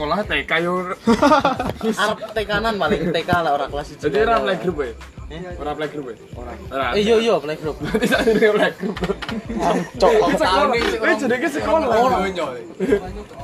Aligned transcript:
kok. 0.00 0.08
Orang 0.08 0.24
sekolah 0.24 0.24
TK 0.24 0.52
yo. 0.64 0.74
Arep 1.92 2.18
tekanan 2.32 2.74
paling 2.80 3.12
TK 3.12 3.30
lah 3.44 3.50
ora 3.52 3.66
kelas 3.68 3.88
1. 4.00 4.04
Jadi 4.08 4.16
ora 4.24 4.36
playgroup 4.40 4.76
ya? 4.80 4.92
Ora 5.60 5.72
playgroup 5.76 6.06
ya? 6.10 6.16
Ora. 6.34 6.52
Ora. 6.72 6.86
Eh 6.96 7.02
iya 7.04 7.16
iya 7.20 7.34
playgroup. 7.36 7.76
Berarti 7.84 8.06
sak 8.08 8.20
playgroup. 8.32 8.96
Cok. 10.00 10.12
Eh 11.04 11.14
jenenge 11.20 11.48
sekolah. 11.52 11.86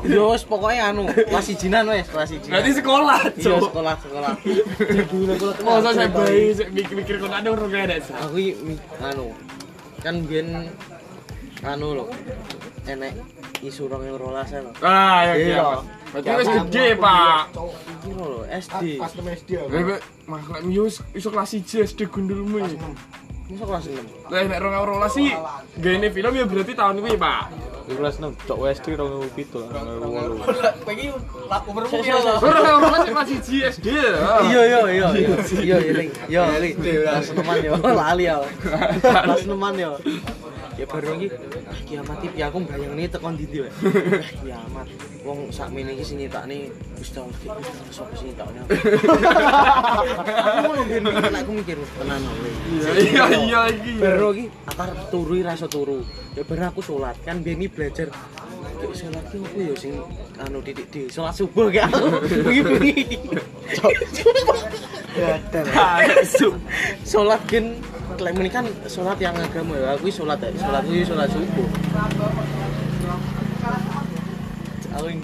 Yo 0.07 0.33
wis 0.33 0.45
pokoke 0.49 0.77
anu, 0.81 1.05
kelas 1.13 1.47
1 1.53 1.69
wis, 1.93 2.07
kelas 2.09 2.31
1. 2.33 2.49
Berarti 2.49 2.71
sekolah, 2.73 3.19
Iya 3.37 3.57
sekolah 3.61 3.95
sekolah. 4.01 4.33
Masa 5.67 5.91
saya 5.93 6.09
bayi 6.09 6.55
mikir-mikir 6.73 7.21
kon 7.21 7.33
ada 7.33 7.49
orang 7.53 7.91
desa. 7.91 8.17
Aku 8.25 8.39
anu 9.03 9.37
kan 10.01 10.23
biyen 10.25 10.71
anu 11.67 11.99
lho. 11.99 12.07
Enek 12.87 13.19
isu 13.67 13.91
2012 13.91 14.63
lho. 14.63 14.71
Ah, 14.79 15.27
ya 15.27 15.35
Iya. 15.35 15.65
Berarti 16.13 16.31
wis 16.39 16.49
gede, 16.49 16.87
Pak. 17.01 17.41
Iki 17.53 18.11
lho 18.15 18.29
SD. 18.47 18.85
Pas 19.03 19.11
6 19.11 19.39
SD 19.43 19.49
ya. 19.59 19.63
Lha 19.67 19.97
makhluk 20.27 20.61
mius 20.67 21.03
iso 21.15 21.29
kelas 21.31 21.51
1 21.55 21.87
SD 21.87 22.01
gundulmu. 22.11 22.63
Masa 23.47 23.65
kelas 23.65 23.85
6. 23.87 24.33
Lah 24.33 24.41
nek 24.43 24.59
2012 24.59 25.17
sih 25.17 25.29
gene 25.79 26.09
film 26.11 26.33
ya 26.35 26.45
berarti 26.51 26.73
tahun 26.75 26.99
kuwi, 26.99 27.15
Pak. 27.15 27.43
Di 27.87 27.95
kelas 27.95 28.19
6, 28.19 28.35
cok 28.51 28.59
WSD 28.59 28.87
2007 28.99 29.63
lah. 29.63 29.83
2008. 30.03 30.83
Kowe 30.83 30.93
iki 30.99 31.07
laku 31.47 31.67
umurmu 31.71 31.95
piro 32.03 32.19
sik, 32.19 32.35
sik. 32.35 32.43
Ora 32.43 32.59
ora 32.83 32.99
kelas 33.07 33.31
1 33.31 33.71
SD. 33.79 33.89
Iya 34.51 34.63
iya 34.67 34.81
iya 34.91 35.09
iya. 35.15 35.39
Iya 35.63 35.77
iya 35.79 35.93
Ling. 35.95 36.11
Iya 36.27 36.43
Ling. 36.59 36.75
Kelas 36.83 37.31
6 37.31 37.39
yo 37.63 37.75
lali 37.79 38.27
yo. 38.27 38.43
Kelas 38.99 39.47
6 39.47 39.55
yo. 39.79 39.93
Ya 40.77 40.85
baru 40.85 41.17
iki 41.17 41.33
ah, 41.33 41.79
kiamat 41.89 42.21
iki 42.21 42.37
aku 42.45 42.61
bayangne 42.69 43.09
tekan 43.09 43.33
ndi 43.33 43.65
wae. 43.65 43.73
Kiamat. 44.45 44.87
Wong 45.25 45.49
sakmene 45.49 45.97
iki 45.97 46.05
sing 46.05 46.21
nyetakne 46.21 46.69
wis 47.01 47.17
tau 47.17 47.25
sapa 47.89 48.13
sing 48.13 48.29
nyetakne. 48.29 48.61
Aku 50.37 50.71
ngono 50.77 51.09
aku 51.17 51.53
mikir 51.57 51.81
tenan 51.97 52.21
lho. 52.21 52.33
Iya 52.77 53.25
iya 53.25 53.36
iya 53.45 53.61
iki. 53.69 53.93
Baru 54.01 54.29
iki 54.33 54.45
akar 54.71 54.91
turu 55.13 55.37
ra 55.45 55.53
iso 55.53 55.69
turu. 55.69 56.01
Ya 56.33 56.43
baru 56.47 56.73
aku 56.73 56.81
salat 56.81 57.17
kan 57.21 57.45
biyen 57.45 57.61
iki 57.61 57.69
belajar 57.73 58.09
Kayak 58.77 58.93
sholat 58.93 59.25
ki 59.33 59.39
apa 59.41 59.57
ya 59.57 59.75
sing 59.81 59.95
anu 60.37 60.59
titik 60.61 60.87
di 60.93 61.09
sholat 61.09 61.33
subuh 61.33 61.73
kayak 61.73 61.89
aku 61.89 62.13
bengi-bengi. 62.45 62.93
sholat 67.09 67.41
gen 67.49 67.81
lek 68.21 68.33
meni 68.37 68.53
kan 68.53 68.69
sholat 68.85 69.17
yang 69.17 69.33
agama 69.33 69.81
ya 69.81 69.97
aku 69.97 70.13
sholat 70.13 70.37
sholat 70.61 70.85
kuwi 70.85 71.09
sholat 71.09 71.29
subuh 71.33 71.69
aku 74.93 75.07
yang 75.09 75.21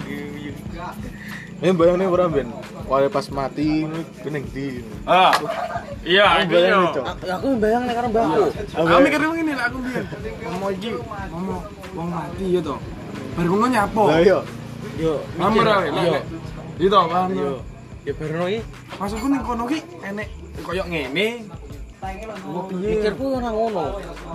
Ini 1.63 1.71
bayangnya 1.79 2.11
ora 2.11 2.27
ben. 2.27 2.51
Wae 2.91 3.07
pas 3.07 3.23
mati 3.31 3.87
bening 4.19 4.43
di. 4.51 4.83
Ah. 5.07 5.31
Iya, 6.03 6.25
iki 6.43 6.55
yo. 6.67 6.81
aku, 6.99 7.25
aku 7.31 7.47
bayang 7.63 7.83
nek 7.87 7.95
karo 7.95 8.07
mbakku 8.11 8.43
Aku 8.75 8.99
mikir 8.99 9.19
ngene 9.23 9.51
lek 9.55 9.65
aku 9.71 9.77
biyen. 9.79 10.05
Ngomong 10.43 10.71
iki, 10.75 10.89
ngomong 11.31 11.61
wong 11.95 12.07
mati 12.11 12.45
ya 12.51 12.59
to. 12.59 12.75
Bar 13.33 13.45
ngono 13.47 13.65
nyapo. 13.71 14.03
Lah 14.11 14.19
iya. 14.19 14.39
yo 14.99 15.13
Paham 15.39 15.53
ora? 15.63 15.75
yo 15.87 15.91
Lek. 16.11 16.23
Itu 16.77 16.91
paham. 16.91 17.29
yo 17.31 17.39
yo. 17.39 17.53
ya 18.03 18.11
baru 18.19 18.45
iki 18.51 18.59
Maksudku 18.99 19.27
ning 19.31 19.41
kono 19.47 19.63
ki 19.63 19.79
enek 20.03 20.27
koyo 20.67 20.83
ngene. 20.91 21.27
mikirku 22.83 23.39
ora 23.39 23.49
ngono 23.51 23.83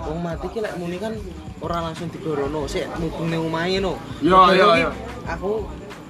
wong 0.09 0.19
mati 0.25 0.47
ki 0.49 0.59
lek 0.65 0.73
muni 0.81 0.97
kan 0.97 1.13
ora 1.61 1.77
langsung 1.85 2.09
digorono 2.09 2.65
sik 2.65 2.89
mubung 2.97 3.29
ning 3.29 3.45
omahe 3.45 3.77
no 3.77 3.93
Iya, 4.25 4.41
iya, 4.57 4.65
iki 4.73 4.79
iya. 4.81 4.89
aku 5.29 5.51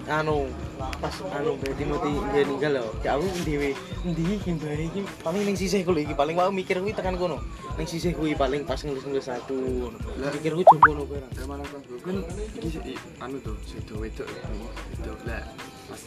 anu 0.07 0.47
pas 0.79 1.15
anu 1.35 1.59
berarti 1.59 1.83
mati 1.83 2.11
dia 2.31 2.43
ninggal 2.47 2.71
lho 2.79 2.87
ya 3.03 3.19
aku 3.19 3.27
dhewe 3.43 3.75
endi 4.07 4.23
iki 4.39 4.49
mbah 4.55 4.79
iki 4.79 5.01
paling 5.19 5.43
ning 5.43 5.57
sisih 5.59 5.83
kuwi 5.83 6.07
iki 6.07 6.15
paling 6.15 6.39
aku 6.39 6.51
mikir 6.55 6.79
kuwi 6.79 6.95
tekan 6.95 7.19
kono 7.19 7.43
ning 7.75 7.87
sisih 7.87 8.15
kuwi 8.15 8.31
paling 8.35 8.63
pas 8.63 8.79
ngelis-ngelis 8.79 9.27
satu 9.27 9.91
mikirku 10.15 10.63
jumbo 10.63 10.91
no 10.95 11.03
barang 11.03 11.31
Ya 11.39 11.47
malah 11.47 11.63
kan 11.71 11.79
kan 12.03 12.17
iki 12.59 12.99
anu 13.23 13.39
to, 13.39 13.55
sedo 13.63 13.95
wedok. 14.03 14.27
Wedok 14.27 15.19
lek 15.23 15.43
pas 15.87 16.03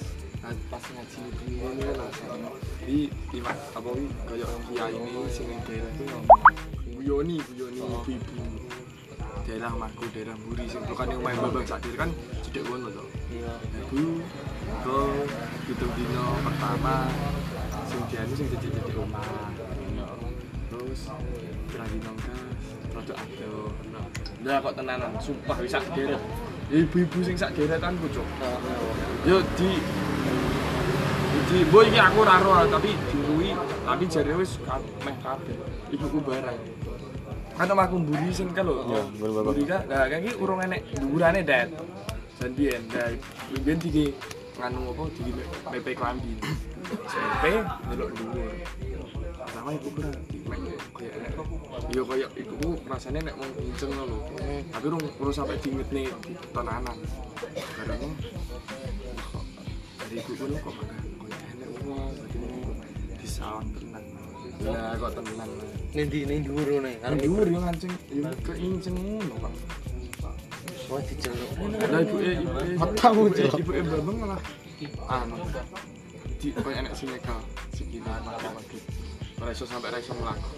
pas 0.68 0.84
ngaji 0.92 1.20
ini 1.56 1.84
lho. 1.88 2.06
Di 2.84 2.98
iman 3.40 3.56
apa 3.72 3.88
wi 3.96 4.04
koyo 4.28 4.46
kiai 4.68 4.92
ini 4.92 5.20
sing 5.32 5.46
ning 5.48 5.60
daerah 5.64 5.92
ku 5.96 6.04
ngomong. 6.04 6.40
Buyoni, 7.00 7.36
buyoni 7.48 7.80
ibu-ibu. 7.80 8.81
Daerah 9.42 9.74
Maku, 9.74 10.06
daerah 10.14 10.38
Buri 10.38 10.70
sing 10.70 10.82
yang 10.86 11.18
main 11.18 11.34
babak 11.34 11.66
sak 11.66 11.82
kan 11.98 12.14
cedek 12.46 12.62
ngono 12.62 12.88
to. 12.94 13.04
iya 13.34 13.52
Ibu 13.74 14.22
ke 14.86 15.00
hitung 15.66 15.92
dino 15.98 16.26
pertama 16.46 17.10
sing 17.90 18.00
dianu 18.06 18.34
sing 18.38 18.46
cedek-cedek 18.54 18.96
omah. 19.02 19.50
Terus 20.70 21.00
pirang 21.68 21.90
dino 21.90 22.12
kas 22.22 22.64
rada 22.94 23.14
ado. 23.18 23.54
Kok 24.42 24.74
tenanan, 24.78 25.12
sumpah 25.18 25.56
wis 25.58 25.74
sak 25.74 25.90
deret. 25.90 26.22
Ibu-ibu 26.70 27.18
sing 27.26 27.34
sak 27.34 27.50
deretan 27.58 27.98
ku, 27.98 28.06
Cuk. 28.14 28.28
Yo 29.26 29.42
di 29.58 29.82
di 31.50 31.58
boy 31.68 31.84
iki 31.90 31.98
aku 32.00 32.24
ora 32.24 32.40
ro 32.40 32.64
tapi 32.70 32.96
diruwi 33.10 33.52
tapi 33.58 34.04
jare 34.06 34.32
wis 34.38 34.56
meh 35.02 35.16
kabeh. 35.20 35.56
Ibuku 35.90 36.18
barang. 36.22 36.71
Kan 37.52 37.68
omahku 37.68 37.96
mburi 38.00 38.30
sing 38.32 38.48
lho. 38.52 38.74
Iya, 38.88 39.02
mburi 39.12 39.30
bapak. 39.36 39.52
Mburi 39.52 39.62
kan. 39.68 39.82
Nah, 39.88 40.04
kan 40.08 40.18
iki 40.24 40.32
urung 40.40 40.60
enek 40.64 40.80
dhuwurane, 40.96 41.40
Det. 41.44 41.68
Dan 42.40 42.50
biyen, 42.58 42.82
nah, 42.90 43.06
biyen 43.62 43.78
digi 43.78 44.06
nganu 44.58 44.90
apa 44.90 45.02
digi 45.14 45.32
PP 45.70 45.86
klambi. 45.94 46.32
SMP 47.06 47.44
delok 47.92 48.10
dhuwur. 48.18 48.50
Lama 49.52 49.70
ibu 49.76 49.88
kurang 49.94 50.16
kayak 50.96 51.14
enek. 51.18 51.34
Yo 51.92 52.02
kayak 52.08 52.30
iku 52.34 52.68
rasane 52.88 53.18
nek 53.20 53.34
wong 53.36 53.50
kenceng 53.54 53.92
lho. 53.94 54.18
Tapi 54.72 54.84
urung 54.90 55.04
urung 55.22 55.34
sampai 55.34 55.60
diingetne 55.62 56.02
tenanan. 56.50 56.98
Karena 57.52 57.94
dari 60.02 60.14
ibu 60.18 60.32
kuno 60.34 60.56
kok 60.56 60.72
makan 60.72 60.98
kayak 61.30 61.50
enek 61.52 61.68
wong 61.86 62.10
dadi 62.16 62.40
disawang 63.22 63.68
tenan. 63.76 64.04
Lah 64.66 64.94
kok 64.98 65.10
tenan. 65.20 65.50
Ning 65.92 66.06
ndi 66.08 66.18
ning 66.28 66.40
dhuwur 66.46 66.80
ne 66.82 66.92
Kan 67.02 67.18
dhuwur 67.20 67.46
yo 67.52 67.58
nganceng 67.60 67.94
yo 68.16 68.30
keinceng 68.46 68.96
ngono, 68.96 69.34
Pak. 69.44 69.52
oh 70.92 71.00
diceluk 71.08 71.50
Lah 71.92 72.00
ibu 72.04 72.16
e 72.20 72.30
ibu 72.36 72.50
e 72.60 72.76
Matamu, 72.80 73.20
ibu 73.28 73.34
e- 73.36 73.48
Cok. 73.48 73.60
ibu 73.60 73.70
e 73.76 73.80
babang 73.84 74.18
malah 74.24 74.40
anu 75.08 75.36
di 76.42 76.48
kayak 76.50 76.78
enek 76.82 76.94
sineka 76.98 77.36
sikile 77.70 78.02
mati. 78.26 78.78
Ora 79.38 79.50
iso 79.54 79.62
sampai 79.62 79.94
ora 79.94 79.98
iso 80.02 80.10
mlaku. 80.18 80.50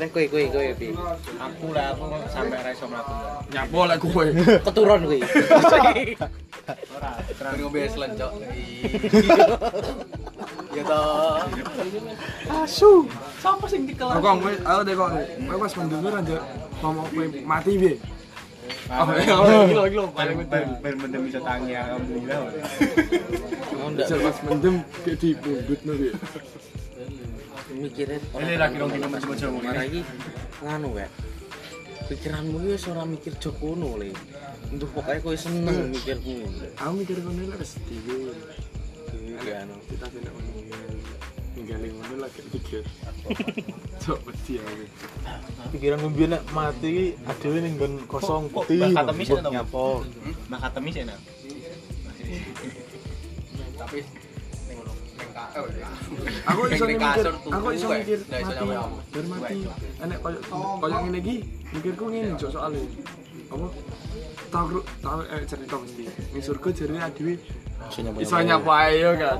Lek 0.00 0.08
kowe 0.14 0.24
kowe 0.32 0.44
kowe 0.48 0.68
pi. 0.80 0.88
Aku 1.36 1.66
lah 1.76 1.92
aku 1.92 2.04
sampai 2.32 2.58
ra 2.64 2.70
iso 2.72 2.86
mlaku. 2.88 3.12
Nyapo 3.52 3.78
lek 3.92 3.98
kowe. 4.00 4.24
Keturun 4.64 5.00
kowe. 5.04 5.18
Ora, 6.96 7.10
terus 7.28 7.52
ngombe 7.60 7.80
selencok. 7.92 8.32
Ya 10.72 10.82
toh. 10.88 11.44
Asu. 12.48 13.04
Sopo 13.40 13.68
sing 13.68 13.84
dikelak? 13.84 14.24
Kok 14.24 14.34
kowe 14.40 14.52
ayo 14.52 14.80
deh 14.84 14.94
kok. 14.96 15.10
Pas 15.60 15.74
mendengar 15.76 16.12
aja 16.20 16.38
ngomong 16.80 17.06
mati 17.44 17.76
piye? 17.76 17.94
Oh, 18.92 19.08
iya, 19.16 19.36
paling 20.12 20.36
bisa 21.24 21.40
tangi 21.40 21.72
alhamdulillah. 21.72 22.40
Pas 24.20 24.36
mendem 24.48 24.84
kayak 25.04 25.16
di 25.16 25.32
mikire 27.72 28.20
Ini 28.36 28.54
lagi 28.60 28.76
nganu 30.60 30.88
kayak 30.92 31.12
pikiranmu 32.12 32.56
iki 32.60 32.68
wis 32.76 32.84
ora 32.92 33.08
mikir 33.08 33.32
Jokono 33.40 33.96
le. 33.96 34.12
Untuk 34.68 34.92
pokoknya 34.92 35.24
kowe 35.24 35.36
seneng 35.36 35.88
mikirmu. 35.88 36.48
Aku 36.76 36.92
mikir 37.00 37.16
wis 37.56 37.80
dhewe. 37.88 38.36
Iya 39.40 39.64
anu. 39.64 39.74
Kita 39.88 40.06
tidak 40.12 40.32
meninggal. 40.36 40.92
Ninggalin 41.52 41.90
ngono 41.96 42.14
lagi 42.20 42.40
mikir. 42.52 42.82
Cok 44.02 44.18
wedi 44.28 44.52
aku. 44.60 44.84
Pikiran 45.72 46.00
nek 46.04 46.42
mati 46.52 47.16
adewe 47.24 47.58
ning 47.60 47.72
nggon 47.80 47.94
kosong 48.08 48.52
putih. 48.52 48.80
bakal 48.92 49.04
temis 49.12 49.28
ya? 49.28 49.40
Nyapo. 49.40 49.86
Maka 50.52 50.68
temis 50.72 50.94
ya, 50.96 51.04
Nak? 51.08 51.20
Tapi 53.72 53.98
iya. 54.00 54.04
Aku 56.44 56.60
iso 56.68 56.84
mikir, 56.84 57.26
aku 57.28 57.66
iso 57.72 57.86
mikir 57.88 58.20
mati. 58.28 58.66
mati. 59.28 59.56
Enek 60.00 60.18
koyo 60.20 60.38
koyo 60.80 60.96
ngene 61.08 61.18
iki, 61.24 61.36
mikirku 61.72 62.04
ngene 62.08 62.36
cok 62.36 62.50
soalnya. 62.52 62.80
Apa? 63.52 63.66
Tahu 64.52 64.64
kru- 64.68 64.86
tahu 65.00 65.18
eh, 65.24 65.44
cerita 65.48 65.74
mesti. 65.80 66.04
Ning 66.32 66.42
surga 66.44 66.68
jare 66.76 66.96
adewe 67.00 67.34
Iso 68.20 68.36
nyapa 68.42 68.72
ayo 68.88 69.10
kan. 69.18 69.38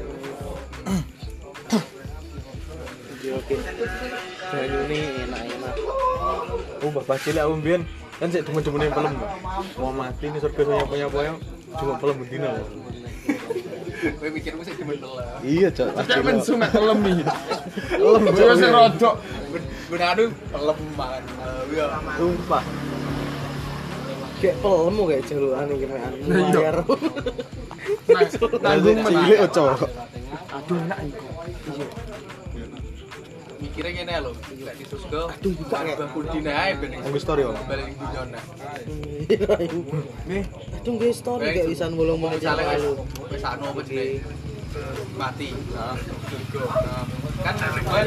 Oke 3.12 3.28
oke. 3.38 3.54
Banyune 4.52 4.98
enak-enak. 5.28 5.74
Oh, 6.82 6.90
bapak 6.90 7.16
cilik 7.22 7.42
aku 7.46 7.54
mbiyen 7.62 7.82
kan 8.22 8.30
sik 8.30 8.46
demen-demene 8.46 8.86
film 8.94 9.14
mau 9.82 9.90
mati 9.90 10.30
nih 10.30 10.38
surga 10.38 10.62
saya 10.62 10.86
punya 10.86 11.06
apa 11.10 11.20
cuma 11.74 11.94
film 11.98 12.16
bedino 12.22 12.50
Kowe 14.02 14.28
mikirmu 14.34 14.62
sih 14.66 14.74
demen 14.74 14.98
telah. 14.98 15.26
iya 15.46 15.70
cok 15.70 15.90
Cek 16.06 16.26
mensu 16.26 16.58
mek 16.58 16.74
kelem 16.74 16.98
iki. 17.06 17.22
Yo 18.02 18.54
sing 18.58 18.70
rodok. 18.74 19.14
Gunadu 19.86 20.24
pelem 20.50 20.78
mangan. 20.98 21.22
Iya. 21.70 21.86
sumpah 22.18 22.62
Kayak 24.42 24.56
pelemu 24.58 25.02
kayak 25.06 25.22
jaluan 25.30 25.66
iki 25.70 25.86
Iya. 25.92 25.94
layar. 26.50 26.76
Nanggung 28.58 28.98
men. 28.98 29.06
cilik 29.06 29.38
oh, 29.38 29.48
cok 29.54 29.66
Aduh 30.52 30.76
enak 30.82 30.98
iku. 31.06 31.26
Mikirnya 33.62 33.90
ngene 33.94 34.14
lho, 34.26 34.30
lek 34.66 34.74
di. 34.74 34.84
Aduh, 34.90 35.52
buka 35.54 35.76
kayak. 35.86 35.98
Bakul 36.02 36.24
ben 36.82 37.20
story 37.22 37.42
om 37.46 37.54
balik 37.70 37.84
ning 37.88 37.96
dunyone. 38.02 38.38
Nih, 40.26 40.42
Aduh 40.82 40.92
nggih 40.98 41.12
story 41.14 41.46
kayak 41.54 41.70
wisan 41.70 41.94
bolong 41.94 42.18
menit 42.18 42.42
wis 42.42 43.44
anu 43.46 43.64
apa 43.70 43.80
jenenge? 43.86 44.18
Mati. 45.20 45.48
Surga. 45.52 46.62
Nah, 46.64 47.04
kan 47.44 47.54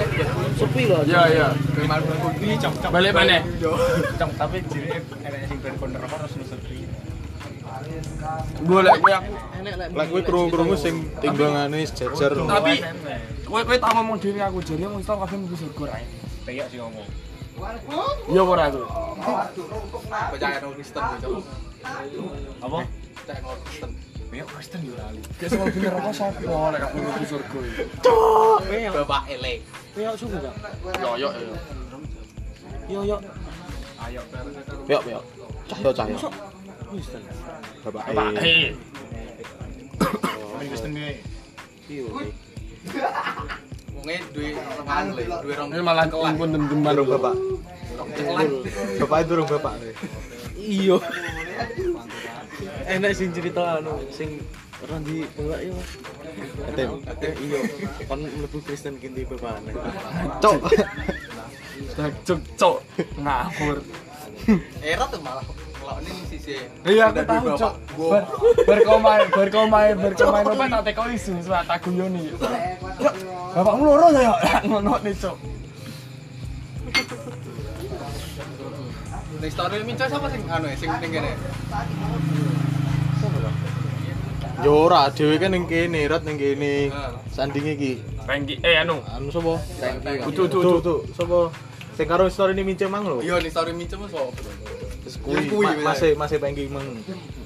lek 0.01 0.07
di 0.09 0.17
Sepi 0.57 0.83
loh. 0.89 1.01
ya 1.05 1.21
ya. 1.29 1.47
kowe 1.53 1.85
malu 1.85 2.05
kundi 2.17 2.57
cok-cok. 2.57 2.89
Balik 2.89 3.11
maneh. 3.13 3.41
Cok, 3.61 4.29
tapi 4.39 4.57
jenenge 4.71 4.99
enek 5.21 5.41
sing 5.45 5.57
ben 5.61 5.73
kono 5.77 5.97
harus 6.01 6.33
sepi. 6.33 6.77
Boleh 8.65 8.93
kowe 8.97 9.11
aku. 9.13 9.33
Lek. 9.93 10.05
kowe 10.09 10.21
krungu-krungu 10.25 10.75
sing 10.79 10.95
timbangane 11.21 11.85
sejajar 11.85 12.33
Tapi 12.33 12.73
kowe 13.45 13.61
kowe 13.61 13.77
tak 13.77 13.91
ngomong 13.93 14.17
dhewe 14.17 14.41
aku 14.41 14.59
jadi 14.65 14.89
wong 14.89 15.01
Islam 15.05 15.21
kabeh 15.21 15.37
mlebu 15.37 15.55
surga 15.59 15.83
ra. 15.93 15.97
Kayak 16.49 16.65
sih 16.73 16.79
ngomong. 16.81 17.07
Iya 18.33 18.41
ora 18.41 18.63
aku. 18.73 18.81
Percaya 20.33 20.57
Kristen 20.73 21.03
cok. 21.21 21.43
Apa? 22.65 22.79
Nang 23.29 23.57
Kristen. 23.69 24.14
Kayak 24.35 24.51
Kristen 24.51 24.83
yo 24.83 24.93
lali. 24.99 25.21
Kayak 25.39 25.49
sing 25.55 25.59
bener 25.63 25.93
apa 25.95 26.11
sapa 26.11 26.43
lek 26.75 26.81
aku 26.83 26.97
mlebu 26.99 27.23
surga 27.23 27.59
iki. 27.71 27.83
Kayak 28.67 28.91
Bapak 28.99 29.23
elek. 29.31 29.57
kayak 29.95 30.13
suka 30.19 30.37
gak? 30.43 30.55
Yo 30.99 31.11
yo 31.15 31.29
yo. 31.31 31.55
Yo 32.91 32.99
yo. 33.07 33.17
Ayo. 34.03 34.21
Yuk, 34.91 35.03
yuk. 35.07 35.23
Cahyo, 35.71 35.89
cahyo. 35.95 36.17
Kristen. 36.91 37.23
Bapak 37.87 38.03
Pak 38.11 38.27
eh. 38.43 38.75
eh. 40.59 40.67
Kristen 40.67 40.91
iki. 40.99 41.15
Iya. 41.95 42.03
Wonge 43.95 44.17
duwe 44.35 44.49
rong 44.59 45.15
le, 45.15 45.23
duwe 45.47 45.53
rong. 45.55 45.69
Ini 45.71 45.79
malah 45.79 46.11
pun 46.11 46.47
dem-deman 46.51 47.07
bapak. 47.07 47.35
Bapak 48.99 49.17
itu 49.23 49.27
durung 49.31 49.47
bapak. 49.47 49.79
Iya. 50.59 50.99
Enak 52.85 53.11
sing 53.13 53.29
cerita 53.35 53.79
anu 53.79 53.99
sing 54.09 54.39
ora 54.83 54.97
di 55.01 55.23
bawa 55.35 55.57
yo. 55.59 55.75
Etem. 56.71 56.89
Eh, 57.23 57.33
Iya, 57.35 57.59
kon 58.07 58.19
mlebu 58.23 58.57
Kristen 58.63 58.99
kinti 58.99 59.23
bapakane. 59.27 59.71
Cok. 60.43 60.59
Cuk 62.27 62.39
cuk 62.59 62.77
ngawur. 63.19 63.77
Era 64.83 65.05
tuh 65.07 65.19
malah 65.23 65.43
ini 66.01 66.21
sisi. 66.27 66.57
Iya 66.85 67.13
aku 67.13 67.21
tahu 67.23 68.97
main, 68.99 69.25
bar 69.31 69.47
kau 69.53 69.67
main 69.69 69.95
apa 69.95 70.65
tak 70.67 70.81
teko 70.91 71.03
isu 71.13 71.31
sudah 71.45 71.61
tak 71.63 71.77
guyoni. 71.85 72.33
Yuk, 72.99 73.13
bapakmu 73.53 73.83
loro 73.85 74.07
ya 74.11 74.33
ngono 74.67 74.97
nih 75.05 75.13
cuk. 75.13 75.37
Ning 79.45 79.53
story 79.53 79.85
minca 79.85 80.09
siapa 80.09 80.25
sing 80.33 80.41
anu 80.49 80.65
ya, 80.65 80.73
sing 80.73 80.89
ning 80.89 81.11
kene? 81.13 81.37
Yo 84.65 84.89
ora, 84.89 85.05
dhewe 85.13 85.37
kan 85.37 85.53
ning 85.53 85.69
kene, 85.69 86.09
rat 86.09 86.25
ning 86.25 86.41
kene. 86.41 86.89
Sandinge 87.29 87.77
iki. 87.77 88.01
Pengki 88.25 88.57
eh 88.65 88.81
anu. 88.81 89.05
Anu 89.05 89.29
sapa? 89.29 89.61
Tuh, 90.33 90.49
utu. 90.49 90.81
tuh, 90.81 90.99
sapa? 91.13 91.53
Sing 91.93 92.09
karo 92.09 92.25
story 92.25 92.57
ini 92.57 92.65
minceng 92.65 92.89
mang 92.89 93.05
lho. 93.05 93.21
Iya 93.21 93.37
ning 93.37 93.53
story 93.53 93.77
minca 93.77 94.01
mas 94.01 94.17
opo? 94.17 94.33
Terus 95.05 95.21
Yang 95.21 95.45
kuwi, 95.53 95.69
masih 95.85 96.17
masih 96.17 96.41
pengki 96.41 96.65
mang 96.65 96.89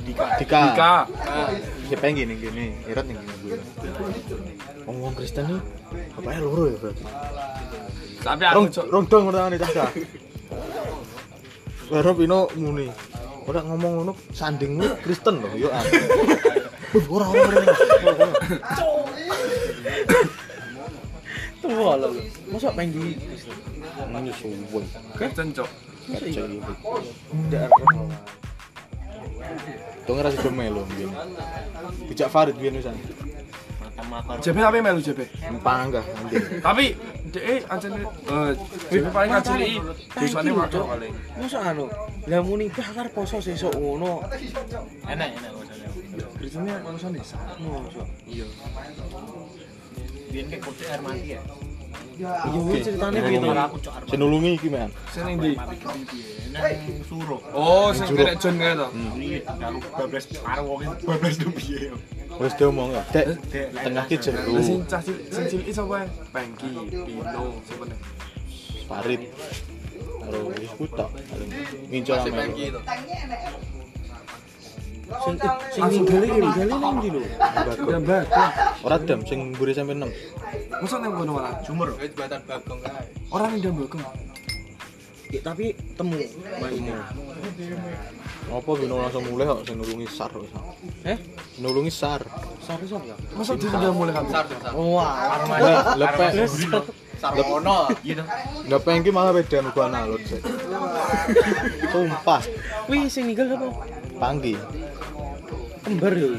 Dika. 0.07 0.40
Dika. 0.40 0.60
Dika. 0.72 0.94
Ya 1.92 1.98
pengki 2.00 2.24
ning 2.24 2.40
kene, 2.40 2.80
irat 2.88 3.12
ning 3.12 3.19
kene. 3.19 3.60
Wong-wong 4.88 5.19
Kristen 5.19 5.52
nih, 5.52 5.60
bapaknya 6.16 6.48
loro 6.48 6.63
ya 6.72 6.80
berarti. 6.80 7.04
Tapi 8.24 8.44
aku 8.48 8.88
rong 8.88 9.06
dong 9.12 9.24
ngene 9.36 9.60
cah. 9.60 9.92
Baru 11.90 12.14
pino 12.14 12.46
muni. 12.54 12.86
Ora 13.50 13.66
ngomong 13.66 13.94
ngono 13.98 14.14
sandingmu 14.30 15.02
Kristen 15.02 15.42
lho, 15.42 15.50
yo 15.58 15.74
ah. 15.74 15.82
Ora 17.10 17.26
ora 17.34 17.50
ora. 17.50 17.66
Tuh 21.58 21.70
lho. 21.74 22.10
Mosok 22.54 22.74
penggi 22.78 23.18
Kristen. 23.18 23.58
Ini 24.06 24.32
suwe. 24.38 24.86
Kristen. 25.18 25.48
Mosok 25.50 26.26
iya. 26.30 26.46
Ndak 27.34 27.70
Tuh 30.06 30.14
ngerasa 30.14 30.38
mbiyen. 30.86 31.10
Dijak 32.06 32.30
Farid 32.30 32.58
biyen 32.58 32.78
wisan. 32.78 32.94
JB 34.40 34.57
apa 34.63 34.78
melu 34.80 35.01
JB? 35.01 35.19
Panggah 35.62 36.04
anjing. 36.04 36.62
Tapi 36.63 36.86
DE 37.30 37.56
ancene 37.69 37.98
eh 38.06 38.51
JB 38.90 39.06
paling 39.13 39.31
ngajari 39.31 39.72
dosane 40.16 40.51
waktu 40.56 40.80
paling. 40.81 41.13
Mosok 41.38 41.62
anu. 41.62 41.86
Lah 42.30 42.42
muni 42.42 42.66
bakar 42.74 43.07
poso 43.13 43.38
sesuk 43.38 43.74
ngono. 43.75 44.25
enak 45.10 45.30
enak 45.36 45.51
kok. 45.54 45.66
Kristennya 46.40 46.75
urusan 46.84 47.12
desa. 47.16 47.38
Iya. 48.25 48.48
Biyen 50.30 50.45
ke 50.48 50.57
kote 50.62 50.84
air 50.88 51.02
mati 51.02 51.36
ya. 51.38 51.42
Iya 52.19 52.60
wis 52.68 52.83
ceritane 52.83 53.18
piye 53.24 53.39
to? 53.39 53.48
Aku 53.56 53.77
cok 53.80 53.94
air 53.95 54.04
Sing 54.12 54.19
nulungi 54.19 54.51
iki 54.60 54.68
men. 54.68 54.92
Sing 55.16 55.24
ndi? 55.39 55.56
nang 56.50 56.66
suruh. 57.07 57.40
Oh, 57.56 57.94
sing 57.95 58.11
kena 58.11 58.35
John 58.35 58.56
kae 58.59 58.73
to. 58.76 58.88
Iya, 59.16 59.40
aku 59.47 59.80
bablas 59.95 60.26
karo 60.28 60.61
wong 60.68 60.81
bablas 61.07 61.35
do 61.40 61.47
piye. 61.56 61.95
Wis 62.35 62.54
diomong 62.59 62.92
ya. 62.92 63.04
Dek, 63.16 63.26
tengah 63.71 64.04
ki 64.11 64.16
jeru. 64.19 64.52
Lah 64.52 64.64
sing 64.64 64.80
cah 64.83 64.99
sing 64.99 65.45
cilik 65.47 65.71
sapa? 65.71 66.11
Pengki, 66.35 66.69
Pino, 66.92 67.44
sapa 67.64 67.83
nih? 67.88 67.99
Farid. 68.90 69.21
Karo 70.19 70.40
wis 70.52 70.71
ku 70.76 70.85
tok 70.92 71.09
paling. 71.16 71.49
Nginco 71.88 72.11
Masih 72.19 72.31
ame. 72.35 72.44
Itu. 75.09 75.18
Sing 75.25 75.35
eh, 75.42 75.54
sing 75.73 75.83
ninggali 75.89 76.28
ninggali 76.37 76.73
nang 76.78 76.95
ndi 77.01 77.09
lho? 77.09 77.21
Ya 77.25 77.61
bagong. 77.66 78.04
Ora 78.85 78.95
dem 79.01 79.19
sing 79.25 79.39
mburi 79.54 79.73
sampe 79.73 79.94
6. 79.97 80.06
Masa 80.81 80.95
nang 81.01 81.11
kono 81.18 81.31
malah? 81.35 81.54
Sumur. 81.66 81.89
Wis 81.97 82.13
jembatan 82.13 82.42
bagong 82.45 82.80
kae. 82.85 83.04
Yang 83.59 83.75
bagong. 83.85 84.04
Ya, 85.30 85.39
tapi 85.45 85.78
temu 85.94 86.18
maine. 86.57 86.94
Apa 88.49 88.71
bino 88.73 88.97
langsung 88.97 89.21
mulai 89.30 89.45
kok 89.45 89.61
sing 89.61 89.78
nulungi 89.78 90.09
Sar. 90.09 90.33
Eh, 91.06 91.18
Nulungi 91.61 91.94
Sar. 91.94 92.25
sare 92.66 92.85
sapa 92.89 93.06
ya? 93.06 93.18
Masa 93.37 93.54
ditinggal 93.54 93.94
mulai 93.94 94.13
kabeh? 94.13 94.30
Sar 94.33 94.45
sar. 94.49 94.73
Wah, 94.73 95.45
Lah, 95.45 95.94
lepek. 96.01 96.49
Sar 97.21 97.33
ono. 97.45 97.94
Enggak 98.66 98.81
pengki 98.81 99.13
malah 99.13 99.30
beda 99.30 99.61
nuku 99.61 99.80
analog 99.85 100.21
sih. 100.25 100.42
Sumpah, 101.94 102.42
Wih, 102.89 103.06
sing 103.06 103.30
ninggal 103.30 103.54
apa? 103.54 103.69
Panggi. 104.19 104.54
Kembar 105.83 106.14
ya. 106.14 106.30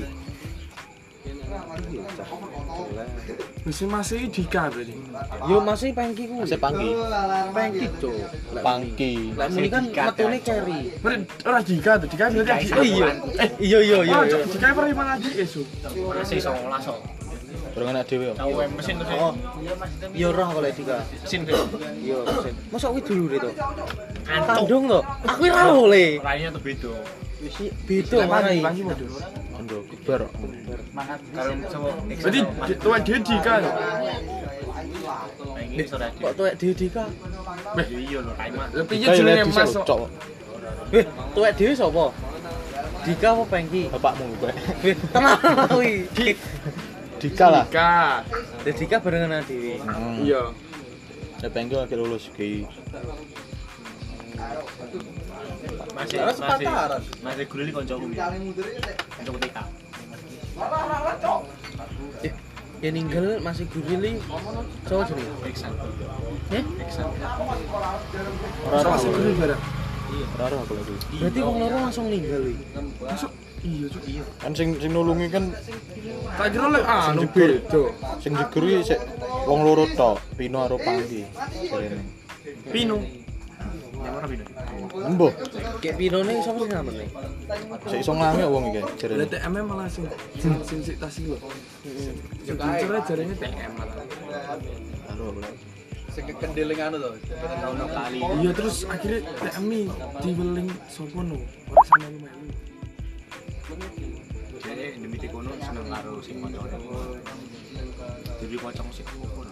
Wis 3.61 3.85
masih 3.85 4.25
Dika 4.33 4.73
berarti. 4.73 4.95
Yo 5.45 5.61
masih 5.61 5.93
pengki 5.93 6.25
ku. 6.29 6.41
Masih 6.41 6.57
panggi. 6.57 6.89
pengki, 7.53 7.87
Cuk. 8.01 8.17
Pangki. 8.65 9.13
Lek 9.37 9.49
muni 9.53 9.69
kan 9.69 9.85
metune. 9.85 10.39
Berarti 11.05 11.25
ora 11.45 11.61
Dika 11.61 11.93
tuh, 12.01 12.09
Dika 12.09 12.25
berarti 12.33 12.53
adik. 12.57 12.73
Oh 12.73 12.85
iya. 12.85 13.09
Eh, 13.37 13.51
iya 13.61 13.79
iya 13.85 13.99
iya. 14.01 14.17
Oh, 14.17 14.25
iya. 14.25 14.39
Dika 14.49 14.67
pernah 14.73 14.97
mana 14.97 15.13
adik 15.21 15.35
esuk. 15.45 15.67
Masih 15.85 16.41
19 16.41 16.89
kok. 16.89 17.01
Terus 17.71 17.87
anak 17.87 18.05
dhewe. 18.11 18.25
ya? 18.27 18.35
Tahu 18.35 18.51
mesin 18.75 18.95
terus. 18.99 19.13
Oh. 19.15 19.33
Iya 20.17 20.29
roh 20.33 20.49
kalau 20.57 20.71
Dika. 20.73 20.97
Mesin 21.05 21.41
Iya, 22.01 22.17
mesin. 22.27 22.55
Masa 22.73 22.87
kuwi 22.91 23.03
dulure 23.05 23.37
to? 23.45 23.51
Kandung 24.25 24.85
to. 24.89 25.01
Aku 25.29 25.43
ora 25.47 25.69
oleh. 25.69 26.17
Lainnya 26.25 26.49
tuh 26.49 26.63
beda. 26.65 26.93
Wis 27.41 27.57
beda. 27.89 28.29
Kalau 31.33 31.55
sama 31.69 31.89
Berarti 32.05 32.41
tuwa 32.81 32.97
dia 33.01 33.17
Dika. 33.21 33.55
ini 35.61 35.85
sore 35.85 36.09
Kok 36.21 36.33
tuwek? 36.37 36.55
Iya 36.61 38.19
lho, 38.25 38.33
piye 38.89 39.07
jenenge 39.13 39.45
Mas? 39.53 39.73
dhewe 41.57 41.73
sapa? 41.77 42.05
Dika 43.07 43.29
apa 43.33 43.45
pengki? 43.49 43.89
Bapakmu 43.89 44.37
kowe. 44.41 44.53
Tenang 45.15 45.41
kuwi. 45.73 46.05
Dika 47.21 47.47
lah. 47.49 47.65
Dika. 47.69 47.93
Dika 48.65 48.97
barengan 49.01 49.41
dhewe. 49.45 49.81
Hmm. 49.81 50.21
Iya. 50.25 50.43
Ya 51.41 51.49
pengki 51.49 51.75
lagi 51.77 51.97
lulus 51.97 52.29
ki. 52.37 52.69
Masih 56.01 56.17
masih 56.17 56.33
sepantaran. 56.35 57.01
masih 57.21 57.45
gurili 57.47 57.71
kancaku. 57.71 58.07
Kancaku 58.09 59.39
TK. 59.39 59.59
Eh, 62.21 62.33
yang 62.81 62.95
ninggal 62.95 63.27
masih 63.41 63.65
gurili 63.69 64.13
cowok 64.85 65.05
jadi 65.07 65.23
Iksan. 65.47 65.73
eh 66.51 66.65
Iksan. 66.81 67.07
Ora 68.63 68.79
Sama 68.81 68.97
sih 68.97 69.11
gurih 69.11 69.35
bareng. 69.37 69.63
ora 70.37 70.57
aku 70.59 70.73
lagi. 70.75 70.95
berarti 71.15 71.41
wong 71.41 71.57
loro 71.61 71.77
langsung 71.81 72.07
ninggal 72.09 72.43
iki 72.43 72.65
Masuk 72.99 73.31
iya 73.61 73.87
cuk. 73.87 74.03
Iya. 74.05 74.25
Kan 74.39 74.53
sing 74.53 74.69
sing 74.77 74.91
nulungi 74.91 75.29
kan 75.29 75.45
Tak 76.35 76.49
kira 76.51 76.67
lek 76.67 76.83
anu 76.83 77.23
jegur. 77.23 77.51
beda. 77.61 77.83
sing 78.19 78.33
digeri 78.35 78.73
sik 78.81 79.01
wong 79.45 79.61
loro 79.63 79.85
tok, 79.93 80.17
Pino 80.35 80.65
karo 80.65 80.77
Panggi. 80.77 81.29
Jarene. 81.63 82.03
Pino. 82.67 82.97
Yang 84.01 84.15
mana 84.17 84.27
bina? 84.33 84.45
Embuh, 84.91 85.33
kayak 85.85 85.97
pino 86.01 86.19
nih 86.25 86.41
sama 86.41 86.65
sih 86.65 86.73
namanya 86.73 87.07
sik 87.91 88.01
iso 88.01 88.13
nglangi 88.17 88.45
wong 88.49 88.65
iki 88.73 88.81
Lah 88.81 88.93
jarene. 88.97 89.25
TM 89.29 89.55
malah 89.67 89.87
sing 89.93 90.05
sing 90.41 90.53
sing 90.65 90.97
tas 90.97 91.15
iki 91.21 91.29
lho. 91.35 91.39
Sing 92.45 92.57
dincere 92.57 92.99
jarene 93.05 93.35
TM 93.37 93.73
malah. 93.77 93.97
Karo 95.05 95.25
aku. 95.37 95.41
Sing 96.11 96.25
kendeling 96.33 96.81
anu 96.81 96.97
to. 96.97 97.11
Ono 97.77 97.85
kali. 97.93 98.21
Iya 98.41 98.51
terus 98.57 98.77
akhirnya 98.89 99.21
TM 99.37 99.69
diweling 100.25 100.69
sopo 100.89 101.21
no. 101.21 101.39
Ora 101.69 101.83
sama 101.93 102.07
lu 102.09 102.19
melu. 102.25 102.49
Jadi 104.61 104.85
demi 105.01 105.17
kono 105.29 105.51
seneng 105.61 105.87
karo 105.89 106.13
sing 106.25 106.37
kancane. 106.41 106.79
Jadi 108.41 108.55
kocok 108.57 108.87
sik 108.97 109.07
opo. 109.21 109.45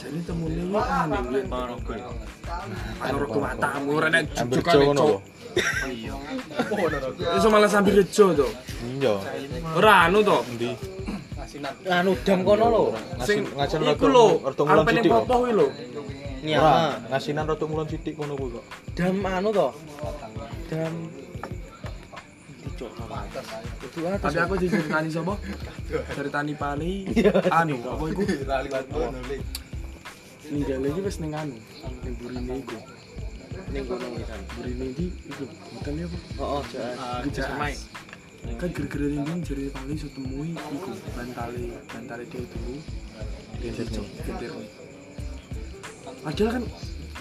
Jadi 0.00 0.18
temune 0.24 0.54
iki 0.56 0.80
aneh 0.80 1.20
ya. 1.20 1.42
Karo 1.44 1.74
gue. 1.84 1.96
Menurut 3.04 3.28
ku 3.28 3.38
matamu 3.44 3.90
ora 4.00 4.08
nek 4.08 4.22
Ambil 4.40 4.56
jujukan 4.64 4.72
jo 4.72 4.80
ngono 4.88 5.02
lho. 5.04 5.18
Iya. 5.92 6.14
Iso 7.36 7.48
malah 7.52 7.68
sambil 7.68 7.94
rejo 8.00 8.24
to. 8.32 8.48
Iya. 8.96 9.14
Ora 9.76 9.92
anu 10.08 10.18
to. 10.24 10.38
Endi? 10.48 10.72
anu 11.90 12.14
dam 12.24 12.40
kono 12.46 12.66
lho 12.70 12.82
Sing 13.26 13.42
ngajen 13.44 13.82
iku 13.82 14.06
lho, 14.08 14.26
rada 14.46 14.62
alpene 14.70 15.02
sithik. 15.02 15.12
popo 15.12 15.34
kuwi 15.44 15.52
lho. 15.52 15.66
Ora, 15.68 16.46
nyama 16.46 16.72
ngasinan 17.12 17.44
rada 17.50 17.64
mulan 17.68 17.86
sithik 17.90 18.14
ngono 18.16 18.32
kuwi 18.38 18.50
kok. 18.56 18.64
dam 18.96 19.14
anu 19.26 19.48
to 19.52 19.68
dam 20.70 20.94
itu 22.64 22.86
Tapi 24.24 24.38
aku 24.40 24.54
diceritani 24.56 25.08
sapa? 25.12 25.34
Ceritani 26.16 26.52
Pali. 26.56 27.04
Anu, 27.52 27.76
apa 27.84 28.04
iku? 28.08 28.22
Ninggale 30.50 30.86
iki 30.90 31.00
wis 31.06 31.16
ning 31.22 31.30
anu, 31.30 31.54
ning 32.02 32.14
burine 32.18 32.54
iku. 32.58 32.78
ning 33.70 33.84
kono 33.86 34.06
wisan 34.18 34.40
Burine 34.58 34.86
iki 34.90 35.06
iku 35.30 35.44
hotelnya 35.46 36.04
apa? 36.10 36.18
oh 36.42 36.48
oh 36.58 36.62
jangan 36.66 37.22
Gejas. 37.22 37.78
Kan 38.58 38.68
gara-gara 38.74 39.06
ning 39.06 39.40
jari 39.46 39.70
Pali 39.70 39.94
iso 39.94 40.08
temui 40.10 40.50
iku 40.58 40.90
bantale, 41.14 41.64
bantale 41.86 42.24
dia 42.26 42.42
dulu. 42.42 42.74
Dia 43.62 43.70
dicok 43.78 44.06
getir. 44.26 44.52
Padahal 46.26 46.50
kan 46.50 46.64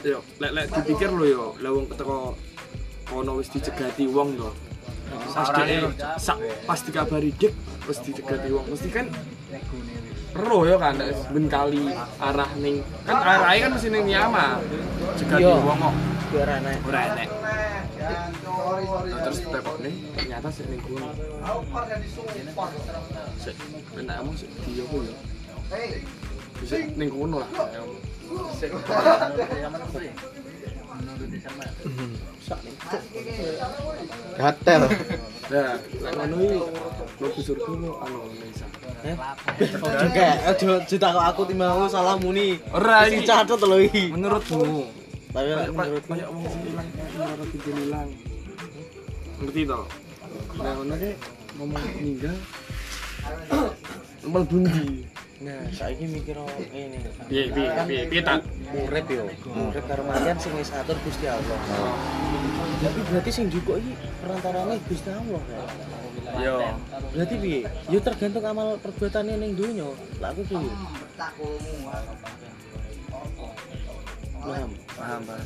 yo 0.02 0.20
lek 0.42 0.52
lek 0.56 0.66
dipikir 0.74 1.10
lho 1.14 1.26
yo, 1.30 1.46
lah 1.62 1.70
wong 1.76 1.86
teko 1.94 2.34
kono 3.06 3.32
wis 3.38 3.50
dicegati 3.54 4.10
wong 4.10 4.42
to. 4.42 4.50
Pas 5.38 5.50
dia 5.54 5.86
sak 6.18 6.38
pas 6.66 6.80
dikabari 6.82 7.30
dik 7.38 7.54
wis 7.86 8.00
dicegati 8.02 8.50
wong. 8.50 8.66
Mesti 8.74 8.90
kan 8.90 9.06
ero 10.30 10.60
yo 10.66 10.76
kan 10.78 10.94
nek 10.98 11.10
ben 11.34 11.46
kali 11.50 11.90
arah 12.22 12.52
ning 12.62 12.86
kan 13.08 13.18
arahe 13.18 13.58
kan 13.66 13.70
mesti 13.74 13.90
ning 13.90 14.06
Yama. 14.06 14.62
Cegati 15.18 15.42
Iya. 15.44 15.58
wong 15.58 15.80
kok 15.82 15.96
biar 16.30 16.50
enak 16.62 16.86
ora. 16.86 17.02
Nah, 18.00 19.20
terus 19.26 19.40
tepokne 19.44 19.92
ternyata 20.16 20.48
sik 20.54 20.66
ning 20.70 20.82
kono. 20.86 21.10
Sik 23.42 23.56
penakmu 23.92 24.32
sik 24.38 24.50
dia 24.64 24.84
apa 24.86 24.98
ya? 25.04 25.14
Bisa 26.62 26.76
ning 26.96 27.10
kono 27.10 27.38
lah. 27.42 27.50
Gatel. 34.38 34.82
Nah, 35.50 35.74
nek 35.82 36.12
ngono 36.14 36.36
iki 36.46 36.60
mlebu 37.20 37.40
surga 37.42 37.74
anu 38.06 38.20
Nisa. 38.38 38.68
Eh 39.06 39.16
juga 39.80 40.28
aja 40.44 40.72
cerita 40.84 41.08
kok 41.16 41.26
aku 41.32 41.42
timbang 41.48 41.72
aku 41.72 41.88
salah 41.88 42.16
muni 42.20 42.60
Ora 42.76 43.08
iki 43.08 43.24
catet 43.24 43.60
lho 43.64 43.78
iki 43.80 44.12
menurutmu. 44.12 44.88
tapi 45.30 45.50
menurut 45.70 46.04
kayak 46.10 46.28
wong 46.34 46.46
sing 46.50 46.64
ilang, 46.74 46.88
ora 47.22 47.46
pintu 47.54 47.70
ilang. 47.70 48.10
Ngerti 49.40 49.62
to? 49.62 49.80
Nah, 50.58 50.72
ngono 50.74 50.94
ki 50.98 51.12
ngomong 51.62 51.84
ninggal. 52.02 52.38
Mlebu 54.26 54.56
ndi? 54.66 54.86
nah 55.40 55.56
saiki 55.72 56.04
mikir 56.04 56.36
oh, 56.36 56.52
ini 56.76 57.00
Piye 57.32 57.48
piye 57.48 57.72
piye 57.88 58.02
piye 58.12 58.22
tak? 58.28 58.44
urip 58.76 59.08
yo 59.08 59.24
urip 59.72 59.86
karo 59.88 60.04
matian 60.04 60.36
sing 60.36 60.52
wis 60.60 60.68
atur 60.76 61.00
Gusti 61.00 61.32
Allah 61.32 61.56
tapi 62.84 63.00
berarti 63.08 63.32
sing 63.32 63.48
juga 63.48 63.80
iki 63.80 63.96
perantarane 64.20 64.76
Gusti 64.92 65.08
Allah 65.16 65.40
Yo. 66.38 66.56
berarti 67.10 67.36
piye 67.36 67.60
yo 67.90 67.98
tergantung 68.00 68.46
amal 68.46 68.78
perbuatannya 68.78 69.36
ning 69.36 69.58
dunya 69.58 69.90
lah 70.22 70.30
aku 70.30 70.46
piye 70.46 70.70
paham 74.40 74.70
Paham, 74.96 75.22
paham. 75.28 75.46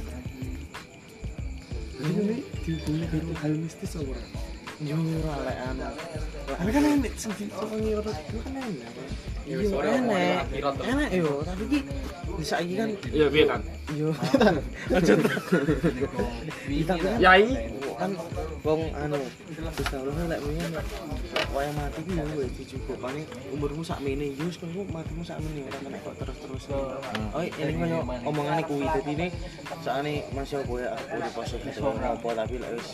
Jadi 1.93 2.13
ini 2.13 2.37
dihubungi 2.61 3.05
karo 3.07 3.31
hal 3.41 3.53
mistis 3.57 3.93
apa? 3.95 4.17
yo 4.83 4.97
ora 4.99 5.35
lek 5.45 5.57
anu 5.63 5.87
Tapi 6.43 6.69
kan 6.69 6.83
enek 6.83 7.13
sing 7.15 7.31
disokongi 7.37 7.91
orang 7.95 8.17
itu 8.19 8.37
kan 8.37 8.53
enek. 8.53 8.89
yo 9.45 9.57
enek 9.79 10.43
enek 10.83 11.09
yo 11.15 11.31
tapi 11.41 11.63
ki 11.69 11.79
saiki 12.43 12.73
kan 12.75 12.89
Iya, 13.07 13.25
piye 13.29 13.45
kan? 13.47 13.61
yo 13.93 14.09
tapi 14.89 15.15
kan 16.83 16.97
Yai. 17.17 17.43
Kan 17.99 18.11
wong 18.65 18.81
anu 18.97 19.17
Gusti 19.77 19.95
Allah 19.95 20.13
kan 20.13 20.25
lek 20.31 20.41
wingi 20.43 20.67
nek 20.73 20.85
wae 21.53 21.69
mati 21.77 21.99
ki 22.05 22.11
yo 22.17 22.23
wis 22.39 22.51
dicukupane 22.57 23.21
umurmu 23.53 23.83
sakmene 23.85 24.25
yo 24.33 24.43
wis 24.49 24.57
kono 24.57 24.81
matimu 24.89 25.23
sakmene 25.25 25.59
ora 25.67 25.77
kena 25.81 25.97
kok 26.01 26.15
terus-terus. 26.21 26.63
Oh 27.33 27.41
eling 27.41 27.77
koyo 27.77 27.97
omongane 28.25 28.61
kuwi 28.65 28.85
dadi 28.89 29.13
ne 29.17 29.27
sakane 29.85 30.13
masih 30.33 30.61
ya? 30.79 30.91
Ora 31.13 31.27
poso 31.33 31.55
gitu 31.61 31.81
apa 31.85 32.29
tapi 32.33 32.55
lek 32.57 32.71
wis 32.77 32.87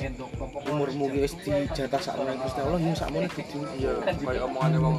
umurmu 0.67 1.05
ki 1.11 1.19
wis 1.23 1.33
dijatah 1.43 2.01
sakmene 2.01 2.33
Gusti 2.43 2.59
Allah 2.59 2.79
yo 2.79 2.93
sakmene 2.95 3.27
kudu 3.31 3.59
Iya, 3.79 3.93
kayak 4.25 4.43
omongane 4.43 4.77
wong. 4.81 4.97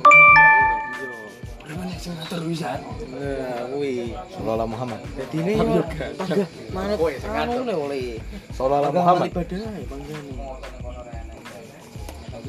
Iya 1.71 1.79
Emang 1.79 1.91
sing 1.97 2.13
ngatur 2.19 2.43
wisan. 2.45 2.79
nah 3.15 3.63
kuwi 3.71 4.11
Sallallahu 4.35 4.71
Muhammad. 4.71 5.01
dadi 5.15 5.39
ne 5.39 5.53
yo 5.55 5.83
panggah 6.19 6.49
manut 6.75 6.99
anu 7.31 7.63
le 7.63 7.75
oleh 7.79 8.03
Sallallahu 8.51 8.93
Muhammad. 8.93 9.29
ibadah 9.31 9.61
ae 9.71 9.83
panggane 9.87 10.33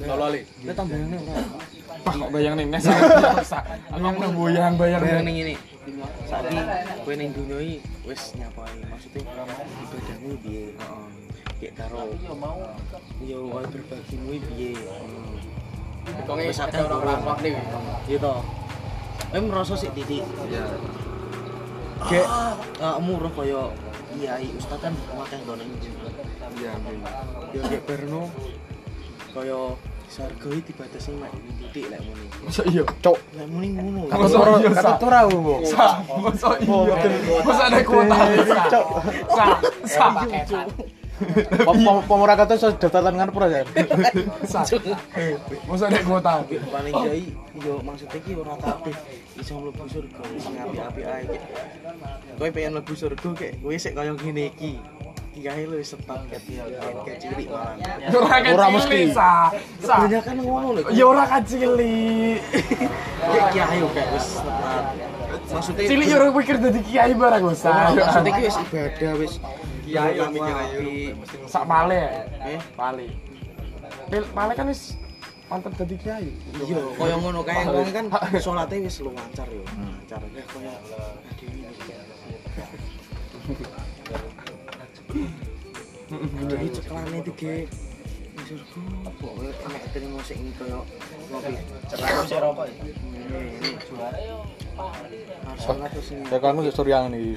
Lolo 0.01 0.33
li. 0.33 0.41
Kita 0.41 0.73
tambahane 0.73 1.13
ora. 1.13 1.45
Pak 2.01 2.13
kok 2.17 2.29
bayang 2.33 2.55
ning 2.57 2.73
nes. 2.73 2.81
Aku 3.93 4.01
mau 4.01 4.33
boyang 4.33 4.73
bayang 4.73 4.97
Bayang 4.97 5.21
ning. 5.21 5.25
ning 5.29 5.35
ngene. 5.37 5.55
Saiki 6.25 6.57
kowe 7.05 7.13
ning 7.13 7.29
dunya 7.35 7.57
iki 7.61 7.77
wis 8.09 8.33
nyapai, 8.33 8.81
maksudnya 8.81 9.21
ibadahmu 9.21 10.31
piye? 10.41 10.73
Heeh. 10.73 11.05
Kayak 11.61 11.73
karo 11.77 12.09
yo 13.21 13.39
wae 13.53 13.65
berbagimu 13.69 14.33
piye? 14.49 14.73
Wis 16.49 16.57
akeh 16.57 16.81
orang-orang 16.81 17.37
nih. 17.45 17.53
Iya 18.09 18.17
to. 18.17 18.33
Kowe 19.31 19.39
merasa 19.39 19.79
sik 19.79 19.95
titik. 19.95 20.27
Iya. 20.51 20.63
Kayak 22.03 22.27
kamu 22.75 23.13
roh 23.15 23.31
kaya 23.31 23.61
kiai 24.11 24.47
ustaz 24.59 24.83
kan 24.83 24.91
akeh 24.91 25.39
to 25.47 25.53
ning 25.55 25.71
Iya, 26.59 26.75
yo 27.55 27.59
kayak 27.63 27.83
berno 27.87 28.27
kaya 29.31 29.79
sarga 30.11 30.51
iki 30.51 30.75
dibatasi 30.75 31.15
mek 31.15 31.31
titik 31.63 31.87
lek 31.87 32.03
muni. 32.03 32.27
Masa 32.43 32.61
iya? 32.67 32.83
Cok. 32.83 33.17
Lek 33.39 33.47
muni 33.47 33.67
ngono. 33.71 34.11
Masa 34.11 34.35
iya, 34.59 34.69
Sa? 34.75 34.91
Aku 34.99 35.05
ora 35.07 35.19
aku. 35.23 35.39
Sa, 35.63 35.85
masa 36.19 36.47
iya? 36.59 36.93
Masa 37.47 37.63
ada 37.71 37.79
kuota 37.87 38.15
Sa? 39.31 39.45
Sa, 39.87 40.05
sa, 40.43 40.59
Pemurah 42.07 42.35
kata 42.35 42.57
so 42.57 42.73
daftar 42.73 43.13
ngarep 43.13 43.35
ora 43.35 43.47
ya? 43.49 43.61
sa. 44.45 44.65
Masa 45.65 45.85
ada 45.87 46.01
kuota? 46.01 46.33
paling 46.47 46.93
jai 47.05 47.25
yo 47.61 47.77
maksudnya 47.83 48.19
ki 48.23 48.31
ora 48.35 48.55
kabeh 48.57 48.95
iso 49.37 49.53
mlebu 49.59 49.85
surga 49.85 50.23
sing 50.39 50.55
ae 50.57 50.71
Kayak, 50.71 51.41
kowe 52.39 52.49
pengen 52.49 52.71
mlebu 52.73 52.93
surga 52.95 53.29
kayak 53.37 53.53
kowe 53.61 53.75
sik 53.77 53.93
kaya 53.93 54.11
ngene 54.15 54.49
iki 54.57 54.81
kiai 55.31 55.63
lu 55.63 55.79
sepat 55.79 56.27
ket 56.27 56.43
ket 57.07 57.15
cilik 57.23 57.47
malah 57.47 57.75
Ora 58.11 58.27
Ora 58.27 58.37
kecil, 58.43 58.75
mesti. 58.75 58.99
Kebanyakan 59.79 60.35
ngono 60.43 60.67
lho 60.75 60.81
Ya 60.91 61.05
ora 61.07 61.23
kecil. 61.39 61.71
kayak 63.21 63.45
kiai 63.53 63.77
yo 63.79 63.87
kayak 63.93 64.09
wis 64.11 64.27
tepat 64.41 64.83
maksudnya 65.51 65.83
Cilik 65.87 66.07
ya 66.07 66.15
orang 66.19 66.31
pikir 66.35 66.55
dadi 66.59 66.79
kiai 66.83 67.13
barang. 67.15 67.41
Ora, 67.43 67.83
maksudnya 67.95 68.31
ki 68.31 68.41
wis 68.43 68.57
ibadah 68.59 69.11
wis 69.19 69.33
kiai 69.91 70.15
Laku 70.15 70.31
mikir 70.33 70.55
ayo. 70.55 70.79
sak 71.45 71.63
pale 71.67 72.01
Eh, 72.47 72.61
pale 72.73 73.05
Pil, 74.07 74.23
pale 74.31 74.51
kan 74.55 74.67
wis 74.67 74.95
mantep 75.47 75.71
dadi 75.75 75.95
kiai. 75.99 76.27
Iya 76.63 76.79
kaya 76.95 77.15
ngono 77.19 77.39
kae 77.43 77.63
wong 77.67 77.91
kan 77.91 78.05
salate 78.43 78.75
wis 78.79 79.03
lumancar 79.03 79.47
yo. 79.47 79.63
Lancar. 79.67 80.21
Ya 86.31 86.45
jadi 86.49 86.67
ceklane 86.75 87.19
tiga. 87.23 87.53
Terima 89.95 90.19
sing 90.27 90.39
ngopi? 90.51 91.53
Ceklane 91.87 92.23
sing 92.27 92.39
rokok 92.43 92.65
ya. 92.67 92.73
ini 93.31 93.69
harus 94.77 95.61
sholat 95.61 95.89
terus 95.91 96.07
ini 96.11 96.23
Ya 96.27 96.37
kan 96.39 96.55
wis 96.57 96.73
suryang 96.73 97.11
iki. 97.11 97.35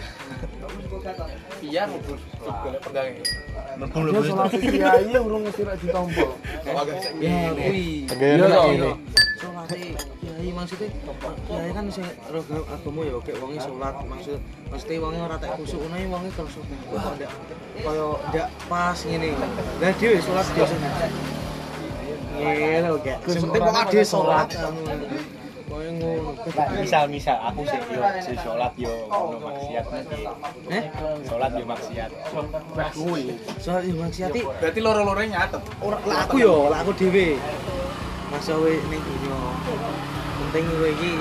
Iya 1.64 1.82
juga 1.90 2.78
pegang. 2.84 3.08
dia 3.14 4.20
salah 4.22 4.48
kiai 4.48 5.16
urung 5.18 5.42
mesti 5.44 5.62
rek 5.64 5.76
ditompo 5.80 6.26
ya 6.62 7.50
kuwi 7.52 8.06
Iya, 8.08 8.36
nek 8.38 8.54
iya. 8.54 8.62
ini. 8.70 8.90
salate 9.34 9.80
kiai 10.22 10.48
maksudnya 10.54 10.88
kiai 11.44 11.70
kan 11.74 11.84
sing 11.90 12.06
rogo 12.30 12.64
agama 12.64 13.00
ya 13.02 13.16
kayak 13.20 13.38
wonge 13.42 13.58
salat 13.58 13.94
maksud 14.06 14.38
mesti 14.70 14.94
wonge 14.96 15.18
ora 15.20 15.36
tak 15.36 15.50
kusuk 15.58 15.80
ngono 15.82 15.96
ya 15.98 16.06
wonge 16.08 16.30
terus 16.32 16.54
kok 16.54 16.64
ndak 17.18 17.30
kaya 17.82 18.06
ndak 18.30 18.46
pas 18.70 18.98
ngene. 19.04 19.28
Lah 19.82 19.92
dhewe 19.98 20.18
salat 20.22 20.46
biasa. 20.54 20.74
Ngene 22.34 22.88
oke 22.90 23.12
sing 23.26 23.40
penting 23.42 23.60
kok 23.60 23.76
ade 23.82 24.00
salat 24.02 24.48
ngono 25.75 26.33
Misal 26.78 27.04
misal 27.09 27.37
aku 27.40 27.66
sih 27.66 27.81
yo 27.90 28.02
si 28.21 28.33
sholat 28.38 28.73
yo 28.76 28.93
ono 29.07 29.37
maksiat 29.38 29.85
iki. 29.87 30.23
eh? 30.71 30.85
Sholat 31.25 31.50
yo 31.54 31.64
maksiat. 31.64 32.11
kuwi 32.93 33.35
salat 33.59 33.83
yo 33.85 33.95
maksiati 33.99 34.40
Berarti 34.61 34.81
loro-loro 34.81 35.21
nyatet. 35.21 35.62
ora 35.81 35.99
lah 36.07 36.19
aku 36.25 36.37
yo 36.38 36.69
lah 36.71 36.78
aku 36.81 36.93
dhewe. 36.95 37.38
Masa 38.31 38.54
we 38.59 38.78
ning 38.87 38.99
dunya? 38.99 39.38
Penting 40.38 40.64
kowe 40.69 40.88
iki. 40.90 41.12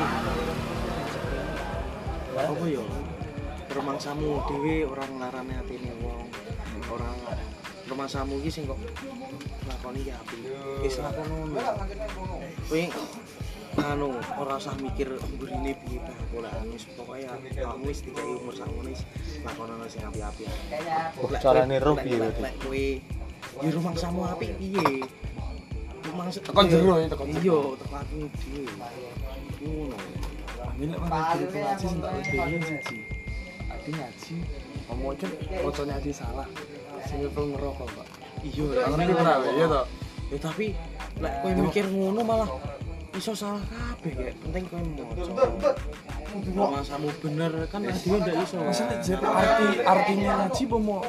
Apa 2.34 2.66
yo? 2.66 2.84
Rumangsamu 3.70 4.30
dhewe 4.46 4.76
ora 4.86 5.04
nglarane 5.06 5.54
atine 5.58 5.92
wong. 6.02 6.26
Ora 6.90 7.10
rumangsamu 7.84 8.38
iki 8.42 8.50
sing 8.50 8.64
kok 8.66 8.78
lakoni 9.66 10.02
ya 10.06 10.18
apik. 10.18 10.42
Wis 10.82 10.98
lakono 11.00 11.34
ngono 11.48 11.62
anu 13.82 14.14
ora 14.38 14.62
usah 14.62 14.78
mikir 14.78 15.10
burine 15.42 15.74
piye 15.82 16.00
ta 16.06 16.14
ora 16.38 16.50
anu 16.62 16.78
pokoke 16.94 17.26
kamu 17.58 17.84
wis 17.90 18.00
dikai 18.06 18.26
umur 18.38 18.54
sak 18.54 18.70
ngono 18.70 18.90
wis 18.94 19.02
lakonono 19.42 19.86
sing 19.90 20.02
apik-apik. 20.06 20.48
Oh, 21.18 21.30
carane 21.42 21.78
roh 21.82 21.98
piye 21.98 22.18
Lek- 22.22 22.58
kowe 22.62 22.86
ya 23.66 23.70
rumangsamu 23.74 24.22
apik 24.30 24.52
piye? 24.62 24.86
Rumangsa 26.04 26.40
Tekan 26.44 26.66
jero 26.68 26.94
ya, 27.00 27.08
tekan 27.08 27.28
iya 27.32 27.58
tekan 27.80 28.00
aku 28.04 28.18
dhewe 28.38 28.62
ngono. 29.64 29.98
Ini 30.74 30.86
lek 30.94 31.00
mana 31.00 31.18
guru 31.34 31.46
ngaji 31.54 31.86
sing 31.88 32.00
tak 32.04 32.12
lebih 32.14 32.62
siji. 32.68 32.98
Adi 33.72 33.90
ngaji. 33.96 34.36
Ngomongin 34.92 35.30
bocahnya 35.64 35.94
adi 35.98 36.12
salah. 36.12 36.48
Sing 37.08 37.20
ngerokok 37.26 37.88
pak. 37.96 38.08
Iya 38.44 38.66
Aku 38.86 38.96
ngerti 39.00 39.14
ora 39.16 39.34
ya 39.56 39.66
toh. 39.66 39.86
Ya 40.30 40.38
tapi 40.38 40.66
lek 41.24 41.34
kowe 41.42 41.52
mikir 41.56 41.86
ngono 41.88 42.22
malah 42.22 42.50
iso 43.14 43.32
salah 43.38 43.62
kabeh 43.70 44.12
kayak 44.18 44.36
penting 44.42 44.64
kowe 44.66 44.82
maca. 44.82 45.24
Rumangsamu 46.34 47.10
bener? 47.22 47.52
Kan 47.70 47.86
dhewe 47.86 48.18
ndak 48.20 48.36
iso. 48.42 48.58
Jadi 49.06 49.22
arti 49.22 49.66
artinya 49.86 50.32
ngaji 50.46 50.64
apa 50.66 50.78
mau 50.82 51.02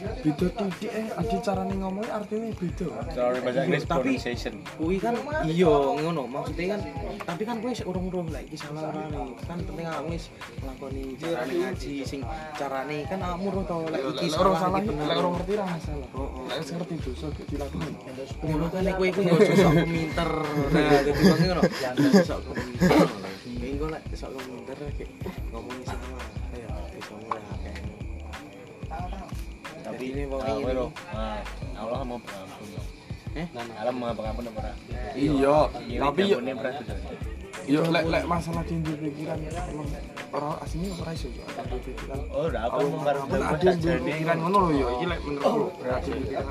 beda 0.00 0.46
titik 0.48 0.90
eh 0.90 1.06
adi 1.12 1.36
carane 1.44 1.74
ngomongnya 1.76 2.12
artinya 2.16 2.48
beda. 2.56 2.86
Kalau 3.12 3.38
bahasa 3.44 3.60
Inggris 3.68 3.84
Tapi- 3.84 4.16
pronunciation. 4.16 4.54
kuwi 4.80 4.96
kan 4.96 5.14
iya 5.44 5.68
ngono. 5.70 6.22
Maksudnya 6.24 6.66
kan 6.76 6.80
tapi 7.28 7.42
kan 7.44 7.56
kowe 7.60 7.72
sik 7.72 7.86
urung 7.88 8.08
roh 8.08 8.24
lek 8.32 8.48
iki 8.48 8.56
salah 8.56 8.88
ora 8.88 9.04
nih. 9.12 9.32
Kan 9.44 9.58
penting 9.64 9.86
awakmu 9.86 10.12
wis 10.16 10.24
nglakoni 10.60 11.04
carane 11.20 11.54
ngaji 11.60 11.94
sing 12.08 12.20
carane 12.56 12.98
kan 13.08 13.18
awakmu 13.20 13.48
roh 13.52 13.64
to 13.68 13.78
lek 13.92 14.02
iki 14.16 14.26
lek 14.32 14.40
orang 14.40 14.56
salah 14.56 14.80
lek 14.80 15.16
orang 15.20 15.32
ngerti 15.36 15.52
ra 15.56 15.64
masalah. 15.68 16.08
Lek 16.48 16.56
wis 16.60 16.70
ngerti 16.72 16.94
dosa 17.04 17.26
dilakoni. 17.48 17.92
Ngono 18.40 18.66
kan 18.72 18.80
nek 18.84 18.94
kowe 18.96 19.06
iku 19.08 19.20
ngono 19.20 19.42
sok 19.44 19.72
keminter 19.84 20.30
nah 20.72 20.82
dadi 21.04 21.10
ngono. 21.12 21.62
Sok 22.24 22.40
keminter 22.48 23.08
minggu 23.60 23.86
lek 23.92 24.02
sok 24.16 24.30
keminter 24.32 24.78
kayak 24.96 25.10
ngomongin 25.52 25.84
salah 25.84 26.24
ya 26.56 26.72
iso 26.96 27.14
ini 30.00 30.24
ah, 30.24 30.56
ini. 30.56 30.64
kowe. 30.64 30.86
Ah, 31.12 31.38
Allah 31.76 32.00
mau 32.04 32.18
pengampun. 32.18 32.66
yo. 32.72 32.82
Eh? 33.36 33.46
Allah 33.54 33.92
mau 33.94 34.10
pengampun 34.10 34.44
apa 34.48 34.58
ora? 34.58 34.72
iya. 35.14 35.56
Iya, 35.86 35.98
tapi 36.02 36.20
yo 36.26 36.38
berat 36.42 36.74
sudah. 36.82 36.96
yo 37.68 37.80
lek 37.92 38.04
lek 38.08 38.24
masalah 38.24 38.64
di 38.66 38.74
pikiran 38.82 39.36
emang 39.46 39.86
orang 40.32 40.56
aslinya 40.64 40.90
ora 40.96 41.12
iso 41.12 41.28
yo 41.30 41.44
pikiran. 41.84 42.18
Oh, 42.32 42.48
udah 42.48 42.62
apa 42.66 42.78
mau 42.82 43.04
ada 43.04 43.70
pikiran 44.00 44.36
ngono 44.40 44.58
lho 44.66 44.70
yo 44.74 44.86
iki 44.98 45.04
lek 45.06 45.20
menurutku 45.22 45.80
ada 45.84 45.98
di 46.00 46.10
pikiran 46.26 46.44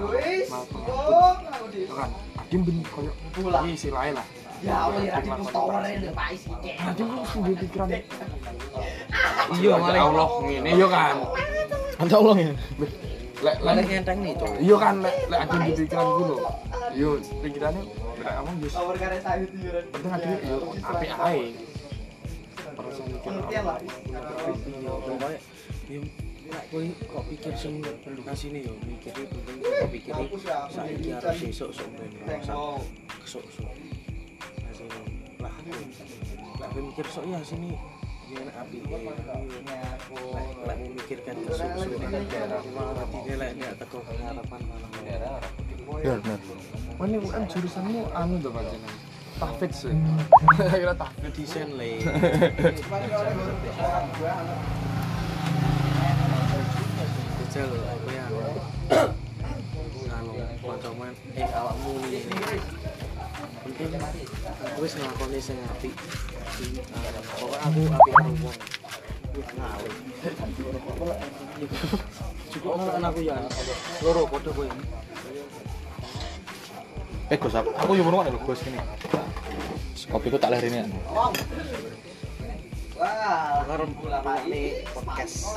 kan 1.89 2.09
adi 2.39 2.55
ben 2.63 2.77
koyo 2.87 3.11
iki 3.65 3.75
silae 3.75 4.11
lah. 4.13 4.25
Ya 4.59 4.75
apa 4.75 4.99
ya 4.99 5.11
adi 5.19 5.29
adi 6.79 7.01
mesti 7.03 7.37
di 7.43 7.53
pikiran? 7.57 7.87
Iya 9.59 9.71
Allah 9.75 10.29
ngene. 10.45 10.69
Yo 10.77 10.87
kan? 10.87 11.15
Anta 11.99 12.15
Allah 12.15 12.35
ya. 12.39 12.53
Lek 13.43 13.57
lek. 13.63 13.73
Ngenteng 13.87 14.19
nih 14.23 14.33
cok. 14.35 14.51
Iya 14.59 14.75
kan 14.79 14.95
lek 15.03 15.15
lek 15.31 15.39
adi 15.47 15.57
di 15.57 15.71
pikiran 15.83 16.07
ku 16.07 16.23
lho. 16.27 16.37
Yo 16.95 17.09
pikirannya 17.43 17.83
lek 18.19 18.33
kamu 18.35 18.51
wis 18.63 18.73
penting 18.75 20.11
adi 20.11 20.29
yo 20.47 20.57
apik 20.83 21.11
ae. 21.15 21.43
Perasaan 22.69 23.07
mikir 23.11 23.31
Iya, 23.49 23.61
pokoknya 25.03 25.39
ya 25.89 25.99
lek 26.49 26.63
kowe 26.73 26.81
kok 26.81 27.23
pikir 27.29 27.53
sing 27.53 27.73
kasine 28.25 28.59
yo 28.65 28.73
mikire 28.81 29.21
penting 29.29 29.57
kok 29.61 29.89
pikire 29.93 30.23
saiki 30.73 31.09
arep 31.13 31.33
sesuk 31.37 31.69
sok 31.69 31.89
ben 31.93 32.09
rasa 32.25 32.55
kesuk 33.21 33.45
sok. 33.53 33.69
Asine 35.45 35.71
lah 36.57 36.67
kowe 36.73 36.81
mikir 36.81 37.05
sok 37.05 37.25
ya 37.29 37.39
sini 37.45 37.77
ya 38.29 38.41
nek 38.45 38.55
api 38.61 38.77
harapan 44.21 44.61
bener. 44.93 46.39
Mana 46.99 47.45
jurusanmu 47.49 48.01
anu 48.13 48.35
tuh 48.37 48.51
panjenengan? 48.53 48.93
Tahfidz 49.39 49.87
sih. 49.87 49.95
Kira 50.69 50.93
tahfidz. 50.93 51.19
desain 51.39 51.69
le 51.79 52.03
Jajal 57.49 57.71
apa 57.73 58.09
ya 58.13 58.25
anu 60.13 60.31
kancaman 60.61 61.13
eh 61.33 61.49
awakmu 61.49 61.91
ini 62.05 62.19
aku 62.29 62.88
wis 64.79 64.93
nglakoni 64.97 65.39
sing 65.39 65.57
apik. 65.69 65.93
Pokoknya 67.39 67.59
aku 67.63 67.81
apik 67.93 68.11
karo 68.15 68.31
wong. 68.43 68.57
Cukup 72.49 72.71
kan 72.81 73.03
aku 73.05 73.19
ya. 73.23 73.35
Loro 74.01 74.21
padha 74.25 74.51
kowe. 74.51 74.67
Eh 77.29 77.37
Gus, 77.37 77.53
aku, 77.53 77.69
aku 77.77 77.91
yo 77.93 78.01
ngono 78.01 78.25
lho 78.25 78.39
Gus 78.41 78.65
ini. 78.65 78.79
Kopiku 80.09 80.41
tak 80.41 80.49
lahir 80.57 80.65
ini. 80.73 80.89
karo 83.69 83.85
nih 84.49 84.81
podcast. 84.91 85.53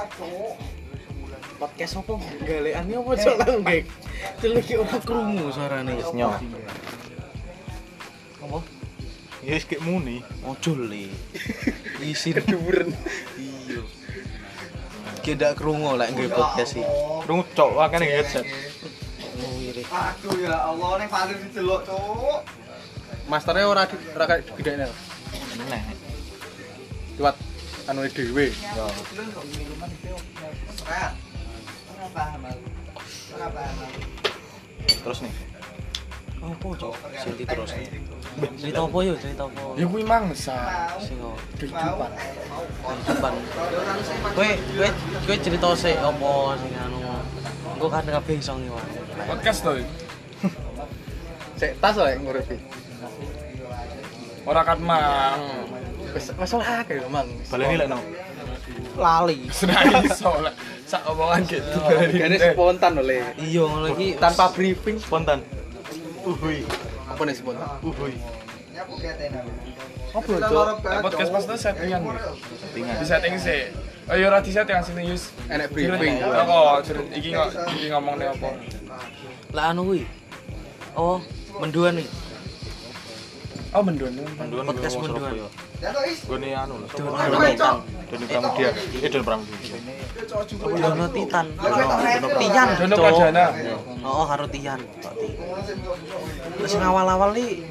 Podcast 1.57 1.93
apa? 1.97 2.15
Galeane 2.45 2.93
apa 2.99 3.11
cok? 3.17 3.35
Lah 3.41 3.55
nggak 3.63 3.81
celiki 4.45 4.75
ora 4.77 4.99
krungu 5.01 5.47
suarane. 5.49 5.97
Nyo. 6.13 6.31
Apa? 8.43 8.59
Ya 9.43 9.59
wis 9.59 9.67
kayak 9.67 9.83
muni. 9.83 10.23
ojo 10.47 10.73
le 10.79 11.11
isi 12.03 12.35
duren 12.35 12.91
iya 13.39 13.83
kita 15.23 15.55
krungu 15.55 15.95
lek 15.95 16.15
nggih 16.15 16.31
podcast 16.35 16.75
iki 16.75 16.83
Krungu 17.23 17.47
cok 17.55 17.79
akane 17.79 18.07
headset. 18.11 18.47
ngiri 19.39 19.83
Aduh 19.87 20.35
ya 20.43 20.57
Allah, 20.67 20.91
ning 20.99 21.09
paling 21.09 21.39
diceluk, 21.47 21.87
Cuk. 21.87 22.43
Masternya 23.31 23.71
ora 23.71 23.87
ora 23.87 24.25
kayak 24.27 24.51
gede 24.59 24.83
nih. 24.83 24.91
Nah. 25.71 25.83
Kuat 27.17 27.37
anu 27.87 28.03
dhewe. 28.11 28.51
Mal? 32.43 32.57
Terus 35.03 35.19
nih. 35.23 35.52
Apa 36.43 36.69
cok 36.75 36.95
sing 37.23 37.33
terus 37.47 37.71
cerita 38.59 38.81
apa 38.83 38.99
yo 39.07 39.15
cerita 39.15 39.47
apa 39.47 39.63
Ya 39.79 39.87
kuwi 39.87 40.03
mangsa 40.03 40.59
sing 40.99 41.17
kehidupan. 41.55 42.11
kehidupan 42.83 43.33
kowe 44.35 44.51
kowe 44.75 44.89
kowe 45.23 45.37
cerita 45.39 45.69
sik 45.79 45.97
sing 46.03 46.75
anu 46.77 46.99
Engko 47.83 47.99
kan 47.99 48.07
kabeh 48.07 48.39
iso 48.39 48.55
ngewan. 48.55 48.87
Podcast 49.27 49.67
to. 49.67 49.75
Sik 51.59 51.75
tas 51.83 51.99
wae 51.99 52.15
nguripi. 52.15 52.55
Ora 54.47 54.63
kan 54.63 54.79
mang. 54.79 55.67
Wis 56.15 56.31
masalah 56.39 56.87
akeh 56.87 57.03
mang. 57.11 57.27
Baleni 57.51 57.83
lek 57.83 57.91
no. 57.91 57.99
Lali. 58.95 59.51
Sudah 59.59 59.83
iso 59.99 60.31
lah. 60.31 60.55
Sak 60.87 61.03
omongan 61.11 61.43
gitu. 61.51 61.79
Gane 62.15 62.39
spontan 62.39 63.03
oleh 63.03 63.35
Iya 63.35 63.67
ngono 63.67 63.87
iki 63.99 64.15
tanpa 64.15 64.55
briefing 64.55 65.03
Spontan. 65.03 65.43
Uhuy. 66.23 66.59
apa 67.11 67.21
nih 67.27 67.35
spontan? 67.35 67.69
Uhuy. 67.83 68.15
Apa? 70.13 70.33
Nek 70.81 71.01
podcast 71.03 71.31
pas 71.33 71.45
itu 71.45 71.55
settingan. 71.57 72.01
Settingan. 72.61 72.95
Di 73.01 73.07
setting 73.07 73.35
sih. 73.37 73.63
Oh 74.11 74.15
iya 74.19 74.27
ora 74.29 74.39
di 74.43 74.51
setting 74.51 74.79
sini 74.83 75.03
Yus. 75.11 75.35
Enek 75.49 75.69
briefing. 75.71 76.23
Apa 76.23 76.83
iki 77.15 77.31
iki 77.77 77.87
ngomongnya 77.91 78.33
apa? 78.35 78.51
lah 79.53 79.77
anu 79.77 79.85
kuwi. 79.85 80.09
Oh, 80.97 81.21
menduan 81.61 82.01
nih. 82.01 82.09
Oh 83.73 83.81
mendon. 83.81 84.13
Panduan 84.37 84.65
Podcast 84.69 85.01
ngomong 85.01 85.17
menduan. 85.17 85.49
Surabaya. 85.81 86.13
Gone 86.29 86.49
anu. 86.53 86.75
Dono 86.93 87.41
Titan. 87.41 87.77
Doni 88.13 88.25
Pramudia. 88.29 88.71
Eh 89.01 89.09
Doni 89.09 89.25
Pramudia. 89.25 89.77
Dono 90.61 91.07
Titan. 91.09 91.47
Dono 91.57 92.29
Tian. 92.37 92.69
Dono 92.77 92.95
Cok. 92.95 93.01
Pradana. 93.01 93.45
Oh, 94.05 94.25
karo 94.29 94.45
Tian. 94.53 94.81
Kok 95.01 95.15
Ti. 95.17 95.29
Terus 96.61 96.73
yang 96.77 96.85
awal-awal 96.93 97.33
nih 97.33 97.65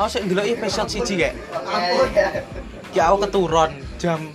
Aku 0.00 0.08
sik 0.08 0.24
ndelok 0.24 0.48
episode 0.48 0.88
siji 0.88 1.14
kayak. 1.20 1.36
Ya 2.96 3.12
aku 3.12 3.28
keturun 3.28 3.70
jam 4.00 4.32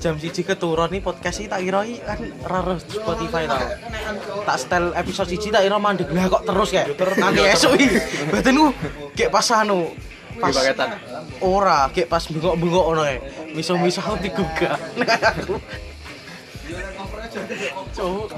jam 0.00 0.16
siji 0.16 0.40
keturun 0.40 0.88
nih 0.88 1.04
podcast 1.04 1.44
ini 1.44 1.52
tak 1.52 1.60
kira 1.60 1.84
iki 1.84 2.00
kan 2.00 2.18
raro 2.48 2.80
Spotify 2.80 3.44
tau. 3.44 3.60
Tak 4.48 4.56
setel 4.56 4.84
episode 4.96 5.28
siji 5.28 5.52
tak 5.52 5.68
kira 5.68 5.76
mandek 5.76 6.08
lah 6.08 6.26
kok 6.32 6.48
terus 6.48 6.68
kayak. 6.72 6.96
Nanti 7.20 7.40
esuk 7.44 7.76
iki 7.76 7.88
batinku 8.32 8.72
kayak 9.12 9.30
pas 9.30 9.46
anu 9.52 9.92
pas 10.40 10.56
ora 11.44 11.92
kayak 11.92 12.08
pas 12.08 12.24
bengok-bengok 12.24 12.84
ngono 12.88 13.02
kae. 13.04 13.18
Miso-miso 13.52 14.00
aku 14.00 14.16
digugah. 14.24 14.80
Aku 15.36 15.60
Cuk. 17.92 18.32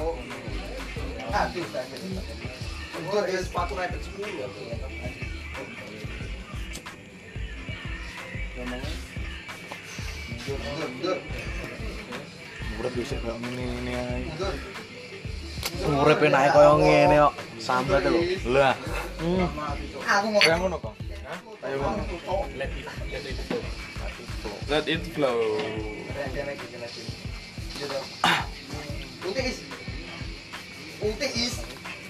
Urip 12.83 12.99
bisa 12.99 13.14
kok 13.23 13.38
ngene-ngene 13.38 13.92
ae. 13.95 14.27
Urip 15.87 16.18
enake 16.18 16.51
koyo 16.51 16.83
ngene 16.83 17.14
kok. 17.14 17.35
Sambat 17.62 18.03
lho. 18.11 18.18
Lah, 18.51 18.75
Hmm. 19.23 19.47
kayak 20.42 20.59
ngono 20.59 20.83
kok. 20.83 20.90
Ayo 21.62 21.79
ngono. 21.79 22.03
Let 24.66 24.90
it 24.90 25.03
flow. 25.14 25.62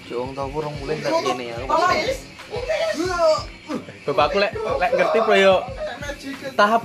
Cuk 0.09 0.17
wong 0.17 0.31
tau 0.33 0.49
kurang 0.49 0.73
mulai 0.81 0.97
ndak 0.97 1.13
ngene 1.21 1.43
ya. 1.53 1.55
aku 1.61 1.69
pasti. 1.69 2.17
Bapakku 4.09 4.37
lek 4.41 4.57
lek 4.57 4.91
ngerti 4.97 5.19
bro 5.21 5.37
yo 5.37 5.55
tahap 6.57 6.81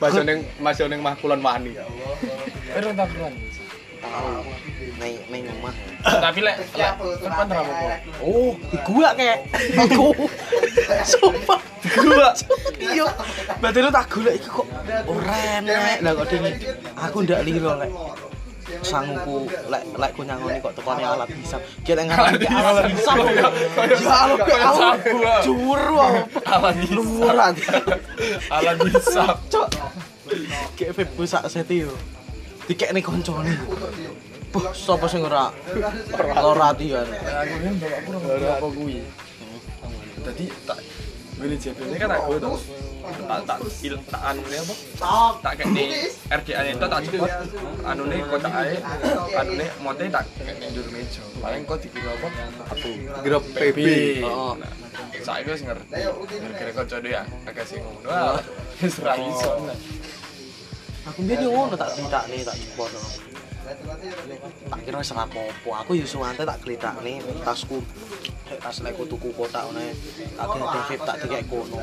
kok 0.00 0.08
aku. 0.08 0.16
Masuk 0.16 0.24
ning 0.24 0.38
masuk 0.56 0.86
ning 0.88 1.00
Mahkulon 1.04 1.40
Wani. 1.44 1.76
Eh 1.76 2.80
ora 2.80 2.90
taburan. 2.96 3.32
Tahu. 4.00 4.52
Neng 4.96 5.14
neng 5.28 5.44
omah. 5.60 5.74
Tapi 6.00 6.40
lek 6.40 6.56
lek 6.72 6.92
depan 7.20 7.44
ora 7.52 7.60
apa-apa. 7.60 7.88
Oh, 8.24 8.56
di 8.56 8.76
gua 8.80 9.12
kek. 9.12 9.38
Aku. 9.76 10.16
Sumpah, 11.04 11.60
di 11.84 11.88
gua. 12.00 12.32
Iya. 12.80 13.06
Berarti 13.60 13.78
lu 13.84 13.90
tak 13.92 14.08
golek 14.08 14.40
iki 14.40 14.48
kok 14.48 14.66
ora 15.04 15.36
enek. 15.60 16.00
Lah 16.00 16.12
kok 16.16 16.26
dingin. 16.32 16.54
Aku 16.96 17.16
ndak 17.24 17.44
liro 17.44 17.76
lek. 17.76 17.92
Sangku 18.80 19.50
lek 19.66 19.82
lek 19.98 20.10
ku 20.14 20.22
nyangoni 20.22 20.62
kok 20.62 20.74
tekone 20.78 21.02
alat 21.02 21.28
hisap. 21.34 21.60
Kita 21.82 22.06
ngarani 22.06 22.46
alat 22.46 22.86
hisap. 22.94 23.16
Ya 23.90 24.16
Allah, 24.62 24.94
aku 24.94 25.18
juru 25.42 25.98
Alat. 26.46 26.76
Luaran. 26.94 27.54
Alat 28.50 28.78
hisap. 28.86 29.36
Cok. 29.50 29.68
Kayak 30.78 30.92
Febo 30.94 31.22
sak 31.26 31.50
seti 31.50 31.82
yo. 31.82 31.92
Dikekne 32.70 33.02
koncone. 33.02 33.54
Buh, 34.50 34.66
sapa 34.74 35.06
sing 35.06 35.22
ora 35.22 35.50
ora 36.42 36.74
atian. 36.74 37.06
Aku 37.06 37.54
kan 37.62 37.74
bapakku 37.78 38.10
ora 38.18 38.48
apa 38.58 38.66
kuwi. 38.66 38.98
Tadi 40.20 40.44
tak 40.66 40.78
Gue 41.40 41.56
ini 41.56 41.96
kan 41.96 42.12
aku 42.12 42.36
tuh 42.36 42.60
tak 43.00 43.40
tak 43.48 43.58
il 43.80 43.96
tak 44.12 44.20
anu 44.28 44.44
apa? 44.44 44.74
Tak 45.40 45.52
kayak 45.56 45.72
di 45.72 45.84
RDA 46.28 46.60
itu 46.68 46.84
tak 46.84 47.00
cepet 47.00 47.32
anu 47.80 48.02
nih 48.12 48.20
kotak 48.28 48.52
ae 48.60 48.76
anu 49.40 49.52
nih 49.56 49.68
mote 49.80 50.04
tak 50.12 50.28
kayak 50.36 50.68
juru 50.76 50.92
meja. 50.92 51.24
Paling 51.40 51.64
kok 51.64 51.80
dikira 51.80 52.12
apa? 52.12 52.28
Aku 52.76 52.90
Grup 53.24 53.44
PB. 53.56 53.78
Oh. 54.28 54.52
Saya 55.24 55.40
gue 55.40 55.56
ngerti. 55.56 55.96
Kira-kira 56.28 56.70
kau 56.76 56.84
coba 56.84 57.08
ya 57.08 57.22
agak 57.48 57.64
sih 57.64 57.80
wis 58.84 58.96
ra 59.00 59.16
iso. 59.16 59.50
Aku 61.08 61.24
biyen 61.24 61.48
yo 61.48 61.56
ngono 61.56 61.72
tak 61.72 61.96
nih 62.28 62.44
tak 62.44 62.52
cepot. 62.52 62.92
Tak 64.70 64.80
kira 64.82 64.96
wis 64.98 65.12
apa-apa. 65.12 65.44
Aku 65.84 65.92
yo 65.94 66.06
suwante 66.08 66.42
tak 66.48 66.64
nih 66.64 67.20
tasku. 67.44 67.78
Tas 68.60 68.82
lek 68.82 68.98
tuku 68.98 69.30
kotak 69.36 69.68
ngene. 69.70 69.94
Tak 70.36 70.46
gede 70.50 70.66
vape 70.66 71.04
tak 71.06 71.16
dikek 71.22 71.42
kono. 71.46 71.80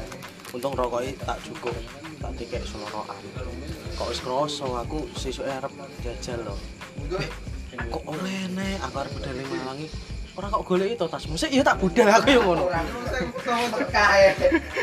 Untung 0.56 0.74
rokoke 0.74 1.14
tak 1.22 1.38
cukup. 1.46 1.76
Tak 2.18 2.32
dikek 2.36 2.64
selorokan. 2.66 3.22
Kok 3.98 4.08
wis 4.10 4.22
kroso 4.22 4.78
aku 4.78 5.10
sesuke 5.14 5.50
arep 5.50 5.74
jajal 6.02 6.44
lho. 6.44 6.56
Kok 7.78 8.04
ora 8.10 8.26
enek 8.26 8.78
aku 8.84 8.96
arep 9.02 9.14
ning 9.38 9.48
Malangi. 9.48 9.88
Ora 10.38 10.54
kok 10.54 10.64
goleki 10.70 10.94
to 10.98 11.06
tasmu. 11.10 11.34
Sik 11.34 11.54
ya 11.54 11.64
tak 11.66 11.82
budal 11.82 12.10
aku 12.10 12.30
yo 12.30 12.42
ngono. 12.46 12.66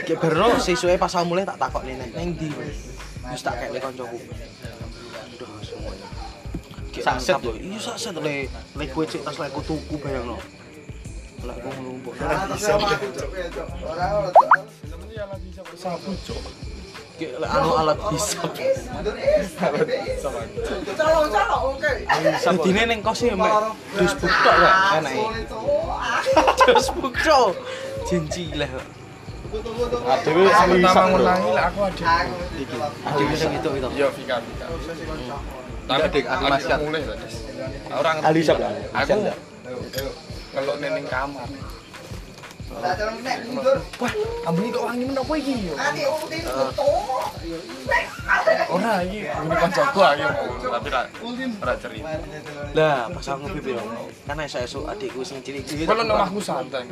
Kayak 0.02 0.18
baru 0.18 0.59
sesuai 0.59 0.98
pasal 0.98 1.26
mulai 1.26 1.46
tak 1.46 1.59
takok 1.59 1.83
nih 1.87 1.94
neng 2.00 2.35
di 2.38 2.48
wis 3.28 3.42
tak 3.42 3.61
kayak 3.61 3.83
koncoku. 3.83 4.18
Kayak 6.94 7.18
Sakset 7.18 7.42
lengkap. 7.42 7.59
Iya 7.59 7.78
sakset 7.83 8.14
le 8.22 8.46
le 8.78 8.85
kue 8.94 9.02
cek 9.02 9.26
tas 9.26 9.35
le 9.42 9.50
ku 9.50 9.61
tuku 9.66 9.98
bayang 9.98 10.30
no. 10.30 10.38
Lek 11.42 11.59
ku 11.59 11.68
nglumpuk. 11.74 12.14
Sabu 15.74 16.14
cok. 16.22 16.42
Kayak 17.18 17.42
lek 17.42 17.50
anu 17.50 17.70
alat 17.74 17.98
hisap. 18.14 18.54
Dadine 22.46 22.83
ning 22.87 23.02
kos 23.02 23.26
e 23.26 23.35
mek 23.35 23.54
dus 23.98 24.14
buktok 24.14 24.54
kok 24.54 24.74
enake. 25.02 25.26
Dus 26.70 26.88
buktok. 26.94 27.59
Cincilah. 28.07 28.70
Adewe 30.14 30.46
Aku 30.46 30.54
sing 30.54 30.78
pertama 30.78 31.11
ngulangi 31.11 31.50
lek 31.59 31.64
aku. 31.74 31.80
Iki. 32.54 32.76
Adik 33.02 33.26
sing 33.35 33.50
itu 33.59 33.70
itu. 33.83 33.88
Iya, 33.98 34.07
Vika, 34.14 34.37
Vika. 34.38 34.66
Tapi 35.84 36.00
Adik, 36.08 36.24
adik 36.24 36.46
Mas 36.48 36.64
Kat. 36.64 36.78
mulai. 36.80 37.02
Orang. 37.92 38.16
Ali 38.24 38.40
lah. 38.40 38.72
Aku 38.96 39.18
ngelok 40.54 40.76
ning 40.80 41.06
kamar. 41.10 41.48
Wah, 42.74 44.10
ambune 44.50 44.68
kok 44.74 44.82
wangi 44.82 45.04
men 45.06 45.14
apa 45.14 45.32
iki 45.38 45.54
yo? 45.62 45.74
Ora 48.66 48.92
iki 49.06 49.18
bunyi 49.30 49.56
kancaku 49.62 50.00
ayo. 50.02 50.26
Tapi 50.58 50.88
ra 50.90 51.02
ora 51.62 51.74
cerita. 51.78 52.10
Lah, 52.74 53.06
pas 53.14 53.26
aku 53.30 53.46
ngepip 53.46 53.78
yo. 53.78 53.82
Kan 54.26 54.42
esuk-esuk 54.42 54.90
adikku 54.90 55.22
sing 55.22 55.38
cilik-cilik. 55.46 55.86
Kalau 55.86 56.02
nang 56.02 56.18
omahku 56.18 56.42
santai. 56.42 56.82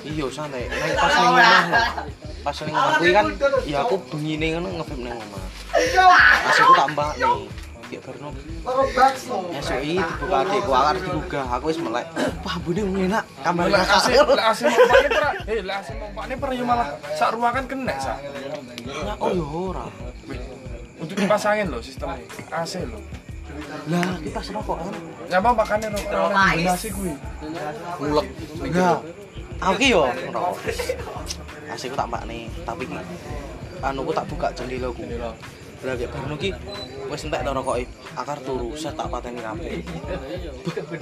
Iya 0.00 0.26
santai. 0.32 0.64
Nang 0.64 0.96
pas 0.96 1.12
ning 1.12 1.28
omah. 1.28 1.64
Pas 2.40 2.56
ning 2.64 2.74
omah 2.76 2.92
kuwi 2.96 3.12
kan 3.12 3.26
ya 3.68 3.78
aku 3.84 4.00
bengine 4.08 4.46
ngono 4.56 4.80
ngevip 4.80 4.96
ning 4.96 5.12
omah. 5.12 5.44
Pas 6.16 6.56
aku 6.56 6.72
tak 6.72 6.88
mbak 6.96 7.12
nih. 7.20 7.65
Kayak 7.86 8.02
Berno. 8.02 8.28
Esuk 9.54 9.78
iki 9.78 10.02
dibuka 10.02 10.36
adikku 10.42 10.72
akar 10.74 10.96
digugah. 10.98 11.46
Aku 11.54 11.64
wis 11.70 11.78
melek. 11.78 12.06
Wah, 12.44 12.56
bune 12.66 12.82
enak. 12.82 13.24
Kamar 13.46 13.70
Lek 13.70 13.86
AC, 13.86 14.06
kasar. 14.10 14.26
lek 14.26 14.46
AC 14.46 14.60
mompakne 14.66 15.08
pernah, 15.08 15.32
eh 15.46 15.58
lek 15.62 15.76
AC 15.78 15.88
mompakne 15.94 16.34
pernah 16.34 16.54
yo 16.58 16.64
malah 16.66 16.88
sak 17.14 17.28
ruangan 17.38 17.64
kena 17.70 17.94
sak. 18.02 18.18
Oh 19.22 19.30
ya 19.30 19.46
ora. 19.46 19.86
Untuk 20.96 21.14
dipasangin 21.14 21.70
loh 21.70 21.78
sistemnya 21.78 22.26
AC 22.50 22.82
loh. 22.90 23.02
Lah, 23.88 24.18
kita 24.20 24.40
serokok 24.42 24.76
kan. 24.82 24.94
Nyapa 25.30 25.48
makannya 25.54 25.88
rokok 25.94 26.28
kombinasi 26.34 26.88
kuwi. 26.92 27.14
Ngulek. 28.02 28.26
Lah, 28.74 28.98
aku 29.62 29.74
ki 29.78 29.86
yo 29.94 30.02
ngerokok. 30.10 30.58
Asik 31.70 31.94
tak 31.98 32.06
mbak 32.10 32.22
nih, 32.26 32.50
tapi 32.66 32.82
ki 32.84 32.98
anu 33.84 34.02
ku 34.02 34.12
tak 34.12 34.26
buka 34.26 34.50
jendela 34.52 34.90
ku. 34.90 35.06
Lah 35.84 35.94
kayak 35.94 36.10
barno 36.14 36.34
ki 36.40 36.50
wis 37.10 37.24
entek 37.26 37.40
to 37.44 37.50
rokoke. 37.52 37.84
Akar 38.16 38.38
turu, 38.40 38.72
set 38.78 38.96
tak 38.96 39.12
pateni 39.12 39.40
kabeh. 39.44 39.84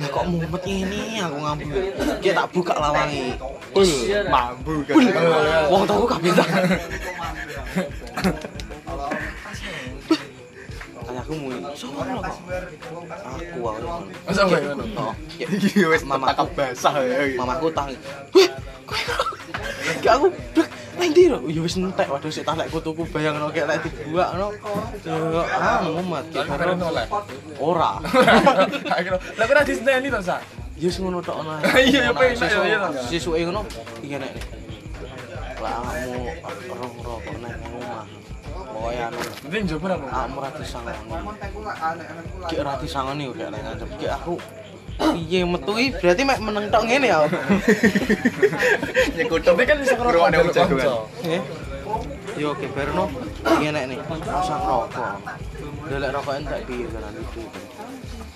Lah 0.03 0.09
kok 0.11 0.25
mumet 0.27 0.65
ini 0.67 1.23
aku 1.23 1.37
ngambu. 1.39 1.79
Ki 2.19 2.31
tak 2.35 2.47
buka 2.51 2.75
lawangi. 2.75 3.39
Pul, 3.71 3.91
mambu 4.27 4.75
kan. 4.89 4.95
Wong 5.71 5.83
tuaku 5.87 6.07
kabeh 6.11 6.31
tak. 6.35 6.49
Aku 11.25 11.33
muni, 11.41 11.57
sono 11.73 12.05
kok. 12.21 12.37
Aku 13.09 13.61
aku. 13.65 13.89
Masa 14.29 14.41
kowe 14.45 14.61
ngono? 14.61 14.85
Oh, 14.93 15.13
ya. 15.41 15.47
Iki 15.57 15.89
wis 15.89 16.05
Mamaku. 16.05 16.45
basah 16.53 16.95
ya. 17.01 17.33
mamaku 17.41 17.73
tangi 17.73 17.97
weh 18.37 18.49
kowe 18.85 19.01
kok 19.09 19.29
aku 20.05 20.27
blek 20.53 20.69
nang 20.95 21.09
ndi 21.11 21.25
lho 21.33 21.39
ya 21.49 21.61
wis 21.65 21.75
entek 21.77 22.07
waduh 22.13 22.29
sik 22.29 22.45
tak 22.45 22.61
lek 22.61 22.69
kutuku 22.69 23.03
bayangno 23.09 23.49
kayak 23.51 23.67
lek 23.73 23.79
dibuak 23.85 24.37
no 24.37 24.53
ya 25.05 25.17
ah 25.57 25.81
mumet 25.83 26.25
Lah 26.31 26.45
keren 26.45 26.79
oleh. 26.79 27.07
ora 27.59 27.93
lah 29.41 29.45
kok 29.45 29.65
disenteni 29.65 30.09
to, 30.09 30.21
Sa? 30.21 30.37
ya 30.77 30.87
wis 30.89 30.97
ngono 31.01 31.19
tok 31.21 31.41
nah 31.43 31.59
Iya, 31.81 32.09
ya 32.09 32.13
penak, 32.13 32.49
ya, 32.49 32.61
iya, 32.69 32.79
sisuke 33.09 33.43
ngono 33.45 33.65
iki 34.05 34.17
nek 34.21 34.33
lah 35.59 35.81
kamu 35.81 36.15
rong 36.69 36.95
rokok 37.01 37.35
nang 37.41 37.57
omah 37.81 38.05
pokoknya 38.85 39.05
anu 39.09 39.19
Penting 39.49 39.63
njaba 39.65 39.87
apa? 39.97 40.07
kamu 40.13 40.39
disangoni 40.61 40.93
ki 42.45 42.57
ra 42.61 42.73
disangoni 42.77 43.25
kayak 43.33 43.49
lek 43.57 43.61
ngancep 43.65 43.89
ki 43.97 44.07
aku 44.13 44.35
piye 44.95 45.41
metu 45.43 45.73
iki 45.81 45.97
berarti 45.99 46.23
mek 46.23 46.39
meneng 46.45 46.65
tok 46.69 46.85
ngene 46.85 47.07
ya 47.09 47.19
Nyekutup. 49.17 49.55
Tapi 49.59 49.63
kan 49.67 49.77
bisa 49.83 49.95
ngerokok 49.99 50.27
Ngerokok 50.31 50.51
ada 50.51 50.55
jagoan. 50.55 50.87
Eh. 51.27 51.43
Yo 52.39 52.55
oke 52.55 52.67
Berno. 52.71 53.05
Enek 53.43 53.85
nih. 53.91 53.99
Rasa 54.07 54.55
rokok. 54.63 55.19
Delek 55.91 56.11
rokok 56.15 56.35
entek 56.39 56.61
piye 56.67 56.87
kan 56.87 57.11
itu. 57.11 57.43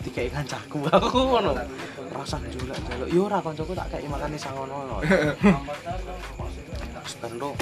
Dikai 0.02 0.28
kancaku 0.34 0.82
aku 0.98 1.18
ngono. 1.30 1.52
Rasa 2.10 2.42
julek 2.50 2.78
jaluk. 2.90 3.06
Yo 3.06 3.30
ora 3.30 3.38
kancaku 3.38 3.72
tak 3.78 3.86
kei 3.94 4.10
makane 4.10 4.34
sangono. 4.34 4.98
Wis 7.06 7.14
Berno. 7.22 7.54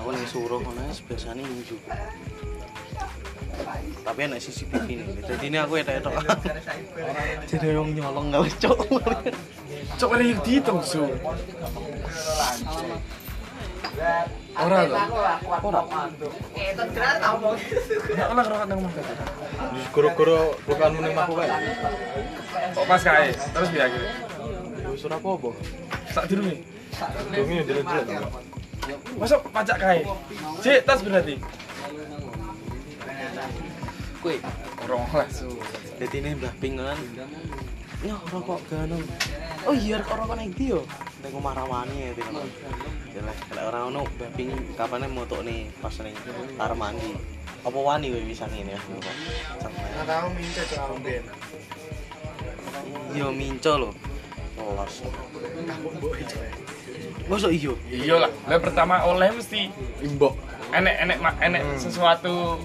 Aku 0.00 0.08
ning 0.10 0.26
suruh 0.26 0.58
ngono 0.58 0.82
wis 0.90 1.00
biasane 1.06 1.42
njuk. 1.42 1.80
Tapi 4.04 4.18
enak 4.26 4.38
CCTV 4.42 4.86
nih. 5.00 5.08
Jadi 5.24 5.44
ini 5.48 5.58
aku 5.62 5.80
etok-etok. 5.80 6.14
Jadi 7.50 7.66
yang 7.72 7.88
nyolong 7.94 8.26
gak 8.34 8.50
cok. 8.60 8.78
Cok 10.00 10.10
ada 10.16 10.24
yang 10.26 10.40
dihitung, 10.42 10.80
Su. 10.82 11.06
Ora 14.54 14.78
to. 14.84 14.96
Ora. 15.64 15.80
Nek 18.14 18.26
ora 18.30 18.42
ngerokok 18.42 18.66
nang 18.66 18.78
omah 18.82 18.92
tadi. 18.92 19.14
Goro-goro 19.94 20.38
bukan 20.66 20.90
meneng 20.98 21.14
aku 21.14 21.32
kae. 21.38 21.48
Kok 22.74 22.86
pas 22.90 23.02
kae. 23.02 23.28
Terus 23.32 23.68
piye 23.70 23.82
akhirnya? 23.86 24.10
Wis 24.90 25.06
ora 25.06 25.16
apa-apa. 25.16 25.50
Sak 26.10 26.24
durunge. 26.26 26.58
Dungi 27.34 27.56
jelek-jelek. 27.66 28.53
Masuk 29.18 29.40
pajak 29.50 29.76
kae. 29.80 30.00
Cek 30.60 30.84
tas 30.84 31.00
berarti. 31.00 31.40
Kue. 34.20 34.36
Orang 34.84 35.08
lah, 35.12 35.28
Su. 35.32 35.48
Jadi 35.94 36.26
ini 36.26 36.30
Mbah 36.34 36.54
Ping 36.58 36.74
kan 36.74 36.98
Nyoh 38.02 38.20
rokok 38.34 38.60
gano 38.66 38.98
Oh 39.62 39.74
iya 39.78 40.02
rokok 40.02 40.26
rokok 40.26 40.34
nang 40.34 40.50
ndi 40.50 40.74
yo 40.74 40.82
Ning 41.22 41.32
omah 41.38 41.54
Ramani 41.54 42.10
ya 42.10 42.18
Ping 42.18 42.28
Jelek 43.14 43.38
lek 43.54 43.64
ora 43.64 43.86
ono 43.86 44.02
Mbah 44.02 44.30
Ping 44.34 44.50
kapane 44.74 45.06
motok 45.06 45.46
nih 45.46 45.70
pas 45.78 45.94
ning 46.02 46.18
kamar 46.18 46.74
mandi 46.74 47.14
Apa 47.62 47.78
wani 47.78 48.10
kowe 48.10 48.22
bisa 48.26 48.50
ngene 48.50 48.74
ya 48.74 48.80
Sampai 49.62 50.04
tahu 50.04 50.28
mince 50.36 50.62
cok 50.68 50.98
ben. 51.00 51.24
Iya 53.14 53.28
minco 53.30 53.72
lho 53.78 53.90
Los 54.58 54.94
Masa 57.24 57.48
iya? 57.48 57.72
Iya 57.88 58.14
lah. 58.20 58.30
Lah 58.44 58.58
pertama 58.60 59.00
oleh 59.02 59.32
mesti 59.32 59.72
Imbok. 60.00 60.36
enek 60.70 60.94
enek 61.00 61.18
ma- 61.18 61.38
enek 61.38 61.62
sesuatu 61.78 62.58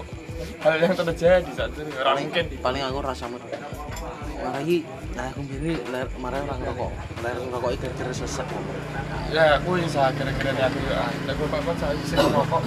hal 0.58 0.74
yang 0.76 0.92
terjadi 0.92 1.46
saat 1.54 1.70
itu 1.70 1.86
ora 1.94 2.10
Paling, 2.10 2.26
mungkin. 2.26 2.44
paling 2.58 2.82
aku 2.82 2.98
rasa 3.00 3.24
mer 3.26 3.38
Lagi, 4.40 4.82
nah 5.14 5.28
aku 5.30 5.40
bini 5.44 5.76
marah 6.16 6.40
orang 6.42 6.60
rokok 6.64 6.90
Ler 7.22 7.36
rokok 7.52 7.70
itu 7.70 7.86
kira 7.92 8.10
sesek. 8.10 8.48
Ya 9.30 9.60
aku 9.60 9.78
bisa 9.78 10.10
kira-kira 10.10 10.50
nih 10.56 10.64
aku 10.64 10.78
ya 10.90 11.06
lah 11.06 11.34
gue 11.38 11.46
pak 11.46 11.60
saya 11.76 12.02
sih 12.02 12.16
merokok 12.18 12.62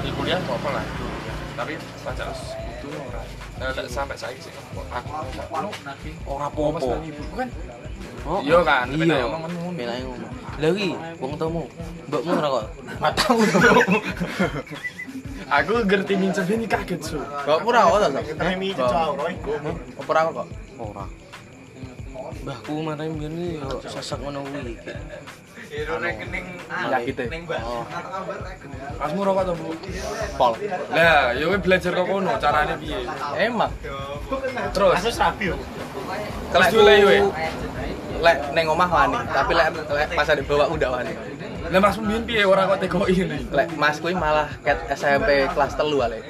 di 0.00 0.10
kuliah 0.14 0.38
apa 0.38 0.68
lah. 0.70 0.84
Tapi 1.54 1.72
pajak 2.00 2.28
itu 2.72 2.88
ora. 2.88 3.22
Nah, 3.54 3.70
lek 3.70 3.86
sampai 3.86 4.16
saya 4.16 4.34
sih 4.38 4.50
aku 4.54 4.80
Ora 6.24 6.46
apa 6.48 6.60
mas 6.72 6.82
popo 6.82 7.04
kan? 7.36 7.48
Oh, 8.24 8.40
Iya 8.40 8.58
kan, 8.64 8.88
iya. 8.88 9.20
ngomong 9.28 9.52
ngomong. 9.52 9.74
Lah 10.54 10.70
iki 10.70 10.90
wong 11.18 11.32
temu, 11.34 11.62
mbokmu 12.06 12.30
ngerokok. 12.38 12.64
tahu 13.18 13.38
aku 15.50 15.72
ngerti 15.84 16.14
mincet 16.14 16.46
ini 16.48 16.64
kaget 16.64 17.00
su 17.02 17.18
Kok 17.18 17.66
ora 17.66 17.90
kok 17.90 17.98
ta? 18.00 18.08
Tapi 18.14 18.54
mince 18.54 18.82
cok, 18.82 19.18
Roy. 19.18 19.34
Apa 19.98 20.10
ora 20.14 20.20
kok? 20.30 20.46
Ora. 20.78 21.04
Mbahku 22.44 22.72
kemarin 22.80 23.12
ngene 23.18 23.44
yo 23.60 23.68
sesek 23.88 24.18
ngono 24.20 24.44
kuwi. 24.46 24.74
rekening 25.74 26.46
Yakite. 26.70 27.24
Oh, 27.66 27.82
kamu 29.02 29.20
rokok 29.26 29.42
tuh 29.42 29.54
bu 29.58 29.68
Pol. 30.38 30.52
lah 30.94 31.34
gue 31.34 31.58
belajar 31.58 31.90
kok 31.98 32.06
kono 32.06 32.32
caranya 32.38 32.74
piye 32.78 32.98
Emang. 33.42 33.72
terus 34.70 34.94
Kasus 35.02 35.16
rapi 35.18 35.50
yo. 35.50 35.56
Terus 36.54 36.66
dulu 36.70 36.92
ya. 36.94 37.26
Lek 38.24 38.38
neng 38.56 38.72
omah 38.72 38.88
wani, 38.88 39.20
tapi 39.28 39.52
lek 39.52 39.68
lek 39.84 40.08
pas 40.16 40.28
ada 40.32 40.40
bawa 40.40 40.64
udah 40.72 40.88
wani. 40.96 41.12
lah 41.64 41.80
mas 41.80 41.96
pemimpin 41.96 42.24
piye 42.28 42.44
orang 42.44 42.68
kok 42.76 42.80
teko 42.84 43.08
ini 43.08 43.48
Lek 43.48 43.72
Mas 43.80 43.96
kuwi 43.96 44.12
malah 44.12 44.48
ket 44.60 44.80
SMP 44.92 45.48
kelas 45.48 45.72
telu 45.76 46.00
ale. 46.04 46.20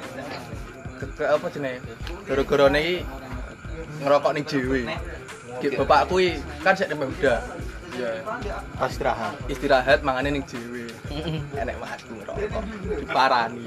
Ke, 0.95 1.05
ke 1.11 1.23
apa 1.27 1.45
jenenge? 1.51 1.83
Goro-gorone 2.23 2.79
iki 2.79 2.95
ngerokok 3.99 4.31
ning 4.31 4.43
dhewe. 4.47 4.81
Ki 5.59 5.67
bapak 5.75 6.07
kuwi 6.07 6.39
kan 6.63 6.75
sik 6.75 6.87
nembe 6.91 7.11
udah. 7.11 7.39
iya 7.95 8.11
Pas 8.79 8.91
istirahat. 8.91 9.33
Istirahat 9.51 9.99
mangane 10.07 10.39
ning 10.39 10.43
dhewe. 10.47 10.87
Enek 11.55 11.75
Mas 11.83 12.01
ku 12.03 12.15
ngerokok. 12.15 12.43
Diparani. 13.03 13.63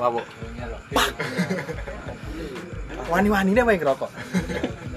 Wabuk. 0.00 0.26
Wani-wanine 3.12 3.60
wae 3.64 3.76
ngerokok. 3.76 4.10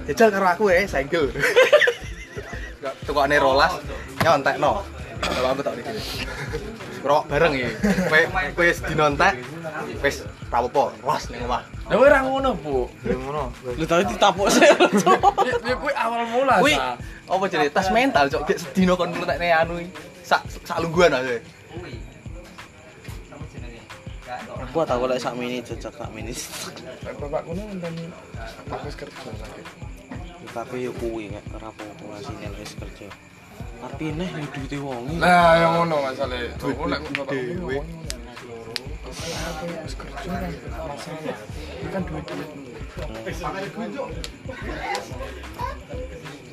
Jajal 0.04 0.28
karo 0.28 0.46
aku 0.48 0.64
ya, 0.68 0.84
senggel. 0.84 1.32
Tukokane 3.06 3.36
rolas 3.40 3.72
nyontekno. 4.20 4.84
Kalau 5.24 5.48
aku 5.52 5.60
tak 5.64 5.74
dikira. 5.80 6.00
Ngerokok 7.04 7.24
bareng 7.28 7.52
ya. 7.56 7.68
Kowe 8.52 8.64
wis 8.64 8.80
dinontek 8.84 9.34
wis 10.00 10.16
ra 10.52 10.62
apa-apa, 10.62 10.94
ros 11.02 11.24
ning 11.34 11.42
omah. 11.44 11.62
lah 11.90 11.96
gue 11.98 12.08
ngono 12.30 12.50
bu 12.62 12.86
ngono. 13.04 13.50
lu 13.74 13.84
tau 13.84 14.00
ditapuk 14.06 14.48
sih. 14.48 14.70
ya 15.68 15.74
gue 15.74 15.92
awal 15.98 16.22
mula 16.30 16.62
Kuwi 16.62 16.78
apa 17.24 17.44
jenenge 17.50 17.72
tas 17.74 17.88
mental 17.90 18.30
cok 18.30 18.42
gek 18.46 18.58
sedino 18.60 18.94
kon 18.94 19.10
ngletekne 19.10 19.48
anu 19.50 19.82
sak 20.22 20.46
sak 20.62 20.78
lungguhan 20.80 21.12
aja. 21.12 21.36
Aku 24.70 24.80
tau 24.86 25.04
lek 25.10 25.18
sak 25.18 25.34
mini 25.34 25.58
cocok 25.60 25.92
sak 25.92 26.10
mini. 26.14 26.32
bapakku 27.04 27.50
nih 27.52 27.64
ngenteni 27.68 28.04
aku 28.70 28.88
kerja 28.94 29.30
sakit 29.34 29.93
Tapi 30.54 30.86
yo 30.86 30.94
kuwi 30.94 31.34
nek 31.34 31.42
ora 31.50 31.74
apa-apa 31.74 32.22
wis 32.62 32.78
kerja. 32.78 33.10
Tapi 33.82 34.14
neh 34.14 34.30
yo 34.30 34.46
duwite 34.54 34.78
wong. 34.78 35.18
Nah, 35.18 35.58
yang 35.58 35.82
ngono 35.82 35.98
masalah. 36.06 36.46
Duit 36.62 36.78
lek 36.78 37.02
bapak 37.10 37.34
dhewe. 37.34 37.82
Aku 39.02 39.64
wis 39.82 39.94
kerja 39.98 40.30
kan 40.30 40.54
masalah. 40.86 41.36
Kan 41.90 42.02
duit 42.06 42.24
duit. 42.30 42.50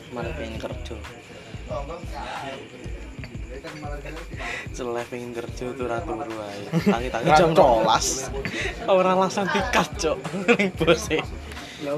Malah 0.09 0.33
pengen 0.33 0.57
kerja. 0.57 0.95
Celeh 4.73 5.05
pengen 5.13 5.31
kerja 5.37 5.65
tuh 5.77 5.85
ratu 5.85 6.11
turu 6.17 6.41
ae. 6.41 6.61
Tangi-tangi 6.89 7.29
jam 7.37 7.53
12. 7.53 8.89
Ora 8.89 9.13
langsung 9.13 9.45
dikat, 9.45 9.89
Cok. 10.01 10.17
Bose. 10.81 11.21
Lah 11.85 11.97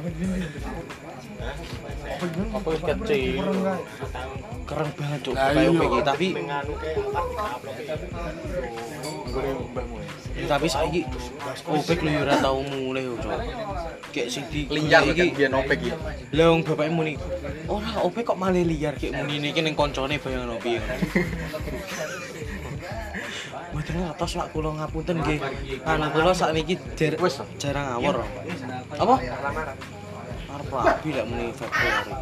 apa 2.54 2.70
kecil? 2.74 3.44
Keren 4.64 4.90
banget, 4.96 5.20
Cok. 5.28 5.34
Lah, 5.36 5.50
Kayak 5.52 5.64
iya. 5.64 5.70
OPG 5.76 5.94
tapi 6.08 6.28
tapi 10.44 10.68
saiki 10.68 11.02
OPG 11.68 12.00
lho 12.04 12.12
yo 12.12 12.22
ora 12.24 12.36
tau 12.40 12.60
mulai, 12.64 13.04
Cok. 13.06 13.40
Kayak 14.14 14.28
sing 14.30 14.44
di 14.54 14.70
Liar 14.70 15.04
iki 15.10 15.34
biyen 15.34 15.54
opek 15.58 15.78
iki. 15.84 15.92
Lah 16.38 16.46
wong 16.54 16.62
bapake 16.64 16.92
muni, 16.94 17.14
"Ora, 17.66 18.06
ope 18.06 18.22
kok 18.22 18.38
malah 18.38 18.62
liar 18.62 18.94
kayak 18.96 19.18
muni 19.20 19.50
iki 19.50 19.62
ning 19.66 19.74
koncone 19.74 20.22
bayangno 20.22 20.58
piye." 20.62 20.80
Mboten 23.74 24.06
ngertos 24.06 24.38
Pak 24.38 24.48
kula 24.54 24.70
ngapunten 24.78 25.18
nggih. 25.18 25.42
Anu 25.82 26.06
kula 26.14 26.30
sakniki 26.38 26.78
jar 26.94 27.18
jarang 27.58 27.86
ngawur. 27.90 28.22
Apa? 29.02 29.16
Arep 30.54 30.70
rabi 30.70 31.10
lek 31.18 31.26
muni 31.26 31.50
Februari. 31.50 32.14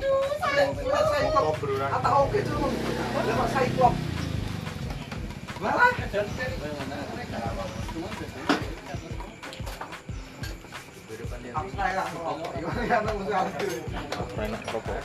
Enak 14.42 14.64
rokok. 14.72 14.96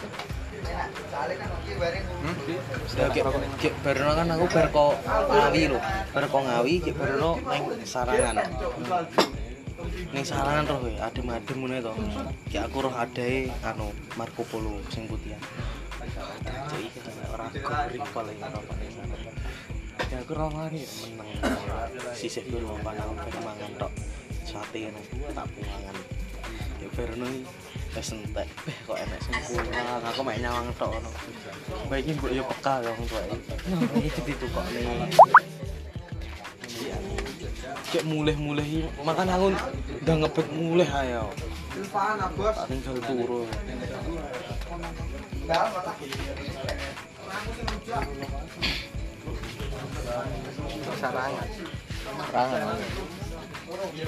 Kek 3.11 3.25
kek 3.59 3.75
barono 3.83 4.13
kan 4.15 4.31
aku 4.31 4.47
bar 4.55 4.67
kok 4.71 4.95
ngawi 5.07 5.63
lho. 5.75 5.79
Bar 6.15 6.25
kok 6.31 6.43
ngawi 6.47 6.75
kek 6.79 6.95
ning 6.95 7.63
sarangan. 7.83 8.39
Ning 9.97 10.25
sarangan 10.29 10.69
roh 10.69 10.79
we, 10.85 10.93
adem-adem 11.01 11.57
ngene 11.65 11.81
to. 11.81 11.93
Kek 12.53 12.69
aku 12.69 12.85
roh 12.85 12.93
adae 12.93 13.49
anu 13.65 13.89
Marco 14.21 14.45
Polo 14.45 14.77
sing 14.93 15.09
sana. 15.09 15.41
Ya 20.13 20.21
aku 20.21 20.33
roh 20.37 20.53
mari 20.53 20.85
meneng. 21.17 21.41
Sisih 22.13 22.45
dulu 22.45 22.77
panang 22.85 23.17
tok. 23.81 23.93
Sate 24.45 24.85
ngono 24.85 25.01
tak. 25.33 25.49
Ya 26.77 26.89
iki 26.93 27.41
wis 27.97 28.13
entek. 28.13 28.49
Kok 28.85 29.01
aku 30.05 30.21
mek 30.21 30.45
nyawang 30.45 30.69
tok 30.77 30.93
ngono. 30.93 31.09
Baik 31.89 32.05
iki 32.05 32.13
mbok 32.21 32.33
yo 32.37 32.45
peka 32.45 32.85
tuwa 32.85 33.25
iki. 33.33 33.49
Nah. 36.85 37.26
Cek 37.91 38.03
mulih-mulih 38.07 38.91
makan 39.03 39.27
aku 39.31 39.47
udah 40.03 40.15
ngebet 40.19 40.47
mulih 40.55 40.89
ayo. 40.91 41.31
Tinggal 42.67 42.97
turu. 43.03 43.47
Sarangan. 50.99 51.49
Sarangan. 52.33 52.79
Ya. 53.95 54.07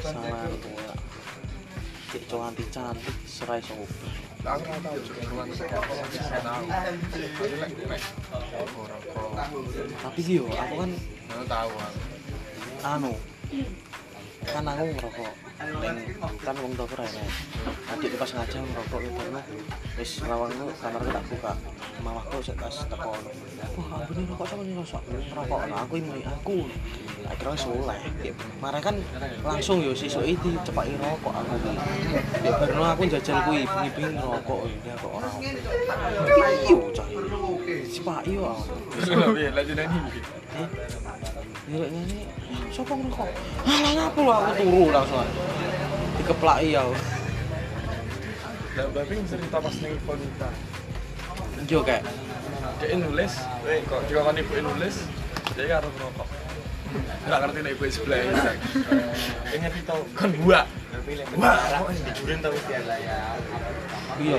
Cek 2.09 2.23
cantik 2.25 2.69
cantik 2.73 3.17
serai 3.29 3.61
sobat. 3.63 3.91
Tapi 9.99 10.21
sih 10.23 10.39
yo, 10.41 10.47
aku 10.47 10.75
kan 10.79 10.91
tahu 11.51 11.71
anu 12.87 13.13
kan 14.49 14.65
aku 14.65 14.85
ngerokok. 14.97 15.33
Kan 16.47 16.55
wong 16.63 16.73
tua 16.79 16.87
keren 16.87 17.11
adik 17.89 18.15
pas 18.21 18.31
ngajak 18.31 18.63
ngerokok 18.63 19.01
itu 19.03 19.13
karena 19.19 19.41
wis 19.99 20.11
lawang 20.29 20.53
lu 20.55 20.71
kamarku 20.79 21.11
tak 21.11 21.25
buka. 21.27 21.53
Mamaku 21.99 22.39
sik 22.45 22.57
tas 22.61 22.87
teko 22.87 23.11
wah 23.75 23.89
aku 23.99 24.11
ini 24.15 24.23
rokok 24.31 24.47
sama 24.47 24.63
nih 24.63 24.75
rosok 24.79 25.03
rokok 25.35 25.61
nah, 25.67 25.83
aku 25.83 25.95
ini 25.99 26.23
aku. 26.23 26.57
Akhirnya 27.27 27.59
soleh 27.59 28.01
marah 28.63 28.81
kan 28.81 28.97
langsung 29.43 29.83
yo 29.83 29.93
sisuk 29.93 30.23
itu 30.23 30.55
cepak 30.63 30.87
rokok 30.97 31.35
aku 31.35 31.55
ya 32.45 32.53
baru 32.55 32.83
aku 32.95 33.03
jajal 33.11 33.43
kui 33.43 33.67
bengi-bengi 33.67 34.17
ngerokok. 34.17 34.61
Ya 34.87 34.95
kok 34.97 35.11
orang 35.11 35.35
iyo 36.63 36.79
cah 36.95 37.09
cepak 37.91 38.21
iyo 38.31 38.43
aku 38.47 38.65
Terus 38.95 39.09
piye 39.35 39.49
Ya 41.69 41.85
ini, 41.85 42.25
siapa 42.73 42.97
ngerokok? 42.97 43.29
Alah 43.69 43.93
ngapa 43.93 44.19
lu 44.25 44.33
aku 44.33 44.53
turu 44.57 44.85
langsung 44.89 45.29
Dikeplaki 46.17 46.73
ya 46.73 46.81
Lah 48.73 48.87
babi 48.97 49.21
cerita 49.29 49.61
pas 49.61 49.77
ning 49.85 49.93
Ponita. 50.09 50.49
Yo 51.69 51.85
kayak 51.85 52.09
Dia 52.81 52.97
nulis, 52.97 53.33
eh 53.69 53.85
kok 53.85 54.01
juga 54.09 54.33
kan 54.33 54.41
ibu 54.41 54.55
nulis, 54.65 55.03
dia 55.59 55.67
karo 55.67 55.91
rokok. 55.99 56.29
Enggak 57.27 57.39
ngerti 57.43 57.59
nek 57.61 57.73
ibu 57.75 57.85
sebelah 57.91 58.19
ini. 58.23 58.55
Ingat 59.59 59.73
itu 59.77 59.97
kan 60.15 60.31
gua. 60.41 60.61
Wah, 61.37 61.91
dijurin 61.91 62.39
tau 62.39 62.55
Iya 64.19 64.37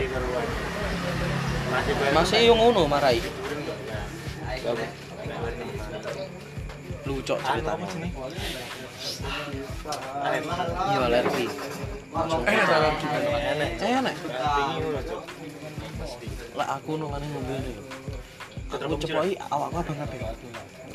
Masih 2.16 2.40
yang 2.48 2.58
ngono 2.58 2.90
marai 2.90 3.22
Lucu 7.10 7.34
ceritanya. 7.42 7.86
Iya 10.94 11.00
alergi. 11.10 11.46
Eh, 12.46 12.62
dalam 12.70 12.94
gimana? 13.02 13.66
Eh 13.66 13.92
enak. 13.98 14.16
Lah 16.54 16.68
aku 16.78 16.92
nolane 17.02 17.26
ngombe 17.34 17.56
lho 17.58 17.84
Aku 18.70 18.94
cepoki 19.02 19.34
awakku 19.50 19.78
abang 19.82 19.98
kabeh. 20.06 20.20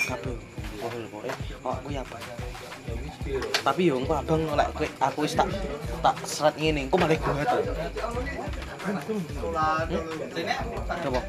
Kabeh. 0.06 0.36
Lho 0.78 0.86
pokoknya 1.10 1.34
awakku 1.66 1.88
ya 1.90 2.02
abang. 2.06 2.22
Tapi 3.66 3.82
yo 3.90 3.94
engko 3.98 4.14
abang 4.14 4.42
lek 4.54 4.70
aku 5.02 5.26
wis 5.26 5.34
tak 5.34 5.50
tak 5.98 6.14
seret 6.22 6.54
ngene 6.54 6.86
engko 6.86 6.94
malah 6.94 7.18
gue 7.18 7.42
tuh 7.42 7.62
coba. 11.10 11.20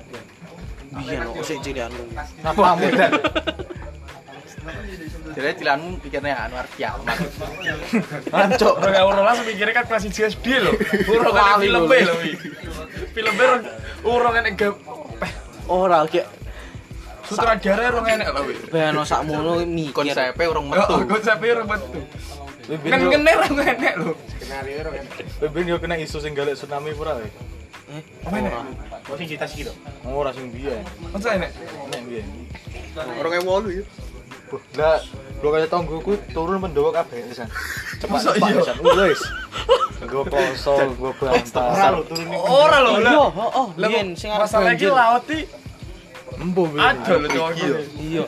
Biyen 0.95 1.27
kok 1.27 1.43
sik 1.43 1.59
cilianmu 1.59 2.03
Apa 2.45 2.77
mudan? 2.79 3.11
Jadi 5.35 5.51
cilanmu 5.59 5.99
pikirnya 5.99 6.47
anu 6.47 6.55
arep 6.55 6.71
kiamat. 6.73 7.17
Ancuk. 8.39 8.73
Orang 8.77 8.95
euro 8.95 9.21
lah 9.21 9.33
mikirnya 9.41 9.73
kan 9.73 9.85
kelas 9.85 10.07
1 10.07 10.31
SD 10.31 10.45
lho. 10.63 10.71
Urung 11.11 11.33
kan 11.33 11.59
Kali 11.59 11.67
film 11.67 11.83
lho. 11.83 11.91
lho. 11.91 12.15
Film 13.11 13.35
urung 14.05 14.33
enek 14.33 14.53
gap. 14.55 14.75
ora 15.65 16.05
ki 16.05 16.21
Sutradara 17.25 17.89
urung 17.89 18.05
enek 18.05 18.27
lho 18.29 18.41
wi. 18.45 18.53
ben 18.69 18.95
sakmono 19.01 19.65
mikir 19.65 19.93
Konsepe 20.13 20.43
urung 20.45 20.69
Oh, 20.69 20.77
metu. 20.77 20.95
konsepnya 21.09 21.51
urung 21.57 21.67
metu. 21.67 21.99
Kan 22.85 22.99
kene 23.09 23.31
urung 23.35 23.57
enek 23.59 23.93
lho. 23.97 24.11
Beben 25.41 25.65
yo 25.67 25.77
kena 25.81 25.97
isu 25.97 26.21
sing 26.21 26.31
galek 26.31 26.53
tsunami 26.55 26.93
pura 26.93 27.17
we. 27.17 27.27
eh 27.91 28.01
Apa 28.23 28.35
ora 28.39 28.39
enek? 28.39 28.53
Kok 29.03 29.15
sing 29.17 29.27
cita 29.27 29.45
sih 29.45 29.65
Ora 30.05 30.29
sing 30.31 30.53
biyen. 30.53 30.85
Masa 31.09 31.33
enek? 31.33 31.49
Nek 31.89 32.01
biyen. 32.05 32.27
Orang 32.95 33.33
yang 33.35 33.45
wolu 33.45 33.69
ya. 33.73 33.83
Lah 34.77 34.99
Bro 35.41 35.51
kaya 35.51 35.67
tonggoku 35.67 36.15
turun 36.31 36.57
mendawa 36.63 36.89
kabeh 37.03 37.21
pisan. 37.27 37.49
Cepat 37.99 38.19
cepat 38.23 38.49
iya? 38.49 38.59
pisan. 38.63 38.75
Wis. 38.81 39.21
Nggo 40.05 40.21
poso, 40.25 40.73
nggo 40.95 41.11
bantal. 41.19 41.69
Ora 41.75 41.87
lho 41.91 42.01
turun 42.07 42.25
ning. 42.31 42.39
Ora 42.39 42.77
lho. 42.81 42.91
iya 42.97 43.09
lah. 43.13 43.29
oh 43.29 43.49
oh 43.51 43.67
Lah, 43.75 43.87
biyen 43.91 44.07
sing 44.15 44.29
arep 44.31 44.47
masalah 44.47 44.71
iki 44.73 44.87
laut 44.89 45.25
iki 45.27 45.43
Embo 46.39 46.63
ada 46.75 47.13
lho 47.19 47.27
cowok 47.29 47.51
iki. 47.55 47.67
iya 47.99 48.23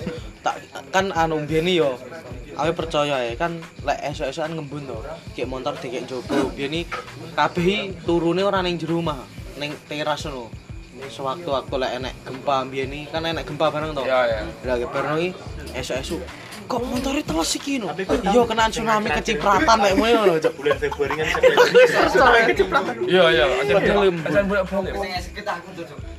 tak 0.45 0.56
kan 0.93 1.12
anu 1.12 1.43
biyen 1.43 1.67
yo 1.71 1.91
Aku 2.58 2.73
percaya 2.73 3.21
ya 3.21 3.34
kan 3.38 3.62
lek 3.86 4.01
esuk-esukan 4.01 4.58
ngembun 4.58 4.89
to. 4.89 4.97
Kayak 5.38 5.45
motor 5.53 5.73
dikek 5.77 6.10
jogo. 6.10 6.49
Biyen 6.58 6.73
iki 6.73 6.89
kabeh 7.38 7.93
turune 8.01 8.41
ora 8.41 8.65
ning 8.65 8.82
jero 8.82 8.97
omah, 8.97 9.21
ning 9.62 9.77
teras 9.86 10.25
ngono. 10.25 10.49
Sewaktu-waktu 10.97 11.75
lek 11.77 11.91
enek 12.01 12.13
gempa 12.25 12.65
biyen 12.65 12.89
iki 12.89 13.13
kan 13.13 13.21
enek 13.30 13.45
gempa 13.45 13.69
bareng 13.69 13.93
to. 13.93 14.01
Iya, 14.01 14.19
iya. 14.25 14.41
Lah 14.65 14.75
bareng 14.89 15.17
iki 15.21 15.30
esuk-esuk 15.81 16.21
kok 16.67 16.84
motornya 16.84 17.23
teles 17.23 17.51
iki 17.55 17.80
no. 17.80 17.88
Iya 17.95 18.41
kenaan 18.43 18.69
tsunami 18.69 19.07
kecipratan 19.07 19.78
lek 19.80 19.93
ngono 19.95 20.21
lho. 20.28 20.36
Cok. 20.43 20.53
Bulan 20.59 20.78
Februari 20.78 21.13
kan 21.15 21.28
Iya, 23.07 23.23
iya, 23.32 23.45
aja 23.63 23.93
lembut. 23.95 24.28
Aja 24.28 24.39
bolak-balik. 24.43 24.93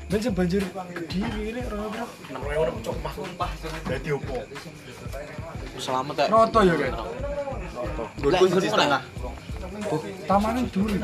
Ben 0.09 0.21
sing 0.25 0.33
banjir 0.33 0.65
gede 0.97 1.21
ini 1.21 1.61
ora 1.69 1.85
bro. 1.93 2.07
Dadi 3.85 4.09
opo? 4.17 4.35
Selamat 5.77 6.15
ya. 6.17 6.27
Noto 6.33 6.61
ya 6.65 6.75
kan. 6.81 6.93
Lek 8.25 8.41
siji 8.49 8.69
setengah. 8.73 9.03
Tamane 10.25 10.65
duri. 10.73 10.97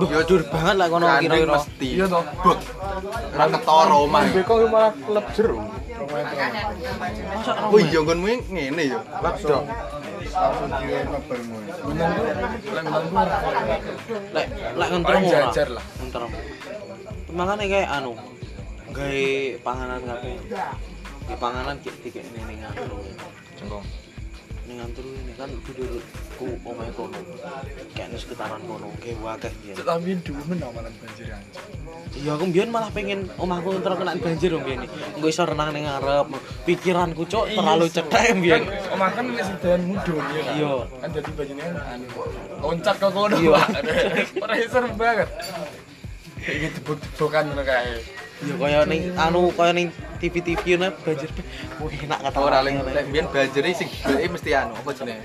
Yo 0.00 0.20
dur 0.24 0.42
banget 0.48 0.74
lek 0.80 0.88
kono 0.88 1.06
kira-kira. 1.20 1.54
mesti. 1.60 1.88
Iya 1.92 2.06
toh. 2.08 2.24
Ora 3.36 3.44
ketara 3.52 3.96
omah. 4.00 4.22
Kok 4.32 4.56
malah 4.72 4.92
klub 4.96 5.26
jero. 5.36 5.60
Oh 7.68 7.78
iya 7.80 7.98
nggonmu 8.00 8.26
ngene 8.54 8.82
ya. 8.86 8.98
Lapdok. 9.22 9.62
Lek 14.34 14.46
lek 14.78 14.88
ngentrem 14.92 15.18
Paling 15.18 15.30
ora. 15.30 15.38
jajar 15.50 15.68
lah. 15.74 15.84
Ngentrem. 15.98 16.30
Makane 17.34 17.64
kayak 17.68 17.90
anu 17.92 18.12
gawe 18.94 19.26
panganan 19.66 20.00
kabeh. 20.06 20.34
Di 21.28 21.34
panganan 21.36 21.76
kik 21.82 21.94
dikek 22.06 22.24
ning 22.32 22.62
anu. 22.62 22.98
Cengkong. 23.58 23.86
Ning 24.68 24.84
anturu 24.84 25.08
ini 25.16 25.32
kan 25.32 25.48
dudurku 25.64 26.60
omahe 26.60 26.92
kono 26.92 27.16
kayak 27.96 28.12
ning 28.12 28.20
sekitaran 28.20 28.60
kono 28.68 28.92
kayak 29.00 29.16
wakeh 29.24 29.52
biyen 29.64 29.74
Tapi 29.80 30.12
dulu 30.20 30.42
menawaran 30.44 30.92
banjir 31.00 31.26
anjir. 31.32 31.62
iya 32.20 32.30
aku 32.36 32.44
biyen 32.52 32.68
malah 32.68 32.92
pengen 32.92 33.32
omahku 33.40 33.72
entar 33.72 33.96
kena 33.96 34.12
banjir 34.20 34.52
dong 34.52 34.68
biyen 34.68 34.84
engko 35.16 35.26
iso 35.26 35.48
renang 35.48 35.72
ning 35.72 35.88
ngarep 35.88 36.28
pikiranku 36.68 37.24
cok 37.24 37.44
terlalu 37.56 37.86
cetek 37.88 38.36
biyen 38.36 38.62
Kan 38.68 38.92
omah 38.92 39.10
kan 39.16 39.24
wis 39.32 39.48
sedan 39.48 39.80
mudun 39.88 40.20
ya. 40.20 40.42
kan? 40.44 40.54
Iya. 40.54 40.72
Kan 41.00 41.08
dadi 41.16 41.30
banyune. 41.32 41.64
Loncat 42.60 42.96
ke 43.00 43.08
kono. 43.08 43.36
Iya. 43.40 43.60
Ora 44.44 44.54
banget. 44.94 45.28
Kayak 46.44 46.58
gitu 46.68 46.78
ngono 47.24 47.62
kae. 47.64 47.96
Iya 48.38 48.54
kaya 48.54 48.80
ning 48.86 49.02
anu 49.18 49.50
kaya 49.50 49.72
ning 49.74 49.88
TV-TV 50.18 50.78
ne 50.78 50.88
banjir 51.02 51.30
wah 51.82 51.90
enak 51.90 52.18
kata 52.30 52.38
ora 52.38 52.58
ling 52.62 52.78
lek 52.86 53.04
mbiyen 53.10 53.26
banjir 53.30 53.64
sing 53.74 53.88
goleki 54.02 54.28
mesti 54.30 54.50
anu 54.54 54.72
apa 54.78 54.90
jenenge 54.94 55.22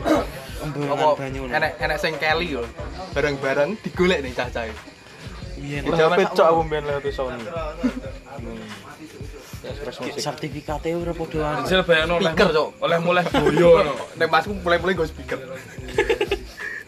apa 0.63 1.05
banyu 1.17 1.41
ne. 1.45 1.53
enek 1.57 1.71
enek 1.77 1.97
sing 2.01 2.13
keli 2.17 2.57
yo 2.57 2.63
bareng-bareng 3.13 3.77
digolek 3.85 4.19
ning 4.25 4.33
cah-cah 4.33 4.65
biyen 5.61 5.85
Udah 5.87 6.11
cok 6.33 6.47
aku 6.49 6.61
main 6.67 6.83
lewat 6.83 7.07
Sony. 7.13 7.39
Musik. 9.63 10.19
sertifikatnya 10.19 10.99
ora 10.99 11.15
padha 11.15 11.39
anu. 11.55 11.63
Jel 11.71 11.87
bayangno 11.87 12.19
oleh 12.19 12.35
Speaker, 12.35 12.49
Cok. 12.51 12.69
oleh 12.83 12.97
mulai 12.99 13.23
boyo 13.31 13.69
ngono. 13.79 13.93
nek 14.19 14.27
masku 14.27 14.51
mulai-mulai 14.59 14.95
go 14.97 15.05
speaker 15.07 15.39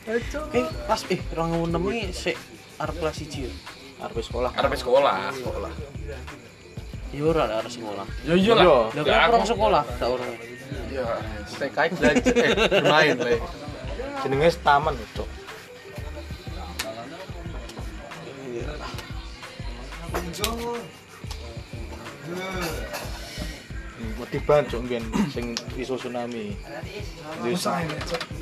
Eh, 0.05 0.21
pas 0.85 1.01
eh 1.09 1.17
2006 1.33 1.81
iki 1.97 2.13
sik 2.13 2.37
arep 2.77 2.95
kelas 3.01 3.17
1 3.25 3.41
ya. 3.41 3.49
Arep 4.05 4.17
sekolah. 4.21 4.51
Arep 4.53 4.73
sekolah. 4.77 5.15
Sekolah. 5.33 5.71
Ya 7.15 7.23
ora 7.23 7.43
lah 7.47 7.55
arep 7.63 7.71
sekolah. 7.71 8.05
Ya 8.27 8.33
iya 8.35 8.53
lah. 8.53 8.63
Lah 8.63 8.83
Ya, 8.91 9.01
kan 9.01 9.17
aku- 9.17 9.33
orang 9.33 9.47
sekolah 9.47 9.83
tak 9.97 10.07
orang. 10.11 10.29
Iya. 10.91 11.03
TK 11.55 11.77
belajar 11.95 12.35
eh 12.35 12.49
bermain 12.67 13.15
le 13.17 13.35
Jenenge 14.21 14.49
taman 14.61 14.93
cok. 15.13 15.29
Wedi 24.15 24.39
cok 24.47 24.81
mbiyen 24.87 25.03
sing 25.27 25.51
iso 25.75 25.99
tsunami. 25.99 26.55
Wis 27.43 27.67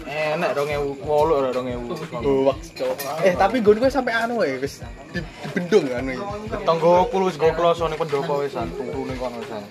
enak 0.05 0.53
2008 0.53 1.01
ora 1.09 1.49
2000. 1.49 2.21
Buwak, 2.21 2.57
Cok. 2.77 2.97
eh 3.25 3.33
tapi 3.33 3.57
gue 3.57 3.73
gue 3.81 3.89
sampai 3.89 4.13
anu 4.13 4.45
ya 4.45 4.61
wis 4.61 4.85
di, 5.09 5.19
dibendung 5.41 5.89
anu 5.89 6.13
ya 6.13 6.21
Tanggoku 6.61 7.25
wis 7.25 7.41
go 7.41 7.49
kloso 7.57 7.89
ning 7.89 7.97
pendopo 7.97 8.45
wisan, 8.45 8.69
turu 8.77 9.09
ning 9.09 9.17
kono 9.17 9.41
wisan. 9.41 9.63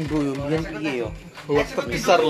Ibu 0.00 0.16
yo 0.24 0.32
mbiyen 0.40 0.62
piye 0.72 0.92
yo? 1.04 1.08
Buwak 1.44 1.68
terbesar 1.76 2.20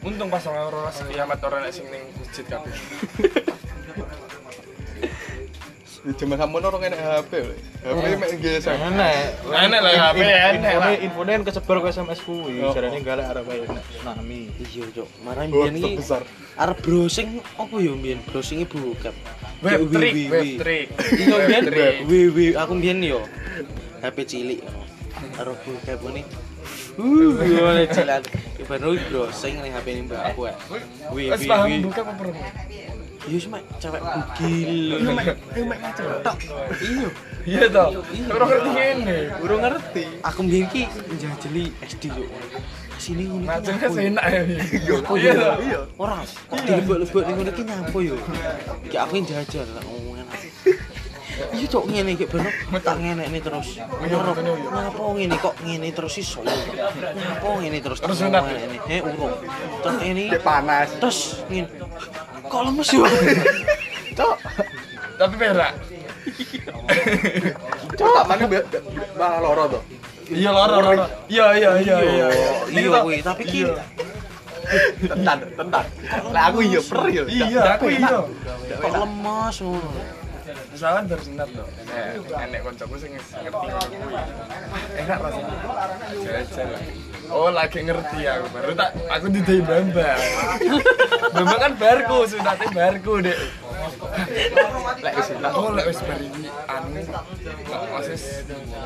Untung 0.00 0.28
pas 0.32 0.44
orang 0.48 0.64
orang 0.72 0.92
kiamat 1.12 1.40
orang 1.44 1.60
nek 1.64 1.72
sing 1.72 1.84
ning 1.88 2.04
masjid 2.20 2.44
kabeh. 2.48 2.72
di 6.00 6.16
zaman 6.16 6.40
kamu 6.40 6.64
orang 6.64 6.88
enak 6.88 7.00
HP 7.00 7.32
le 7.44 7.56
HP 7.84 8.04
mek 8.16 8.30
GSM 8.40 8.72
Enak. 8.72 9.12
Enak 9.52 9.80
lah, 9.84 9.92
HP 10.00 10.16
enak 10.24 10.72
lah. 10.80 10.92
Infone 10.96 10.96
infone 11.04 11.30
kan 11.36 11.42
kesebar 11.44 11.76
ke 11.84 11.88
SMS 11.92 12.20
kuwi, 12.24 12.56
jarane 12.72 12.98
galak 13.04 13.28
arep 13.28 13.44
ae 13.52 13.68
nek 13.68 13.84
tsunami. 13.84 14.40
Iya, 14.56 14.84
Cok. 14.96 15.08
Marah 15.20 15.44
mbiyen 15.44 15.76
iki 15.76 16.00
terbesar 16.00 16.22
arep 16.56 16.78
browsing 16.80 17.44
apa 17.60 17.74
yo 17.76 17.92
mbiyen? 18.00 18.18
Browsing 18.32 18.64
ibu 18.64 18.96
cap. 19.04 19.12
Web 19.60 19.92
trick, 19.92 20.14
web 20.32 20.48
trick. 20.56 20.86
Iya 21.20 21.36
mbiyen 21.36 21.64
Web 22.08 22.36
aku 22.56 22.72
mbiyen 22.80 22.98
yo 23.04 23.20
HP 24.00 24.16
cilik 24.24 24.60
bu 25.36 25.72
cap 25.84 26.00
ini. 26.08 26.22
Uh, 26.96 27.36
gimana 27.44 27.84
cilat. 27.92 28.24
Ibarat 28.56 29.04
browsing 29.12 29.60
ning 29.60 29.72
HP 29.76 29.86
ini 29.92 30.00
mbak 30.08 30.32
aku. 30.32 30.48
ya. 30.48 30.54
Wi 31.12 31.28
Wes 31.28 31.44
wi 31.44 31.48
paham 31.48 31.68
wi. 31.68 31.76
buka 31.84 32.00
apa 32.08 32.12
perlu? 32.16 32.32
Iya 33.28 33.38
cuma 33.44 33.58
cewek 33.76 34.00
bugil. 34.00 34.72
Ayo 34.96 35.62
mek 35.68 35.78
ngaco 35.84 36.02
tok. 36.24 36.36
Iya. 36.80 37.08
Iya 37.44 37.64
toh. 37.68 37.88
Ora 38.32 38.44
ngerti 38.48 38.70
ngene. 38.72 39.18
Urung 39.44 39.60
ngerti 39.60 40.04
Aku 40.24 40.40
mbiyen 40.48 40.64
ki 40.72 40.88
njajeli 40.88 41.64
SD 41.84 42.04
yo. 42.16 42.24
Sini 42.96 43.28
ngono. 43.28 43.44
yo. 43.60 43.88
senak 43.92 44.24
ya. 44.24 44.40
Iya. 44.48 44.62
Iya 44.64 44.88
yo? 44.88 44.96
toh. 45.04 45.16
iya 45.20 45.80
Ora, 46.00 46.24
kok 46.24 46.58
dilebok-lebok 46.64 47.22
ning 47.28 47.34
ngono 47.36 47.50
iki 47.52 47.62
nyampo 47.68 47.98
yo. 48.00 48.16
Ki 48.88 48.96
aku 48.96 49.12
yang 49.20 49.26
jajar 49.28 49.68
tak 49.68 49.84
ngomong 49.84 50.16
enak. 50.24 50.38
Iya 51.56 51.66
cok 51.72 51.84
ngene 51.88 52.10
iki 52.20 52.24
bener 52.28 52.52
tak 52.84 52.96
ngenekne 53.00 53.40
terus. 53.40 53.68
Ngerok. 53.80 54.36
Nyapa 54.44 55.02
ngene 55.16 55.36
kok 55.40 55.54
ngene 55.60 55.88
terus 55.92 56.14
iso. 56.20 56.40
Nyapa 56.44 57.48
ngene 57.60 57.78
terus. 57.84 58.00
Terus 58.00 58.18
ngene. 58.24 58.40
He 58.88 58.96
urung. 59.04 59.36
Terus 59.84 59.96
ini 60.04 60.24
panas 60.40 60.88
terus 61.00 61.44
ngene. 61.48 61.68
Kok 62.50 62.60
lemes 62.66 62.88
yo. 62.90 63.06
cok 64.12 64.36
Tapi 65.16 65.34
berak. 65.38 65.72
cok 67.94 68.22
mana 68.26 68.44
malah 69.14 69.38
loro 69.38 69.64
tuh 69.70 69.82
Iya 70.30 70.50
loro 70.50 70.76
loro. 70.78 71.04
Iya 71.26 71.46
iya 71.54 71.70
iya 71.78 71.96
iya. 72.02 72.26
Iya 72.70 72.98
kuwi, 73.02 73.18
tapi 73.22 73.42
ki 73.42 73.66
tentan 75.02 75.42
tentan 75.58 75.84
lah 76.30 76.42
aku 76.46 76.62
iya 76.62 76.78
per 76.78 77.10
ya 77.10 77.22
Iya, 77.26 77.74
aku 77.74 77.90
iya. 77.90 78.22
kok 78.78 78.90
lemes 78.94 79.56
ngono. 79.58 79.90
Misalkan 80.70 81.02
baru 81.10 81.22
sunat 81.26 81.48
loh. 81.50 81.66
Nek 81.90 82.42
enek 82.46 82.60
kancaku 82.62 82.94
sing 83.02 83.10
ngerti 83.10 83.66
ngono 83.66 83.82
kuwi. 83.90 84.14
Enak 85.02 85.18
rasanya. 85.18 85.54
Jajan 86.22 86.66
lah. 86.70 86.82
Oh, 87.30 87.48
lagi 87.50 87.80
ngerti 87.80 88.26
aku. 88.26 88.46
Baru 88.50 88.72
tak 88.74 88.90
aku 89.06 89.26
didei 89.30 89.62
Bambang. 89.62 90.20
Bambang 91.30 91.60
kan 91.60 91.72
barku, 91.78 92.26
sunate 92.26 92.66
barku, 92.74 93.22
Dek. 93.22 93.38
lek 95.00 95.14
wis 95.16 95.28
lah 95.40 95.50
Oh, 95.56 95.72
lek 95.72 95.86
wis 95.88 95.98
anu 96.68 97.00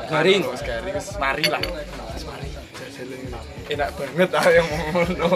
Garing. 0.07 0.43
wis 0.47 0.61
garing 0.63 0.95
wis 0.95 1.07
mari 1.19 1.45
lah. 1.51 1.61
Wis 2.15 2.23
mari. 2.23 2.47
Enak 3.65 3.89
banget 3.97 4.29
ah 4.31 4.47
yang 4.47 4.67
ngono. 4.69 5.29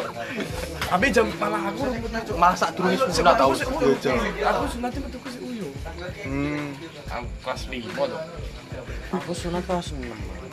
Tapi 0.90 1.06
jam 1.12 1.28
malah 1.38 1.62
aku 1.70 1.86
malah 2.38 2.56
sak 2.56 2.78
durunge 2.78 2.98
sunat 3.10 3.36
tau 3.36 3.52
Aku 3.52 4.66
metu 4.80 5.20
si 5.28 5.40
Uyo. 5.44 5.68
hmm 6.26 6.78
Aku 7.10 7.28
kelas 7.42 7.62
5 7.68 7.90
tuh. 7.90 8.22
Aku 9.18 9.32
sunat 9.34 9.64
kelas 9.66 9.88
6. 9.92 10.49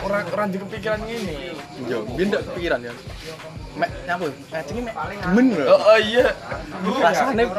Orang 0.00 0.24
orang 0.32 0.48
di 0.48 0.58
kepikiran 0.58 1.00
ini. 1.04 1.52
yo 1.84 2.04
bindak 2.16 2.40
kepikiran 2.48 2.80
ya. 2.80 2.92
Mek 3.76 3.90
nyapa 4.08 4.24
ngajenge 4.52 4.80
mek. 4.88 4.94
Demen 4.96 5.46
lho 5.52 5.64
Oh, 5.68 5.80
oh 5.92 5.98
iya. 6.00 6.32
rasane 7.04 7.44
enak 7.44 7.52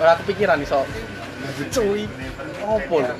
ora 0.00 0.12
kepikiran 0.24 0.58
iso. 0.64 0.80
Cuy. 1.68 2.08
Opo 2.64 2.96
lho 3.04 3.12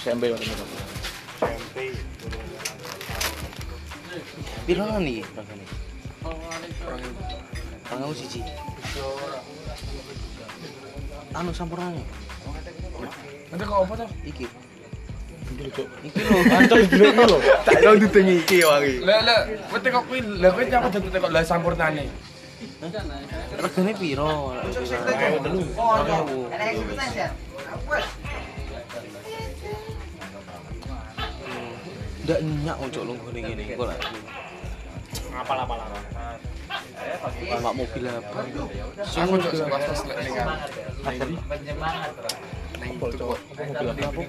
SMP 0.00 0.22
ora 0.28 0.44
ngono. 0.44 0.64
Piro 4.68 4.84
lan 4.84 5.04
iki 5.08 5.22
regane? 5.24 5.64
Orang 7.90 8.06
aku 8.06 8.14
siji. 8.14 8.40
Anu 11.34 11.50
sampurane. 11.50 12.02
Nanti 13.50 13.62
kok 13.66 13.78
apa 13.82 13.94
tuh? 13.98 14.08
Iki. 14.22 14.46
Iki 15.50 15.62
lho, 15.66 15.70
Cok. 15.74 15.88
Iki 16.86 16.98
lho. 17.30 17.38
Tak 17.66 17.74
tau 17.82 17.94
didengi 17.98 18.34
iki 18.46 18.62
wangi 18.62 19.02
Lah 19.02 19.18
lah, 19.26 19.38
kowe 19.66 19.78
tekok 19.82 20.06
kuwi, 20.06 20.22
lah 20.38 20.54
kowe 20.54 20.62
nyapa 20.62 20.86
dadi 20.94 21.08
tekok 21.10 21.30
lah 21.34 21.42
sampurnane. 21.42 22.06
Regane 23.58 23.92
piro? 23.98 24.54
Ayo 24.54 25.38
telu. 25.42 25.62
Ndak 32.20 32.38
nyak 32.62 32.76
ojo 32.78 33.00
lu 33.02 33.12
ngene 33.18 33.40
ngene 33.42 33.62
kok 33.74 33.86
lah. 33.90 33.98
Apal-apal. 35.42 35.78
Mak 37.60 37.74
mobil 37.76 38.04
apa? 38.06 38.40
Aku 39.02 39.34
cok 39.36 39.52
sekelas 39.52 39.82
pas 39.84 40.00
lek 40.08 40.16
ning 40.24 40.34
kan. 40.34 40.48
Ning 42.80 42.92
tuku. 42.96 43.34
Mobil 43.36 43.86
apa? 43.90 44.20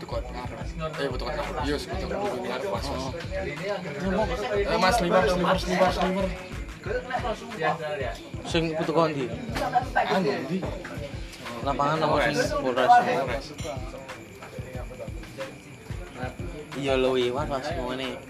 Tuku 0.00 0.14
ngarep. 0.16 0.58
Eh, 0.96 1.06
tuku 1.10 1.24
ngarep. 1.26 1.54
Iya, 1.66 1.76
tuku 1.76 1.94
tuku 2.00 2.36
ngarep 2.46 2.68
pas. 2.70 2.86
Eh, 4.56 4.78
Mas 4.80 4.96
liver, 5.02 5.22
liver, 5.26 5.56
liver, 5.66 5.90
liver. 5.92 6.28
Sing 8.46 8.62
putu 8.78 8.92
kondi. 8.94 9.26
Anu 9.96 10.30
di 10.46 10.58
Lapangan 11.66 11.98
apa 11.98 12.16
sing 12.30 12.36
Polres. 12.62 12.94
iya 16.76 16.92
lo 17.00 17.16
iwan 17.16 17.48
pas 17.48 17.64
ngene 17.64 18.20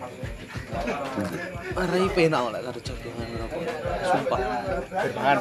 Marai 1.77 2.09
penak 2.17 2.41
oleh 2.41 2.61
karo 2.65 2.81
jagongan 2.81 3.29
rokok. 3.37 3.63
Sumpah. 4.01 4.41
Berbahan. 4.89 5.37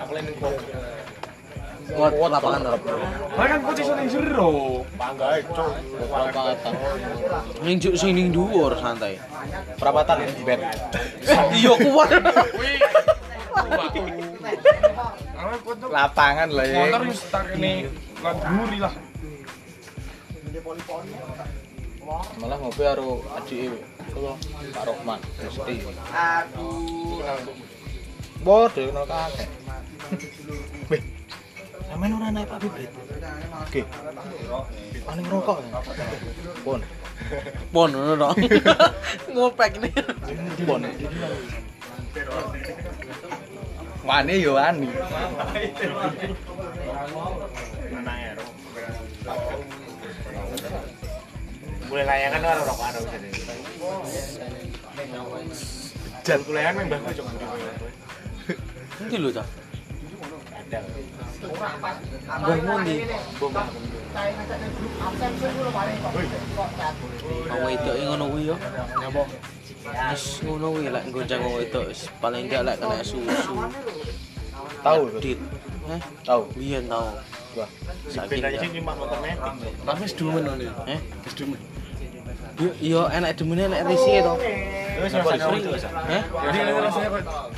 Aku 0.00 0.10
lain 0.16 0.26
kok. 0.40 0.54
Kuat 1.90 2.30
lapangan 2.32 2.60
rokok. 2.72 2.96
Lah 3.36 3.46
kan 3.50 3.58
posisi 3.60 3.92
ning 3.92 4.08
jero. 4.08 4.52
Bangga 4.96 5.28
cuk. 5.44 5.72
Perapatan. 6.08 6.72
Ning 7.60 7.76
juk 7.76 7.94
sing 8.00 8.16
ning 8.16 8.32
dhuwur 8.32 8.72
santai. 8.80 9.20
Perapatan 9.76 10.24
di 10.24 10.42
bed. 10.44 10.60
Iya 11.52 11.72
kuat. 11.76 12.10
Lapangan 15.90 16.48
lah 16.48 16.64
ya. 16.64 16.76
motor 16.80 17.02
wis 17.10 17.20
tak 17.28 17.44
kene 17.52 17.92
lan 18.24 18.36
duri 18.40 18.78
lah. 18.80 18.94
Malah 22.40 22.56
ngopi 22.58 22.82
karo 22.82 23.22
adike 23.36 23.89
Pak 24.74 24.84
Rohman 24.86 25.20
mesti. 25.38 25.74
Bor 28.44 28.68
dhewe 28.72 28.88
kenal 28.88 29.06
kakek. 29.06 29.48
Weh. 30.88 31.02
Sampeyan 31.90 32.16
ora 32.16 32.28
naik 32.32 32.48
Pak 32.48 32.58
Bibit. 32.62 32.90
Oke. 33.66 33.82
Paling 35.04 35.26
rokok. 35.28 35.56
ya? 35.60 35.80
Pun. 36.64 36.80
Pon 37.74 37.90
ngono 37.92 38.14
dong. 38.16 38.36
Ngopek 39.34 39.72
nih. 39.82 39.92
Pun. 40.64 40.80
Wani 44.06 44.34
yo 44.40 44.56
wani. 44.56 44.88
Mulai 51.90 52.04
layangan 52.06 52.40
karo 52.40 52.62
rokok 52.64 52.86
Jan 56.20 56.40
layangan 56.46 56.84
memang 56.86 57.00
bagus 57.02 57.16
cok 57.18 57.26
Nanti 59.00 59.16
lho, 59.16 59.30
Cak. 59.32 59.46
ada 60.52 60.78
Mbah 62.30 62.56
ngondi. 62.60 62.96
Wong 67.48 67.62
wedok 67.64 67.94
iki 67.96 68.04
ngono 68.06 68.24
kuwi 68.28 68.42
yo. 68.52 68.56
nyapa? 69.00 69.22
Wis 70.12 70.24
ngono 70.44 70.66
kuwi 70.76 70.92
lek 70.92 71.04
goncang 71.08 71.40
wong 71.42 71.54
wedok 71.58 71.84
wis 71.88 72.00
paling 72.20 72.44
enggak 72.44 72.62
lek 72.68 72.76
kena 72.76 73.00
susu. 73.00 73.54
Tahu 74.84 75.02
Dit. 75.18 75.40
Heh, 75.88 76.00
Tahu. 76.28 76.42
biyen 76.54 76.84
tau. 76.86 77.08
Wah. 77.56 77.70
Cuma 78.12 78.28
Tapi 79.88 80.00
wis 80.04 80.12
demen 80.14 80.44
ngene. 80.44 80.66
Eh, 80.86 81.00
Wis 81.24 81.34
demen. 81.34 81.58
Yo 82.60 82.70
yo 82.80 83.00
enak 83.08 83.32
demene 83.34 83.66
enak 83.66 83.88
risi 83.88 84.20
to. 84.20 84.34
itu 85.00 85.70
Heh? 86.12 86.22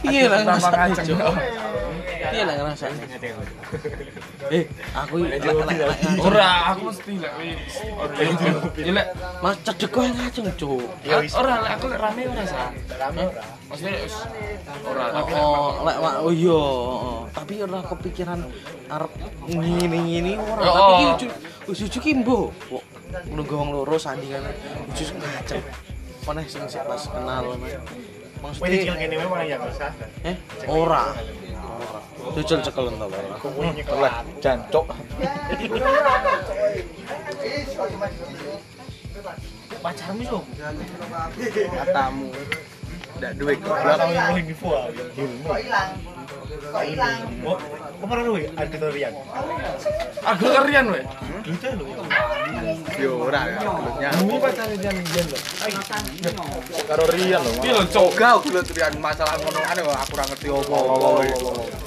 Iya 0.07 0.25
lah. 0.31 0.41
Iya 2.31 2.43
lah 2.47 2.55
ngrasakne. 2.55 3.05
Eh, 4.53 4.65
aku 4.95 5.15
Ora, 6.23 6.49
aku 6.71 6.81
mesti 6.93 7.13
lek 7.19 7.33
wis. 7.41 7.75
Ya 8.79 8.93
lek 8.95 9.07
Mas 9.43 9.57
cedek 9.67 9.91
kowe 9.91 10.07
ngaceng, 10.07 10.47
Cuk. 10.55 10.87
ora 11.35 11.55
lek 11.67 11.71
aku 11.81 11.85
lek 11.91 11.99
rame 11.99 12.23
ora. 12.31 12.43
Rame 12.95 13.23
ora. 13.27 13.43
Maksudnya 13.67 13.93
wis 14.07 14.15
ora 14.87 15.05
Oh, 15.35 15.83
lek 15.83 15.97
oh 16.23 16.33
iya, 16.33 16.55
oh. 16.55 17.21
tapi 17.35 17.55
ora 17.59 17.81
kepikiran 17.83 18.41
arep 18.87 19.13
ngene-ngene 19.51 20.33
ora. 20.39 20.63
Oh. 20.63 20.71
Tapi 20.71 20.93
iki 20.95 21.07
uju- 21.27 21.35
wis 21.67 21.81
uju 21.83 21.99
ki 21.99 22.13
mbok. 22.23 22.55
Nunggu 23.29 23.55
wong 23.55 23.71
loro 23.77 23.97
sandingan 24.01 24.45
uju 24.93 25.05
ngaceng. 25.17 25.65
Paneh 26.23 26.47
sing 26.47 26.65
sik 26.71 26.83
pas 26.87 27.03
kenal. 27.11 27.57
Wih, 27.59 27.77
Maksudnya 28.43 28.75
kecil 28.75 28.95
gini 28.99 29.15
memang 29.23 29.47
ya 29.47 29.55
nggak 29.59 29.71
usah 29.71 29.91
eh 30.27 30.37
ora. 30.67 31.15
Ora. 31.15 32.01
Jujur 32.39 32.59
cekelen 32.63 32.95
to, 32.99 33.07
Pak. 33.07 33.45
Oleh 33.95 34.15
jancuk. 34.43 34.87
pacarmu 39.83 40.23
tuh 40.31 40.43
Katamu. 41.75 42.31
Ndak 43.19 43.33
duwe 43.39 43.55
goblok. 43.59 43.83
belakang 43.83 44.11
oh 47.43 47.59
kok 48.03 48.07
pernah 48.07 48.25
lu 48.27 48.35
ada 48.39 48.67
terian 48.67 49.13
Aku 50.23 50.45
kerian 50.47 50.87
weh. 50.95 51.03
gitu 51.43 51.69
lu 51.75 51.87
Yo 52.99 53.27
ora 53.27 53.43
ya. 53.99 54.11
Ini 54.15 54.37
pacarnya 54.39 54.77
jan 54.79 54.95
jan 55.11 55.27
lho. 55.27 55.39
Karo 56.87 57.05
Rian 57.11 57.41
lho. 57.43 57.53
Iya 57.63 57.73
lho, 57.79 57.83
cok. 57.91 58.09
Gak 58.15 58.35
gelut 58.47 58.69
rian 58.71 58.95
masalah 59.03 59.35
ngono 59.43 59.59
kok 59.59 59.97
aku 60.07 60.15
ngerti 60.15 60.49
opo. 60.53 60.79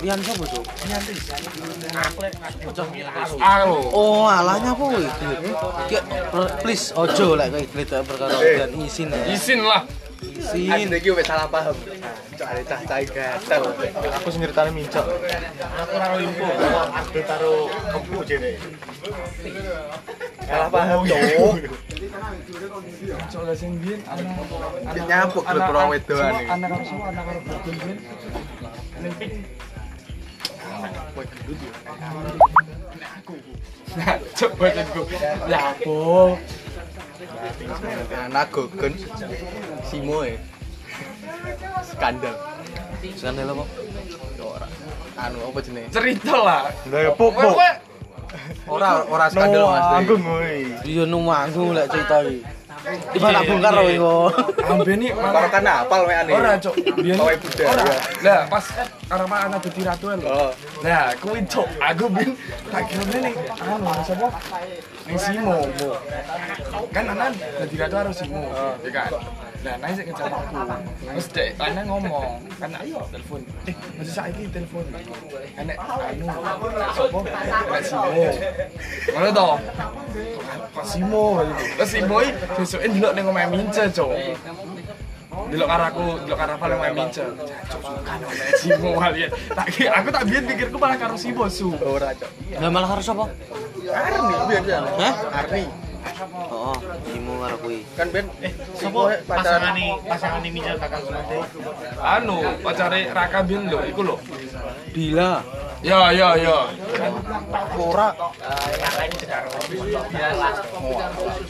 Rian 0.04 0.20
sapa, 0.20 0.44
Cuk? 0.44 0.66
Aku. 3.40 3.76
Oh, 3.96 4.28
alahnya 4.28 4.76
apa? 4.76 4.86
Ki 5.88 5.98
please 6.60 6.92
ojo 6.96 7.40
lek 7.40 7.48
kowe 7.54 7.64
glete 7.64 7.98
perkara 8.04 8.36
dan 8.36 8.72
isin. 8.84 9.08
ya. 9.14 9.20
Isin 9.32 9.60
lah. 9.64 9.88
Isin. 10.34 10.72
Asine 10.72 10.98
iki 10.98 11.10
wis 11.14 11.26
salah 11.28 11.48
paham. 11.52 11.76
Cok 12.36 12.48
ada 12.48 12.62
cah-cah 12.66 13.00
gatel. 13.06 13.64
Aku 14.18 14.28
sing 14.34 14.42
mincok. 14.74 15.06
aku 15.76 15.94
raro 16.00 16.18
info 16.24 16.48
aku 16.96 17.20
taruh 17.28 17.68
kepu 17.70 18.18
jadi 18.26 18.52
Salah 20.46 20.70
paham 20.72 21.00
cok. 21.06 21.22
Cok 23.30 23.42
lah 23.46 23.56
sing 23.56 23.72
biyen 23.80 24.00
anak 24.10 24.26
anak 24.90 25.06
Nyapuk 25.06 25.44
anak- 25.46 25.70
ora 25.70 25.82
wedoan 25.92 26.32
iki. 26.34 26.46
Anak 26.50 26.68
karo 26.72 26.84
semua 26.88 27.06
anak 27.14 27.24
karo 27.28 27.40
bagian 27.46 27.76
biyen. 27.84 27.98
Ning 29.04 29.14
ping 29.20 29.34
Nah, 33.96 34.20
coba 34.36 34.68
aku. 34.76 35.02
Ya 35.48 35.72
gogon. 38.52 38.94
Simo 39.86 40.24
e. 40.26 40.36
Skandal. 41.84 42.36
Skandal 43.16 43.48
apa? 43.52 43.64
Ora. 44.42 44.68
Anu 45.16 45.38
apa 45.52 45.60
jenenge? 45.64 45.90
Cerita 45.92 46.36
lah. 46.40 46.62
Lah 46.92 47.00
ya 47.02 47.12
popo. 47.16 47.40
Kowe 47.56 47.72
Ora 48.68 49.06
ora 49.08 49.26
skandal 49.32 49.64
Mas. 49.72 49.86
Aku 50.04 50.16
ngoi. 50.20 50.60
Iya 50.84 51.04
nu 51.08 51.24
manggung 51.24 51.72
lek 51.72 51.88
cerita 51.88 52.20
iki. 52.26 52.44
Tiba 52.86 53.34
tak 53.34 53.44
bongkar 53.50 53.74
lho 53.82 53.84
iku. 53.90 54.16
amben 54.70 55.02
iki 55.02 55.10
Karo 55.16 55.26
malah 55.26 55.50
kan 55.50 55.66
apal 55.66 56.02
mek 56.06 56.18
ane. 56.22 56.32
ora 56.36 56.52
cok. 56.60 56.76
Biyen 57.00 57.18
Pawai 57.18 57.38
budaya. 57.40 57.68
ora. 57.72 57.96
Lah 58.22 58.42
pas 58.52 58.66
karo 59.10 59.24
mak 59.26 59.40
anak 59.48 59.60
dadi 59.64 59.82
ratu 59.88 60.06
lho. 60.14 60.52
Nah, 60.84 61.06
kuwi 61.18 61.40
cok, 61.48 61.68
aku 61.82 62.06
bin 62.12 62.30
tak 62.70 62.84
kira 62.92 63.18
ning 63.24 63.36
anu 63.58 64.04
sapa? 64.04 64.28
Ning 65.06 65.20
Simo. 65.22 65.54
Mo. 65.62 65.90
Kan 66.90 67.06
anak 67.14 67.38
dadi 67.38 67.76
ratu 67.78 67.96
harus 68.02 68.18
Simo, 68.18 68.42
ya 68.82 68.90
kan? 68.90 69.12
Nah, 69.66 69.74
nang 69.82 69.98
sik 69.98 70.06
ngejar 70.10 70.30
aku. 70.30 70.56
Terus 71.10 71.28
dek 71.34 71.50
ana 71.58 71.82
ngomong, 71.86 72.38
kan 72.62 72.70
ayo 72.82 73.02
telepon. 73.10 73.42
Eh, 73.66 73.76
masih 73.98 74.14
saiki 74.14 74.44
telepon. 74.54 74.86
Enek 75.58 75.78
anu 75.82 76.26
sapa? 76.94 77.20
Enek 77.26 77.84
Simo. 77.86 78.26
Ngono 79.14 79.30
to. 79.30 79.50
Pas 80.74 80.86
Simo. 80.86 81.26
Pas 81.78 81.88
Simo 81.90 82.16
iki 82.22 82.34
besoke 82.58 82.86
ndelok 82.90 83.14
ning 83.14 83.26
omahe 83.30 83.48
Mince, 83.50 83.84
cok. 83.94 84.10
Delok 85.46 85.68
karo 85.68 85.84
aku, 85.86 86.06
delok 86.24 86.38
karo 86.38 86.54
paling 86.56 86.80
main 86.80 86.94
mince. 86.94 87.24
Cok 87.68 87.82
suka 87.82 88.14
nek 88.18 88.30
Simo 88.58 88.90
kalian. 88.96 89.30
Tak 89.32 89.68
ki- 89.70 89.92
aku 89.92 90.08
tak 90.10 90.24
biyen 90.26 90.44
pikirku 90.46 90.78
malah 90.78 90.98
karo 90.98 91.16
Simo 91.16 91.46
su. 91.48 91.76
Ora 91.76 92.12
cok. 92.12 92.32
Lah 92.58 92.70
malah 92.70 92.90
harus 92.90 93.08
apa? 93.08 93.26
Arni 93.86 94.36
biyen 94.48 94.64
ya. 94.66 94.80
Hah? 94.82 95.14
Arni. 95.36 95.64
Oh, 96.48 96.78
imu 97.12 97.34
karo 97.42 97.56
kuwi. 97.60 97.80
Kan 97.94 98.08
ben 98.10 98.26
eh 98.40 98.54
Sopo 98.74 99.10
pasangan 99.26 99.74
nih 99.74 99.90
pasangan 100.06 100.40
nih 100.40 100.52
misal 100.54 100.78
kakak 100.78 101.02
sunate 101.02 101.38
Anu, 101.98 102.38
pacare 102.62 103.10
Raka 103.10 103.40
biyen 103.42 103.68
lho, 103.68 103.80
iku 103.84 104.02
lho. 104.02 104.16
Bila. 104.94 105.42
Ya, 105.84 106.00
ya, 106.16 106.30
ya. 106.40 106.58
Ora. 107.76 108.08
kakak 108.16 109.04
ini 109.06 109.16
sekarang 109.20 109.52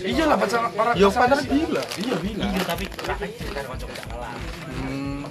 Iya 0.02 0.24
lah 0.26 0.38
pacar 0.38 0.62
para 0.74 0.92
Yo 0.98 1.08
pacar 1.14 1.40
bila. 1.46 1.82
Iya, 2.00 2.16
bila. 2.20 2.44
iya 2.46 2.62
tapi 2.66 2.86
Hmm. 4.86 5.26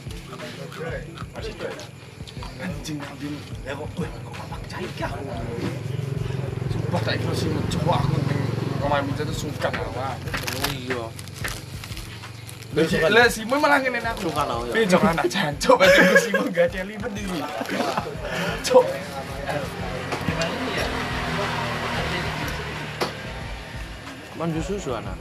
Anjing 2.65 2.99
biyen 3.19 3.35
ya 3.67 3.73
kok 3.77 3.89
kok 3.99 4.35
apa 4.41 4.57
cai 4.71 4.87
kah 4.97 5.13
sumpah 6.71 7.01
tak 7.03 7.15
kira 7.21 7.35
Simo 7.35 7.61
coba 7.67 7.99
aku 8.01 8.17
ning 8.25 9.03
mince 9.05 9.23
tuh 9.27 9.37
suka 9.37 9.69
awak. 9.75 10.17
Oh 10.17 10.71
iya. 10.71 11.05
Lah 12.75 13.31
Simo 13.31 13.55
malah 13.63 13.79
ngene 13.79 14.03
aku. 14.03 14.27
Suka 14.31 14.43
ya. 14.43 14.55
Tapi 14.75 14.83
jangan 14.91 15.15
anak 15.15 15.27
jancuk 15.31 15.79
Simo 16.19 16.43
gak 16.51 16.75
ada 16.75 16.83
iki. 16.83 17.41
Cok. 18.67 18.85
Susu 24.61 24.91
anak. 24.93 25.17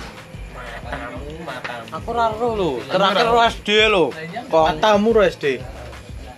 Aku 1.93 2.09
ora 2.11 2.33
roh 2.33 2.53
lho. 2.57 2.71
Terakhir 2.89 3.29
ro 3.29 3.39
SD 3.45 3.69
lho. 3.87 4.09
Kong. 4.49 4.65
Matamu 4.73 5.13
ro 5.13 5.21
SD. 5.21 5.61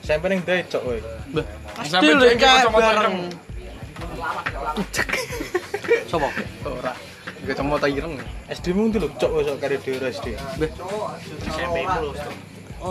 Sampai 0.03 0.36
ning 0.36 0.43
becok 0.43 0.84
kowe. 0.84 0.99
SD 1.82 1.88
Sampai 1.88 2.13
lho 2.13 2.24
cek 2.28 2.38
kayak 2.38 2.68
kacamata 2.68 2.91
bareng. 2.91 3.16
Sopo? 6.11 6.28
Ora. 6.68 7.14
Iku 7.46 7.54
kacamata 7.54 7.86
ireng. 7.86 8.18
SD 8.50 8.74
mu 8.74 8.89
ndi 8.89 8.98
lho 8.98 9.06
cok 9.22 9.32
sok 9.46 9.58
karo 9.62 9.78
dhewe 9.78 10.10
SD. 10.10 10.28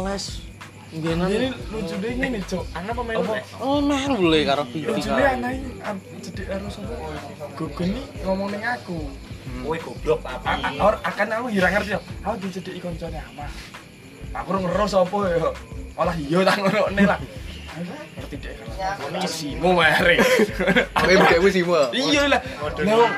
Les. 0.06 0.24
Biyenan 0.94 1.26
Ini 1.26 1.50
lucu 1.74 1.94
deh 1.98 2.14
ini 2.14 2.38
cok. 2.38 2.62
Anak 2.78 2.94
pemain 2.94 3.18
apa? 3.18 3.42
Oh, 3.58 3.82
melu 3.82 4.30
le 4.30 4.46
karo 4.46 4.62
Vivi. 4.70 4.86
Lucu 4.86 5.10
deh 5.10 5.26
anak 5.26 5.58
ini 5.58 5.74
jadi 6.22 6.42
harus 6.54 6.78
apa? 6.78 6.94
Gugun 7.58 7.98
nih 7.98 8.06
ngomong 8.22 8.54
ning 8.54 8.62
aku. 8.62 9.10
Kowe 9.66 9.74
goblok 9.82 10.22
apa? 10.22 10.70
Or 10.78 11.02
akan 11.02 11.26
aku 11.34 11.46
hirang 11.50 11.74
ngerti 11.74 11.98
ya. 11.98 12.00
Aku 12.22 12.38
dijadi 12.46 12.78
koncone 12.78 13.18
ama. 13.18 13.50
Aku 14.38 14.54
ngeros 14.54 14.94
apa 14.94 15.18
ya. 15.34 15.50
Olah 15.98 16.14
iya 16.14 16.46
tak 16.46 16.62
ngono 16.62 16.94
lah. 16.94 17.18
Ngerti 18.22 18.38
deh. 18.38 18.54
Ini 19.18 19.26
simo 19.26 19.74
mare. 19.74 20.22
Oke, 20.94 21.42
wis 21.42 21.58
simo. 21.58 21.90
Iya 21.90 22.30
lah. 22.30 22.38
Lah 22.62 23.10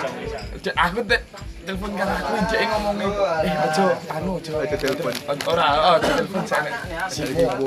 Dek, 0.67 0.75
aku 0.75 0.99
teh 1.07 1.23
telepon 1.63 1.95
kan 1.95 2.11
aku 2.11 2.35
jek 2.51 2.67
ngomongin. 2.67 3.07
Eh 3.47 3.55
aja 3.55 3.85
anu 4.19 4.43
aja. 4.43 4.51
Aja 4.67 4.75
telepon. 4.75 5.15
ora 5.47 5.67
oh 5.79 5.93
aja 5.95 6.11
telepon 6.19 6.43
sana 6.43 6.71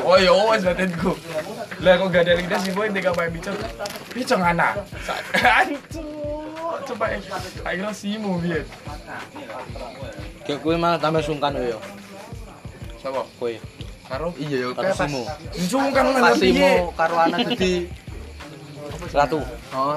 oh 0.03 0.17
ya 0.19 0.31
wes 0.35 0.67
batenku 0.67 1.15
lah 1.79 1.95
kok 1.95 2.07
gak 2.11 2.27
ada 2.27 2.31
lagi 2.35 2.51
yang 2.51 2.91
tiga 2.91 3.11
main 3.15 3.31
bicara 3.31 3.55
bicara 4.11 4.51
anak. 4.51 4.73
Ancu 5.63 6.03
coba 6.91 7.05
eh. 7.15 7.23
Akhirnya 7.63 7.95
simo 7.95 8.35
biar 8.43 8.67
Kayak 10.43 10.59
kowe 10.59 10.75
malah 10.75 10.99
tambah 10.99 11.23
sungkan 11.23 11.55
kowe 11.55 11.71
yo. 11.71 11.79
Siapa? 12.99 13.21
Kowe. 13.39 13.53
Karo? 14.11 14.27
Iya 14.35 14.57
yo 14.59 14.69
Karo 14.75 14.91
kayak 14.91 14.99
pas 14.99 15.07
Simo. 15.07 15.23
Sungkan 15.71 16.03
lah 16.03 16.19
pas 16.19 16.35
piye? 16.35 16.71
Karo 16.99 17.15
anak 17.15 17.39
dadi 17.47 17.87
Ratu. 19.07 19.39
Oh, 19.71 19.95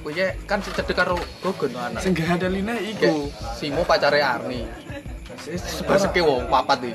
kowe 0.00 0.10
ki 0.14 0.24
kan 0.48 0.58
cedek 0.64 0.96
karo 0.96 1.20
Gogon 1.44 1.76
anak. 1.76 2.00
Sing 2.00 2.16
Kayak 2.16 2.40
iku. 2.80 3.28
Simo 3.52 3.84
pacare 3.84 4.24
Arni. 4.24 4.64
Sebaseke 5.44 6.24
wong 6.24 6.48
papat 6.48 6.88
iki. 6.88 6.94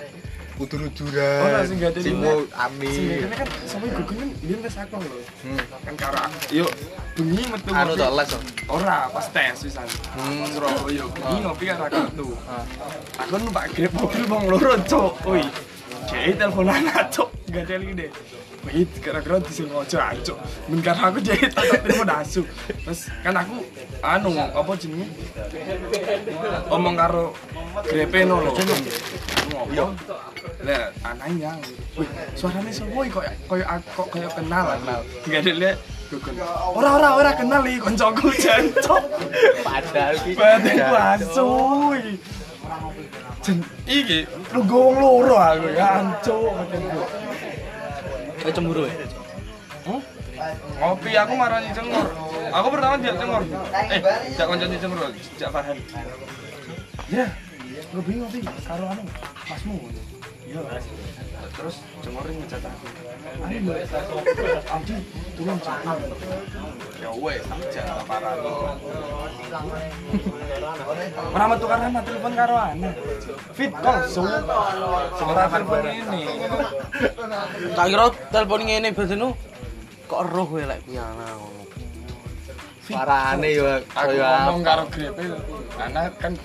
Udur-uduran. 0.54 1.50
Ora, 1.50 1.66
sing 1.66 1.82
gak 1.82 1.98
ada 1.98 2.00
Simo. 2.02 2.46
Arni. 2.54 2.90
Sing 2.94 3.30
kan 3.30 3.48
sampe 3.70 3.86
gugun 3.94 4.16
kan 4.22 4.30
biyen 4.42 4.60
tes 4.66 4.76
aku 4.78 4.96
lho. 5.02 5.20
Hmm. 5.46 5.60
Kan 5.86 5.94
karo 5.98 6.18
aku. 6.18 6.38
Yo 6.50 6.66
bengi 7.18 7.44
metu. 7.50 7.70
Anu 7.74 7.94
to 7.94 8.08
les. 8.10 8.30
Ora, 8.70 8.98
pas 9.14 9.28
tes 9.30 9.58
pisan. 9.62 9.88
Hmm. 10.18 10.46
Surabaya 10.50 11.06
bengi 11.14 11.38
ngopi 11.46 11.64
karo 11.70 11.86
aku. 11.90 12.28
Ah. 12.50 12.64
Aku 13.26 13.38
numpak 13.38 13.70
Grab 13.74 13.94
mobil 13.98 14.24
wong 14.30 14.44
loro, 14.50 14.74
Cuk. 14.86 15.14
Oi. 15.30 15.46
Jadi 16.10 16.32
teleponan 16.38 16.86
Cuk. 17.14 17.30
Gak 17.54 17.70
ada 17.70 17.76
lagi 17.78 17.94
deh. 17.98 18.10
Wait, 18.64 18.88
kira-kira 19.04 19.44
disengaja 19.44 20.16
ancuk. 20.16 20.40
Men 20.72 20.80
karena 20.80 21.12
aku 21.12 21.20
jadi 21.20 21.52
tak 21.52 21.68
telepon 21.84 22.08
asu. 22.16 22.42
Terus 22.88 23.12
kan 23.20 23.36
aku 23.36 23.60
anu 24.00 24.32
apa 24.40 24.72
jenenge? 24.80 25.08
Omong 26.72 26.96
karo 26.96 27.36
grepe 27.84 28.24
no 28.24 28.40
lho. 28.40 28.56
Ngopo? 29.52 29.92
Lah 30.64 30.96
anaknya. 31.04 31.60
Wih, 32.00 32.08
suaranya 32.40 32.72
semua 32.72 33.04
kok 33.12 33.28
koyo 33.52 33.66
kok 33.68 34.08
koyo 34.08 34.30
kenal 34.32 34.80
kenal. 34.80 35.00
Gak 35.28 35.44
ada 35.44 35.52
lihat. 35.60 35.78
Ora 36.72 36.90
ora 36.96 37.10
ora 37.20 37.32
kenal 37.36 37.68
iki 37.68 37.84
koncoku 37.84 38.32
jancuk. 38.48 39.04
Padahal 39.60 40.16
ki. 40.24 40.32
Badanku 40.40 40.96
asu 40.96 41.50
iki. 43.92 44.20
Lu 44.56 44.60
gowong 44.64 44.96
loro 45.04 45.36
aku 45.36 45.68
ya 45.76 46.00
ancuk. 46.00 46.56
Kowe 48.44 48.52
cemburu 48.52 48.84
ya? 48.84 48.96
Ngopi 50.84 51.12
aku 51.16 51.34
marani 51.40 51.72
cengor. 51.72 52.08
Aku 52.52 52.68
pertama 52.68 53.00
dia 53.00 53.16
cengor. 53.16 53.40
Eh, 53.88 54.02
jak 54.36 54.46
koncone 54.52 54.76
cengor, 54.76 55.08
jak 55.40 55.48
Farhan. 55.48 55.80
Ya, 57.08 57.28
ngopi 57.96 58.12
ngopi 58.20 58.40
karo 58.68 58.84
anu 58.92 59.04
pasmu. 59.48 59.80
Iya. 60.44 60.60
Terus 61.54 61.76
cengorin 62.02 62.36
ngecat 62.42 62.66
aku. 62.66 62.88
Aldi, 64.74 64.98
tolong 65.38 65.60
jangan. 65.62 65.98
Ya 66.98 67.12
wes, 67.14 67.44
jangan 67.70 68.04
parah. 68.10 68.34
Ora 71.34 71.46
metu 71.50 71.66
karo 71.70 71.82
ana 71.86 72.02
telepon 72.02 72.34
karo 72.34 72.56
ana. 72.58 72.90
Fit 73.54 73.74
call, 73.74 74.00
so. 74.10 74.26
Ora 75.24 75.46
telepon 75.46 75.86
ini. 75.88 76.22
Tak 77.78 77.86
kira 77.90 78.06
telepon 78.34 78.62
ngene 78.66 78.90
badenu 78.94 79.30
kok 80.04 80.20
eruh 80.30 80.46
kowe 80.46 80.64
lek 80.68 80.80
piana 80.86 81.28
ngono. 81.38 81.64
Parane 82.84 83.50
yo 83.56 83.66
Aku 83.96 84.12
kaya 84.12 84.52
ngomong 84.52 84.64
karo 84.68 84.84
grepe, 84.92 85.24
ana 85.80 86.12
kan 86.20 86.36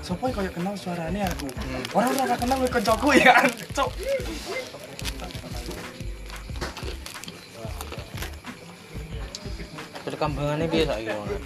Sopo 0.00 0.24
yang 0.28 0.36
kaya 0.40 0.50
kenal 0.52 0.74
suarane 0.76 1.20
aku? 1.28 1.46
Orang 1.92 2.16
ora 2.16 2.36
kenal 2.40 2.56
kowe 2.64 2.70
kancaku 2.72 3.08
ya, 3.20 3.36
cok. 3.76 3.90
Perkembangannya 10.08 10.66
piye 10.72 10.84
saiki 10.88 11.12
ngono? 11.12 11.36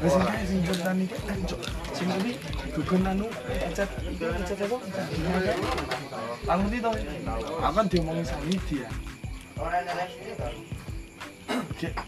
Wis 0.00 0.14
iki 0.16 0.44
sing 0.48 0.60
jodan 0.64 0.98
iki 1.04 1.16
cok. 1.44 1.60
Sing 1.92 2.08
tadi 2.08 2.32
gugun 2.72 3.04
anu 3.04 3.28
cat 3.76 3.90
cat 4.48 4.58
apa? 4.64 4.76
Aku 6.48 6.60
ngerti 6.64 6.78
to. 6.80 6.92
Aku 7.60 7.74
kan 7.76 7.86
diomongi 7.92 8.24
sami 8.24 8.56
dia. 8.64 8.88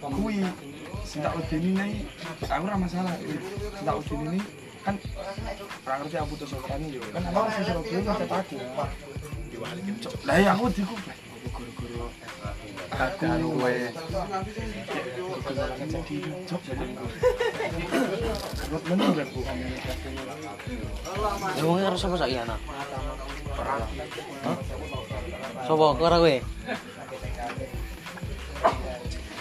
Kuwi 0.00 0.40
sing 1.06 1.22
tak 1.22 1.38
udeni 1.38 1.70
nih, 1.78 2.02
aku 2.42 2.66
ora 2.66 2.76
masalah. 2.76 3.14
Sing 3.22 3.86
tak 3.86 3.96
udeni 4.02 4.36
nih 4.36 4.44
kan 4.86 4.94
orang 5.86 5.98
ngerti 6.06 6.16
aku 6.18 6.34
sama 6.46 6.86
yo. 6.90 7.02
Kan 7.14 7.22
aku 7.30 7.48
sing 7.54 7.64
Surabaya 7.66 7.98
ngecat 8.02 8.30
aku. 8.30 8.56
Cok. 10.02 10.12
Lah 10.26 10.36
ya 10.36 10.50
aku 10.52 10.68
diku 10.74 10.94
guru-guru 11.54 12.10
aku 12.90 13.48
kowe. 13.54 13.74
Ya 21.56 21.62
wong 21.64 21.78
karo 21.82 21.96
sapa 21.96 22.16
saiki 22.18 22.36
anak? 22.42 22.60
Hah? 24.44 24.56
Sopo 25.66 25.94
karo 25.98 26.16
kowe? 26.22 26.36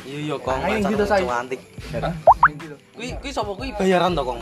Iya 0.06 0.20
iya 0.22 0.36
kong 0.38 0.62
Ayo, 0.62 0.78
pacar 0.86 0.92
gitu, 0.94 1.04
Say. 1.10 1.24
cantik. 1.26 1.62
Kuwi 2.94 3.08
kuwi 3.18 3.32
sapa 3.34 3.52
kuwi 3.58 3.74
bayaran 3.74 4.14
to 4.14 4.22
kong? 4.22 4.40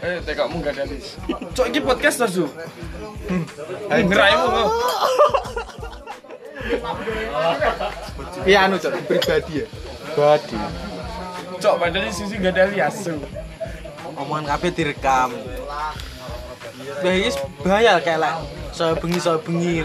Eh, 0.00 0.16
tekakmu 0.24 0.64
gak 0.64 0.72
ada 0.72 0.84
lis. 0.88 1.20
Cok, 1.52 1.66
ini 1.68 1.80
podcast 1.84 2.24
to, 2.24 2.26
Su. 2.32 2.44
Ngeraimu 3.92 4.46
kok. 4.48 4.68
Iya 8.48 8.58
anu 8.68 8.80
cok 8.80 8.92
pribadi 9.04 9.60
ya. 9.60 9.66
Badi. 10.16 10.56
Cok, 11.60 11.74
padahal 11.76 12.08
di 12.08 12.12
sisi 12.16 12.40
gak 12.40 12.56
ada 12.56 12.72
lias, 12.72 13.04
Su. 13.04 13.20
Omongan 14.16 14.56
kabeh 14.56 14.72
direkam. 14.72 15.28
Bahaya 17.60 18.00
kayak 18.00 18.20
lek 18.20 18.34
saya 18.74 18.96
bengi 18.98 19.18
saya 19.22 19.38
bengi. 19.38 19.84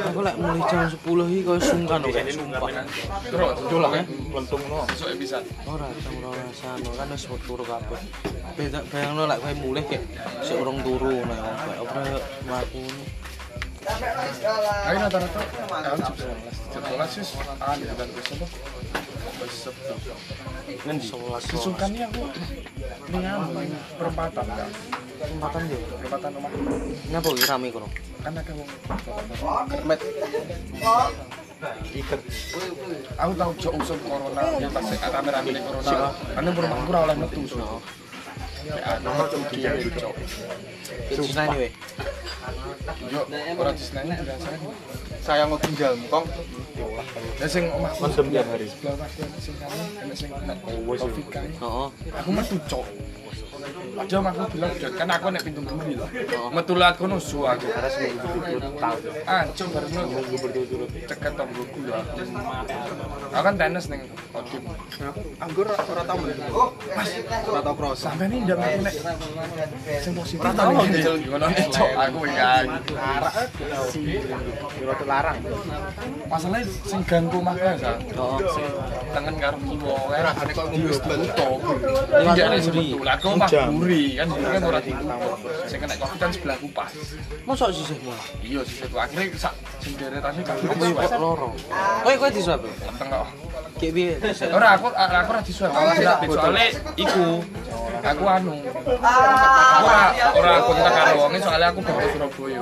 Aku 0.00 0.20
lek 0.26 0.34
mulai 0.38 0.60
jam 0.66 0.86
10 0.90 0.98
iki 1.30 1.40
koyo 1.46 1.60
sungkan 1.62 2.00
kok 2.02 2.26
sumpah. 2.34 2.68
Terus, 3.30 3.50
Dolang 3.70 3.92
ya. 3.94 4.04
Lentung 4.08 4.62
no. 4.66 4.82
besok 4.90 5.08
bisa. 5.18 5.38
Ora 5.66 5.86
jam 6.02 6.14
12 6.18 6.70
anu 6.74 6.90
kan 6.94 7.08
wis 7.14 7.24
turu 7.46 7.64
kabeh. 7.66 8.00
Beda 8.58 8.80
bayangno 8.90 9.22
lek 9.30 9.38
kowe 9.38 9.54
mulih 9.62 9.84
kayak 9.86 10.02
sik 10.42 10.56
urung 10.58 10.78
turu 10.82 11.22
nek 11.26 11.38
opo 11.82 11.98
ora 11.98 12.18
mlaku. 12.46 12.82
Ayo 14.60 14.98
rata-rata, 15.08 15.40
aku 15.40 16.00
jam 16.04 16.14
11. 16.14 16.68
Jam 16.68 16.82
12 16.84 17.16
sih, 17.16 17.40
ah, 17.64 17.74
dan 17.74 18.08
besok 19.40 19.74
tuh. 19.80 19.98
Sebelas 21.00 21.44
Kesukaan 21.48 21.92
aku 21.96 22.22
ning 23.10 23.72
perempatan 23.96 24.46
kan. 24.46 24.70
Kesempatan 25.20 25.60
yo. 25.68 25.78
Perempatan 26.00 26.30
rumah. 26.36 26.50
Ngapa 27.12 27.28
iki 27.32 27.44
rame 27.48 27.66
kono? 27.72 27.88
Kan 28.20 28.32
ada 28.36 28.52
wong 28.52 28.68
Kermet. 29.68 30.00
Iker. 31.92 32.20
aku 33.20 33.32
tahu 33.36 33.52
jok 33.60 33.72
usum 33.84 33.98
corona 34.08 34.42
ya 34.56 34.68
pas 34.72 34.86
rame-rame 34.88 35.50
corona. 35.60 36.08
Nang 36.40 36.54
rumahku 36.56 36.88
ora 36.88 37.00
oleh 37.04 37.16
metu. 37.20 37.40
So. 38.60 38.76
Ya 38.76 38.84
ana 39.00 39.10
metu 39.16 39.38
dia 39.52 39.70
jok. 39.80 40.14
Susah 41.16 41.44
nih 41.50 41.58
weh. 41.68 41.72
Yo 43.08 43.20
ora 43.56 43.70
diseneni 43.72 44.14
dirasani. 44.20 44.58
Saya 45.20 45.44
mau 45.48 45.58
tinggal 45.60 45.96
kong. 46.08 46.26
Lah 47.40 47.48
sing 47.48 47.64
omah 47.72 47.92
Mendem 48.00 48.26
tiap 48.32 48.46
hari. 48.52 48.66
sebelah 48.68 48.94
mas 49.00 49.12
sing 49.40 49.54
kami 49.56 50.14
sing 50.16 50.30
covid 50.32 51.26
kae. 51.32 51.48
Heeh. 51.48 51.88
Aku 52.20 52.30
metu 52.32 52.56
cok. 52.68 52.86
Aja 54.00 54.16
aku 54.16 54.42
bilang 54.56 54.72
"Jok, 54.80 54.92
kan 54.96 55.08
aku 55.12 55.26
nek 55.28 55.42
pintu 55.44 55.60
bumi 55.60 55.92
lho. 55.92 56.06
Metu 56.54 56.72
lat 56.78 56.96
kono 56.96 57.20
su 57.20 57.44
aku. 57.44 57.68
Karena 57.68 57.88
seminggu 57.92 58.26
berturut 58.32 58.74
tahun. 58.80 59.00
Ancuk 59.28 59.66
bareng 59.76 59.92
lho. 59.92 60.00
Seminggu 60.00 60.36
berturut-turut. 60.40 60.90
Ceket 61.04 61.32
lho 61.36 61.44
aku. 61.44 61.80
Kan 63.30 63.54
tenis 63.60 63.86
ning 63.92 64.00
Odim. 64.30 64.62
Anggur 65.42 65.66
ora 65.68 66.02
tau 66.06 66.16
men. 66.22 66.38
Mas, 66.96 67.10
ora 67.44 67.60
tau 67.60 67.74
cross. 67.76 67.98
Sampai 68.00 68.26
nih 68.32 68.38
ndang 68.46 68.60
aku 68.62 68.78
nek 68.80 68.94
sing 70.00 70.12
positif. 70.16 70.40
Ora 70.40 70.52
tau, 70.56 70.70
nih, 70.72 70.88
Dil. 70.96 71.14
Gimana 71.26 71.46
nih 71.52 71.66
cok 71.68 71.90
aku 71.98 72.18
kan. 72.30 72.64
Arak 72.96 73.34
Biro 74.80 74.94
larang. 75.04 75.38
Masalahnya 76.30 76.64
sing 76.88 77.00
ganggu 77.04 77.38
mah 77.44 77.54
sa. 77.58 77.98
Heeh. 78.00 78.38
Sing 78.54 78.66
tengen 79.10 79.34
karo 79.36 79.58
kiwa 79.60 79.94
kae 80.08 80.20
rasane 80.24 80.52
kok 80.56 80.64
ngombe 80.70 80.88
ditutup. 80.88 81.58
Liwat 82.10 82.36
mana 82.38 82.56
nek 82.56 82.64
buri? 82.70 82.90
sebetulnya. 83.00 83.49
Buri 83.50 84.14
kan 84.14 84.26
buri 84.30 84.44
kan 84.46 84.62
ora 84.62 84.80
ditutup. 84.80 85.20
Sing 85.66 85.78
kena 85.82 85.94
covid 85.98 86.18
kan 86.18 86.30
sebelahku 86.30 86.66
pas. 86.70 86.92
Mosok 87.44 87.68
sisih 87.74 87.98
malah. 88.06 88.26
Iya 88.40 88.60
akhirnya 88.94 89.24
sak 89.34 89.54
sing 89.82 89.92
deretane 89.98 90.40
kan 90.46 90.56
Kowe 90.60 90.88
kok 90.94 91.18
loro. 91.18 91.48
Kowe 92.06 92.14
kowe 92.14 92.30
diswab. 92.30 92.62
ya? 92.62 92.72
tengok. 92.96 93.26
Kayak 93.80 93.92
piye? 93.96 94.12
Ora 94.52 94.68
aku 94.76 94.86
aku 94.92 95.30
ora 95.32 95.40
disuap 95.40 95.72
aku 95.72 96.32
soalnya 96.36 96.68
iku 97.00 97.40
aku 98.00 98.24
anu 98.28 98.52
aku 98.60 99.88
ora 99.88 100.04
ora 100.36 100.52
kontak 100.68 100.92
karo 100.92 101.12
wonge 101.16 101.38
soalnya 101.40 101.68
aku 101.72 101.80
bawa 101.80 102.00
Surabaya 102.12 102.60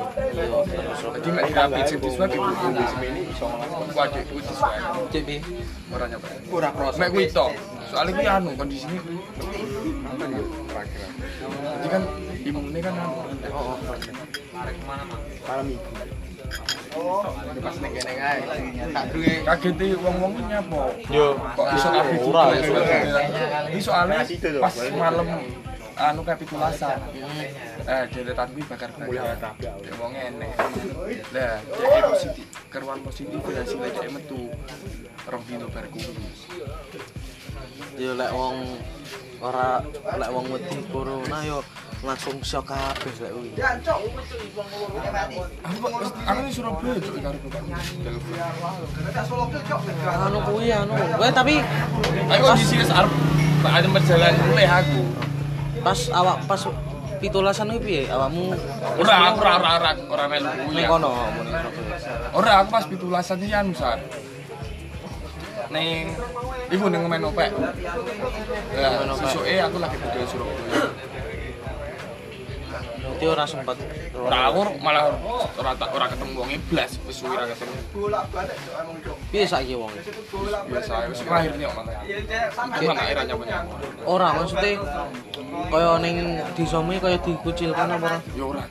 jadi 1.19 1.29
nek 1.35 1.45
dirapi 1.51 1.81
sing 1.91 1.99
disuap 1.99 2.31
ibu 2.31 2.47
ibu 2.47 2.83
semene 2.87 3.21
iso 3.35 3.47
aku 3.51 3.99
adikku 3.99 4.37
disuap 4.39 4.73
Kayak 5.11 5.25
piye? 5.27 5.39
ora 5.91 6.05
nyoba 6.07 6.29
Ora 6.55 6.69
cross. 6.71 6.95
mek 7.03 7.09
kuwi 7.11 7.27
tok 7.35 7.51
soalnya 7.91 8.13
kuwi 8.15 8.27
anu 8.31 8.51
kondisinya 10.87 11.71
jadi 11.79 11.89
kan 11.91 12.03
imunnya 12.47 12.81
kan 12.85 12.95
anu 12.95 13.15
Malam 15.49 15.65
minggu. 15.71 15.91
Pas 17.63 17.77
ning 17.79 17.93
kene 17.95 18.13
kae. 18.17 18.41
Tak 18.91 19.05
duwe 19.13 19.33
kaget 19.45 19.81
wong-wong 20.03 20.33
ini 20.35 20.45
nyapa? 20.51 20.83
Yo, 21.13 21.27
kok 21.37 21.67
iso 21.77 21.89
kabeh 21.93 22.19
ora. 22.25 22.43
gitu 22.59 22.81
ini 23.71 23.81
soalnya 23.81 24.25
pas 24.59 24.75
malam 24.97 25.27
anu 25.99 26.21
kapitulasan. 26.27 26.99
Eh 27.87 28.05
deretan 28.13 28.49
kuwi 28.53 28.65
bakar 28.67 28.91
bakar 28.97 29.55
ya 29.61 29.95
wong 30.01 30.13
enek. 30.17 30.53
Lah 31.33 31.61
positif 32.11 32.47
keruan 32.73 33.01
positif 33.05 33.39
dia 33.39 34.11
metu. 34.11 34.51
Rong 35.29 35.43
dino 35.45 35.67
bar 35.69 35.87
kuwi 35.93 36.09
Yo 38.01 38.17
lek 38.17 38.31
wong 38.33 38.57
ora 39.39 39.79
lek 40.19 40.31
wong 40.35 40.47
wedi 40.51 40.79
corona 40.91 41.39
yo 41.47 41.63
langsung 42.03 42.39
syok 42.43 42.75
kabeh 42.75 43.15
lek 43.23 43.33
kuwi. 43.35 43.51
aku 45.63 45.87
aku 46.27 46.41
di 46.43 46.53
Surabaya 46.55 46.99
cuk 46.99 47.17
karo 47.23 47.39
Anu 50.27 50.39
kuwi 50.43 50.75
anu. 50.75 50.95
Kowe 50.95 51.31
tapi 51.31 51.63
ayo 52.31 52.41
kondisi 52.43 52.83
wis 52.83 52.91
arep 52.91 53.13
ada 53.63 53.89
berjalan 53.91 54.35
mulai 54.51 54.67
aku 54.67 55.03
pas 55.83 56.01
awak 56.11 56.39
pas 56.51 56.63
pitulasan 57.23 57.71
kuwi 57.75 57.83
piye? 57.83 58.03
Awakmu 58.11 58.55
ora 58.99 59.15
aku 59.31 59.39
ora 59.43 59.53
ora 59.55 59.71
ora 59.79 59.91
ora 60.11 60.25
melu 60.27 60.51
kuwi 60.67 60.75
ning 60.83 60.87
aku. 60.87 60.93
kono. 60.99 61.11
Ora, 62.35 62.53
aku 62.63 62.69
pas 62.71 62.85
pitulasan 62.87 63.43
iki 63.43 63.55
anu 63.55 63.75
san. 63.75 63.99
Ning 65.69 66.17
iku 66.73 66.89
ning 66.89 67.03
main 67.09 67.25
opek. 67.29 67.53
Lah, 68.73 68.93
sesuke 69.17 69.55
aku 69.61 69.77
lagi 69.81 69.97
budal 70.01 70.25
Surabaya. 70.25 71.08
Berarti 73.19 73.35
ora 73.35 73.45
sempat 73.51 73.75
Ora 74.15 74.39
aku 74.47 74.63
malah 74.79 75.11
ora 75.59 75.75
tak 75.75 75.91
ora 75.91 76.07
ketemu 76.07 76.39
wong 76.39 76.51
iblas, 76.55 77.03
wis 77.03 77.19
suwi 77.19 77.35
ora 77.35 77.51
ketemu. 77.51 77.75
piye 79.35 79.43
saiki 79.43 79.75
wong? 79.75 79.91
Biasa 80.71 81.11
wis 81.11 81.27
lahir 81.27 81.51
nih 81.59 81.67
omah. 81.67 81.83
Iki 82.07 82.87
era 82.87 83.23
nyapa-nyapa. 83.27 83.75
Ora 84.07 84.39
maksudnya 84.39 84.79
kaya 85.67 85.99
ning 85.99 86.39
disomu 86.55 86.95
kaya 87.03 87.19
dikucilkan 87.19 87.91
apa 87.99 88.07
ora? 88.07 88.19
Ya 88.39 88.45
ora. 88.47 88.63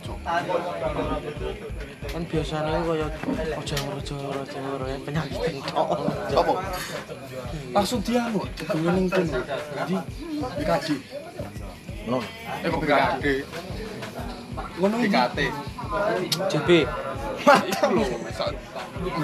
Kan 2.08 2.24
biasanya 2.32 2.80
kaya 2.88 3.08
aja 3.52 3.76
ora 3.84 4.00
aja 4.48 4.60
ora 4.80 4.86
ya 4.88 4.98
penyakit 5.04 5.40
entok. 5.44 5.88
Sopo? 6.32 6.54
Langsung 7.76 8.00
dia 8.00 8.24
anu, 8.32 8.48
duwe 8.48 8.90
ning 8.96 9.12
kono. 9.12 9.44
Jadi 9.76 9.96
BKD. 10.56 10.88
No. 12.08 12.24
Eh 12.64 12.68
kok 12.72 12.80
BKD? 12.80 13.26
Ngono 14.78 14.96
iki. 15.02 15.10
DKT. 15.10 15.40
JB. 16.54 16.70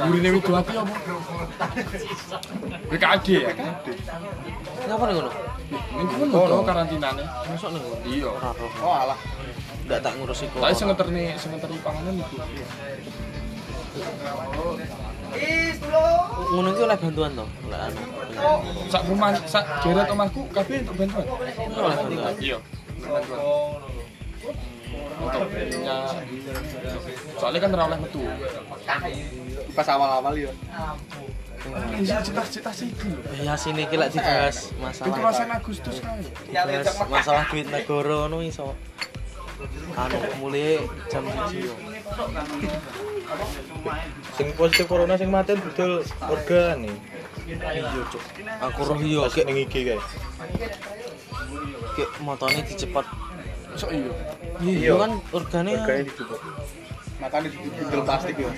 Gurine 0.05 0.29
Widowati 0.37 0.73
apa? 0.77 0.95
BKD 2.89 3.27
ya. 3.35 3.51
Kenapa 4.83 5.03
nih 5.09 5.13
ngono? 5.17 5.31
Ning 5.97 6.07
kono 6.09 6.45
to 6.49 6.55
karantinane. 6.65 7.23
Masuk 7.49 7.69
nih 7.73 7.79
ngono. 7.81 7.97
Iya. 8.05 8.29
Oh 8.81 8.93
alah. 8.93 9.17
Ndak 9.83 9.99
tak 9.99 10.13
ngurusi 10.17 10.47
kok. 10.49 10.61
Tapi 10.63 10.73
sing 10.73 10.87
ngeterni 10.87 11.23
sing 11.37 11.49
ngeteri 11.53 11.77
panganan 11.83 12.15
iku. 12.21 12.35
Ngono 16.53 16.67
iki 16.73 16.81
oleh 16.81 16.97
bantuan 16.97 17.31
to? 17.37 17.45
Oleh 17.67 17.79
anu. 17.81 18.01
Sak 18.89 19.03
rumah 19.09 19.29
sak 19.45 19.63
deret 19.83 20.07
omahku 20.09 20.41
kabeh 20.53 20.81
untuk 20.85 20.95
bantuan. 20.97 21.25
Oleh 21.27 21.97
bantuan. 21.97 22.33
Iya. 22.39 22.57
Bantuan. 23.03 24.01
Untuk 25.24 25.43
punya 25.47 25.97
soalnya 27.39 27.59
kan 27.63 27.69
ora 27.76 27.84
oleh 27.91 27.99
metu. 28.03 28.21
Pas 29.74 29.88
awal-awal 29.89 30.34
ya. 30.36 30.51
Cita-cita 32.03 32.71
sih 32.76 32.91
itu. 32.91 33.07
Ya 33.39 33.55
sini 33.55 33.88
iki 33.88 33.95
lek 33.95 34.11
dibahas 34.11 34.76
masalah 34.76 35.07
Pitulasan 35.07 35.47
Agustus 35.47 35.95
kan. 36.03 36.19
dibahas 36.19 36.88
masalah 37.07 37.43
duit 37.47 37.67
negara 37.71 38.28
ngono 38.28 38.43
iso. 38.43 38.76
Anu 39.95 40.19
mulai 40.43 40.84
jam 41.07 41.24
1 41.24 41.55
yo. 41.55 41.74
Sing 44.36 44.47
positif 44.59 44.86
corona 44.91 45.15
sing 45.15 45.32
mati 45.32 45.55
betul 45.55 46.03
organ 46.28 46.84
nih. 46.84 46.95
Iya, 47.43 48.03
Cuk. 48.11 48.24
Aku 48.71 48.80
roh 48.88 48.99
yo 48.99 49.28
Kayak 49.32 49.45
ning 49.47 49.57
iki 49.63 49.80
kae. 49.88 49.99
kayak 51.93 52.09
motone 52.26 52.59
dicepat. 52.65 53.05
Sok 53.74 53.91
iya. 53.91 54.11
Iya 54.61 54.93
kan 55.01 55.11
organe 55.34 55.71
Organe 55.78 56.01
dicoba. 56.05 56.36
Makanya 57.24 57.47
di 57.47 57.57
bundel 57.71 58.01
plastik 58.03 58.36
ya. 58.36 58.51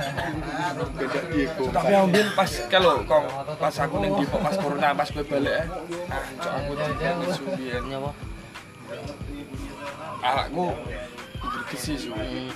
Beda 0.98 1.20
Diego. 1.30 1.64
Tapi 1.70 1.92
ambil 1.94 2.26
pas 2.34 2.50
kalau 2.66 2.94
kong 3.06 3.26
pas 3.62 3.74
aku 3.78 3.94
ning 4.02 4.12
Depok 4.18 4.40
pas 4.42 4.56
corona 4.58 4.88
pas 4.90 5.08
gue 5.08 5.24
balik 5.24 5.54
eh. 5.54 5.66
Ah, 6.10 6.22
cok 6.42 6.52
aku 6.52 6.72
tidak 6.74 7.14
subian. 7.38 7.82
nyawa. 7.86 8.10
Anakku 10.24 10.74
bergesi 11.40 11.94
su. 11.94 12.10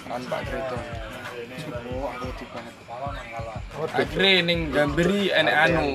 Kan 0.09 0.22
Pak 0.26 0.41
Kreto. 0.51 0.76
Oh, 1.95 2.11
aku 2.11 2.26
dibanget. 2.41 2.74
Akhirnya 3.80 4.44
ning 4.44 4.59
Gambiri 4.70 5.32
enek 5.32 5.55
anu. 5.57 5.86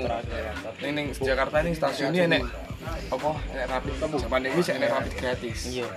Ning 0.82 0.91
ning 0.93 1.08
Jakarta 1.14 1.62
ning 1.62 1.74
stasiun 1.78 2.12
ini 2.12 2.26
enek 2.26 2.43
apa 2.86 3.34
enek 3.49 3.66
rapid 3.66 3.93
zaman 3.97 4.41
ini 4.45 4.62
sih 4.62 4.74
enek 4.78 4.89
rapid 4.89 5.14
gratis. 5.18 5.60
Iya. 5.70 5.88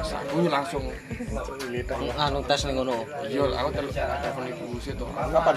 Terus 0.00 0.12
aku 0.16 0.36
langsung 0.48 0.84
Anu 2.16 2.40
tes 2.44 2.60
ning 2.68 2.76
ngono. 2.76 3.04
iya 3.28 3.44
aku 3.56 3.68
tel- 3.72 3.92
telepon 3.92 4.44
ibu 4.48 4.76
sih 4.80 4.92
tuh. 4.92 5.08
Kapan? 5.08 5.56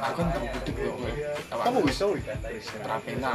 Aku 0.00 0.16
kan 0.18 0.26
berbudik 0.34 0.74
tuh. 0.74 0.94
Kamu 1.50 1.78
bisa 1.86 2.04
terapena. 2.82 3.32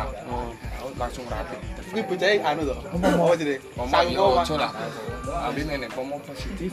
Aku 0.80 0.88
langsung 0.96 1.26
rapid. 1.28 1.60
Ini 1.92 2.02
bocahnya 2.04 2.38
anu 2.44 2.62
tuh. 2.68 2.80
Ngomong 2.92 3.36
jadi. 3.40 3.56
Ngomong 3.80 4.08
yo 4.12 4.26
ojo 4.40 4.56
lah. 4.60 4.72
Abi 5.48 5.64
nenek 5.64 5.92
pomo 5.92 6.20
positif. 6.24 6.72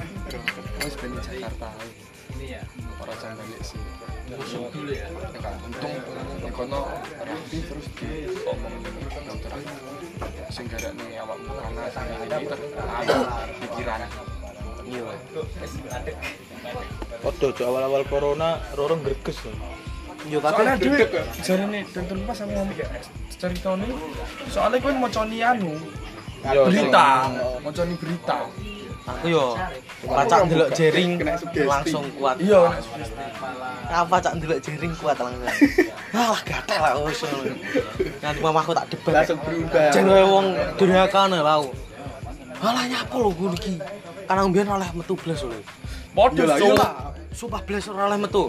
Wis 0.83 0.95
ben 0.99 1.14
di 1.14 1.20
Jakarta. 1.20 1.70
ae. 1.78 2.89
Ora 3.01 3.13
jam 3.17 3.33
balik 3.37 3.63
sih. 3.65 3.81
Ya 4.31 4.37
kan, 5.43 5.55
untung 5.67 5.95
nek 6.39 6.53
kono 6.55 6.81
rapi 7.19 7.59
terus 7.67 7.87
diomong 7.99 8.75
dokter 9.27 9.53
sing 10.55 10.65
garakne 10.71 11.07
awakmu 11.19 11.51
panas 11.51 11.95
ini 11.99 12.15
ini 12.31 12.47
terlalu 12.47 13.17
pikiran. 13.59 14.01
Iya 14.91 15.03
cok 17.21 17.59
awal-awal 17.63 18.03
corona 18.07 18.59
rorong 18.79 19.01
greges 19.03 19.39
lho. 19.47 19.55
yo 20.29 20.39
kabeh 20.45 20.77
dhewe 20.77 20.99
jarene 21.41 21.81
tonton 21.89 22.21
pas 22.29 22.37
sama 22.37 22.53
ngomong 22.53 22.77
ceritane 23.41 23.89
soalnya 24.53 24.77
kowe 24.85 24.93
macani 24.93 25.41
anu 25.41 25.73
Yo, 26.41 26.69
berita. 26.69 27.29
macani 27.65 27.95
berita 27.97 28.37
aku 29.11 29.27
yo 29.35 29.47
pacak 30.07 30.49
ndelok 30.49 30.71
jering 30.73 31.21
langsung 31.67 32.05
kuat. 32.17 32.37
Iya. 32.41 32.73
Apa 33.91 34.17
cak 34.23 34.39
ndelok 34.39 34.59
jering 34.63 34.93
kuat 34.97 35.17
langsung 35.19 35.45
alah 36.17 36.41
gatel 36.43 36.81
lah 36.81 36.93
wis. 37.05 37.21
Nanti 38.23 38.39
mamaku 38.41 38.71
tak 38.73 38.87
debat 38.93 39.13
langsung 39.23 39.39
berubah. 39.43 39.91
Jenenge 39.93 40.25
wong 40.27 40.47
durhaka 40.79 41.23
lho 41.29 41.71
alah 42.61 42.85
nyapa 42.89 43.17
lho 43.17 43.31
gue 43.33 43.49
iki 43.57 43.75
aku 44.29 44.47
mbiyen 44.53 44.69
oleh 44.69 44.89
metu 44.95 45.15
blas 45.17 45.41
lho. 45.43 45.59
Podo 46.11 46.43
Iyalah, 46.43 46.57
so 46.59 46.67
iyalah. 46.67 46.93
sumpah 47.31 47.63
blas 47.63 47.85
ora 47.89 48.11
oleh 48.11 48.19
metu. 48.21 48.45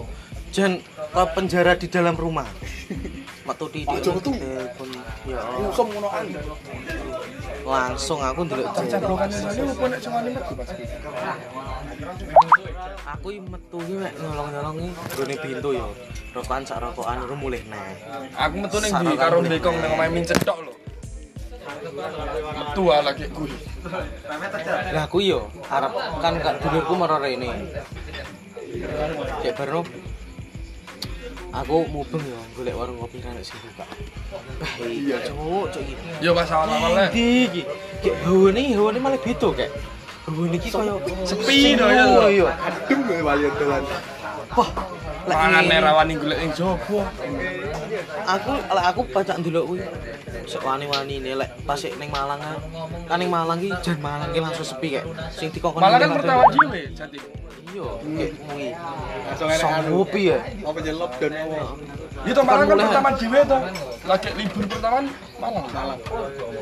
Jen 0.52 0.84
ke 0.84 1.22
penjara 1.32 1.72
di 1.80 1.88
dalam 1.88 2.12
rumah 2.12 2.44
metu 3.42 3.66
di 3.74 3.80
tuh. 3.82 4.14
telepon. 4.22 4.88
Ya. 5.26 5.38
langsung 5.58 5.88
ngonoan 5.90 6.26
langsung 7.66 8.18
aku 8.22 8.40
ndelok 8.46 8.70
ini 8.78 9.62
apa 9.66 9.84
nek 9.90 9.98
cuma 10.02 10.18
metu 10.22 10.52
pas 10.54 10.70
aku 13.12 13.26
iki 13.34 13.40
metu 13.46 13.78
ki 13.82 13.94
mek 13.98 14.12
nyolong-nyolongi. 14.18 14.88
Nggone 14.90 15.34
pintu 15.38 15.68
yo 15.74 15.86
rokokan 16.34 16.62
sak 16.66 16.78
rokokan 16.82 17.22
ru 17.26 17.36
mulih 17.38 17.62
neh. 17.66 17.82
Aku 18.38 18.54
metu 18.62 18.76
ning 18.82 18.92
ndi 18.94 19.14
karo 19.18 19.38
bekong 19.42 19.76
nang 19.78 19.94
omahe 19.94 20.10
min 20.10 20.24
cetok 20.26 20.58
lho. 20.62 20.72
Metu 22.58 22.82
ah 22.90 23.00
lagi 23.02 23.26
kuwi. 23.30 23.54
Lah 24.94 25.04
aku 25.06 25.18
yo 25.22 25.50
arep 25.70 25.92
kan 26.22 26.34
gak 26.38 26.54
dulurku 26.62 26.94
maro 26.98 27.18
rene 27.18 27.50
cek 29.42 29.52
baru 29.58 29.84
aku 31.52 31.84
mubeng 31.92 32.24
yo 32.24 32.38
golek 32.56 32.72
warung 32.72 32.96
kopi 32.96 33.20
kan 33.20 33.36
sing 33.44 33.60
buka 33.60 33.84
iya 34.88 35.20
cuk 35.20 35.68
cuk 35.68 35.82
iki 35.84 36.04
yo 36.24 36.32
pas 36.32 36.48
awal-awal 36.48 37.12
Ndi 37.12 37.26
iki 37.44 37.62
kayak 38.00 38.16
bawane 38.24 38.62
bawane 38.72 38.98
malah 39.04 39.20
beda 39.20 39.48
kayak 39.52 39.72
bawane 40.24 40.56
iki 40.56 40.68
koyo 40.72 40.96
Sepi 41.28 41.76
lho, 41.76 41.86
ya, 41.92 42.04
iya 42.32 42.52
adem 42.56 42.98
kowe 43.04 43.20
wayo 43.20 43.48
dolan 43.60 43.84
wah 44.58 44.70
lek 45.22 45.36
pangan 45.38 45.64
ngene- 45.64 45.84
rawani 45.86 46.14
golek 46.18 46.38
ning 46.42 46.50
jowo 46.52 46.74
aku 48.26 48.52
lek 48.58 48.84
aku 48.90 49.00
baca 49.14 49.32
ndelok 49.38 49.64
kuwi. 49.70 49.80
Sik 50.42 50.62
wani-wani 50.66 51.22
ne 51.22 51.32
lek 51.38 51.50
pas 51.62 51.78
ning 51.78 52.10
Malang 52.10 52.42
ah. 52.42 52.58
kan 53.06 53.16
ning 53.22 53.30
Malang 53.30 53.58
ki 53.62 53.70
jan 53.80 53.98
Malang 54.02 54.34
ki 54.34 54.40
langsung 54.42 54.66
sepi 54.66 54.98
kayak 54.98 55.06
sing 55.30 55.48
dikokon 55.54 55.78
malah 55.78 55.98
kan 56.02 56.10
pertama 56.18 56.42
Malang. 56.42 56.54
dhewe 56.58 56.80
jati. 56.90 57.18
Iya 57.72 57.88
kayak 58.02 58.32
kuwi. 58.42 58.66
Langsung 59.30 59.48
enak 59.48 59.70
anu. 59.78 59.88
ngopi 59.94 60.22
ya 60.26 60.38
apa 60.42 60.78
jeneng 60.82 61.00
lockdown 61.00 61.32
apa 61.32 61.58
itu 62.22 62.40
malah 62.46 62.64
kan 62.64 62.76
mulai. 62.76 62.86
pertama 62.86 63.10
dhewe 63.18 63.40
to 63.42 63.58
lagi 64.02 64.28
libur 64.38 64.64
pertama 64.66 64.98
malang. 65.42 65.66
Malang 65.74 66.00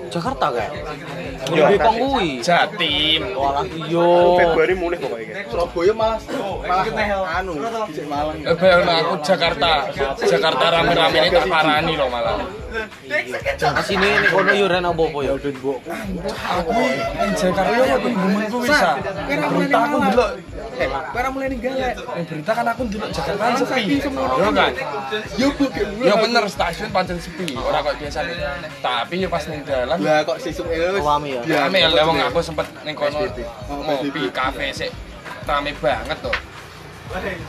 Jakarta 0.09 0.47
kayak? 0.51 0.73
Lebih 1.53 1.79
kong 1.79 1.97
kuwi 2.01 2.31
Jatim. 2.41 3.23
Walah 3.37 3.65
iya. 3.69 4.11
Februari 4.41 4.75
mulih 4.75 4.99
pokoknya. 4.99 5.35
Surabaya 5.53 5.93
malah 5.93 6.19
malah 6.65 7.37
anu 7.41 7.53
dhisik 7.89 8.07
Malang. 8.09 8.37
Eh, 8.41 8.57
bayangno 8.57 8.93
aku 8.93 9.13
Jakarta. 9.21 9.73
Jakarta 10.17 10.65
rame-rame 10.73 11.17
ini 11.21 11.29
tak 11.29 11.47
parani 11.49 11.93
loh 11.95 12.09
malah 12.09 12.61
asine 13.81 14.09
nek 14.23 14.31
kono 14.31 14.53
yo 14.55 14.65
ora 14.71 14.79
apa-apa 14.79 15.19
ya 15.27 15.33
aku 15.35 16.71
ning 16.71 17.33
Jakarta 17.35 17.83
ya 17.83 17.95
aku 17.99 18.09
gumenku 18.15 18.57
bisa. 18.63 18.91
Berita 19.27 19.79
aku 19.87 19.97
delok 20.07 20.31
Karena 20.89 21.29
mulai 21.29 21.49
ninggalek. 21.53 21.95
ning 22.17 22.25
berita 22.25 22.53
kan 22.57 22.65
aku 22.73 22.83
delok 22.89 23.11
Jakarta 23.13 23.43
kan 23.43 23.55
sepi 23.61 23.83
yo 24.01 24.49
kan 24.55 24.73
Yo 25.37 25.49
yo 26.01 26.15
bener 26.17 26.45
stasiun 26.49 26.89
pancen 26.95 27.19
sepi. 27.21 27.53
Ora 27.59 27.85
kok 27.85 27.95
biasa 28.01 28.19
tapi 28.81 29.15
ya 29.21 29.29
pas 29.29 29.45
ning 29.51 29.61
dalan. 29.67 29.99
Lah 30.01 30.25
kok 30.25 30.39
sesuk 30.41 30.67
ini 30.73 30.97
wis. 30.97 31.03
Rame 31.05 31.29
ya? 31.37 31.41
rame 31.67 31.79
ya 31.85 32.03
wong 32.07 32.19
aku 32.25 32.41
sempet 32.41 32.67
ning 32.87 32.95
kono 32.97 33.29
ngopi 33.69 34.31
kafe 34.33 34.73
sik. 34.73 34.91
Rame 35.45 35.77
banget 35.77 36.19
tuh 36.25 36.37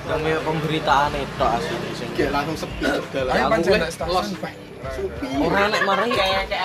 yang 0.10 0.42
pemberitaan 0.42 1.14
itu 1.14 1.46
asine 1.46 1.90
sing 1.94 2.10
Kayak 2.18 2.32
langsung 2.34 2.58
sepi 2.58 2.82
dalan. 3.14 3.34
Aku 3.38 3.50
pancen 3.54 3.82
stasiun 3.94 4.71
Pak. 4.82 5.46
ora 5.46 5.62
nek 5.70 5.82
mari 5.86 6.10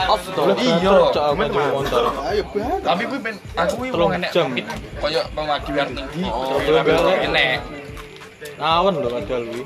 off 0.08 0.24
to 0.32 0.42
iya 0.56 0.92
Cok 1.12 1.24
aku 1.28 1.34
metu 1.36 1.58
motor. 1.60 2.02
Ayo 2.32 2.42
banget. 2.48 2.80
tapi 2.80 3.02
kuwi 3.04 3.18
ben 3.20 3.36
aku 3.56 3.72
kuwi 3.76 3.88
wong 3.92 4.12
enek 4.16 4.30
jam. 4.32 4.48
pamit 4.48 4.66
koyo 5.00 5.20
pemadi 5.36 5.70
war 5.76 5.88
tinggi 5.92 6.24
Oh, 6.32 6.58
balik. 6.64 7.26
enek 7.28 7.58
Awan 8.56 8.94
lho 9.04 9.08
padahal 9.12 9.42
kuwi. 9.52 9.62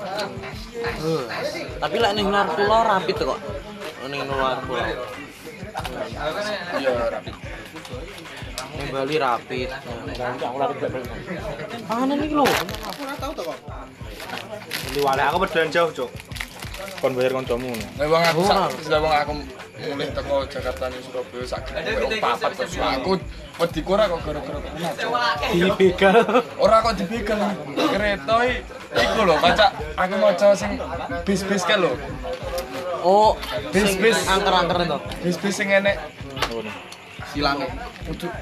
Tapi 1.79 1.97
lek 2.03 2.13
ning 2.19 2.27
luar 2.27 2.47
pulau 2.51 2.83
rapit 2.83 3.17
kok 3.19 3.39
ning 4.11 4.21
luar 4.27 4.59
pulau 4.67 4.83
iya 6.81 6.91
rapi 7.15 7.31
ning 8.75 8.89
Bali 8.91 9.17
rapit 9.23 9.69
Nanti 10.19 10.43
aku 10.43 10.57
iki 12.27 12.35
lho 12.35 12.45
Aku 12.91 13.01
ora 13.07 13.15
tau 13.23 13.31
to 13.31 13.43
kok. 13.47 13.59
Di 14.91 15.01
wale 15.01 15.23
aku 15.23 15.37
perjalanan 15.47 15.71
jauh, 15.71 15.91
Cok. 15.95 16.11
Kon 17.01 17.13
bayar 17.17 17.33
kancamu. 17.33 17.73
Lah 17.97 18.07
wong 18.09 18.23
aku 18.29 18.41
sudah 18.85 19.01
wong 19.01 19.13
aku 19.13 19.33
mulai 19.81 20.13
teko 20.13 20.45
Jakarta 20.45 20.85
ning 20.93 21.01
Surabaya 21.01 21.45
sak 21.49 21.65
kilo 21.73 22.07
papat 22.21 22.53
terus 22.53 22.77
aku 22.77 23.13
wedi 23.57 23.81
ora 23.89 24.05
kok 24.13 24.21
gara-gara 24.29 24.59
Cok. 24.61 25.13
dibegal. 25.57 26.17
Ora 26.61 26.77
kok 26.85 26.95
dibegal 27.01 27.41
kereta 27.89 28.37
iku 28.93 29.21
lho 29.25 29.35
kaca 29.41 29.67
aku 29.97 30.15
maca 30.21 30.49
sing 30.53 30.77
bis-bis 31.25 31.65
kan 31.65 31.81
lho. 31.81 31.97
Oh 33.01 33.33
Bis, 33.73 33.89
sing 33.89 33.97
bis. 34.05 34.17
angker-angker 34.29 34.85
itu 34.85 34.99
bis-bis 35.25 35.55
sing 35.57 35.73
enek 35.73 35.97
Silang. 37.31 37.63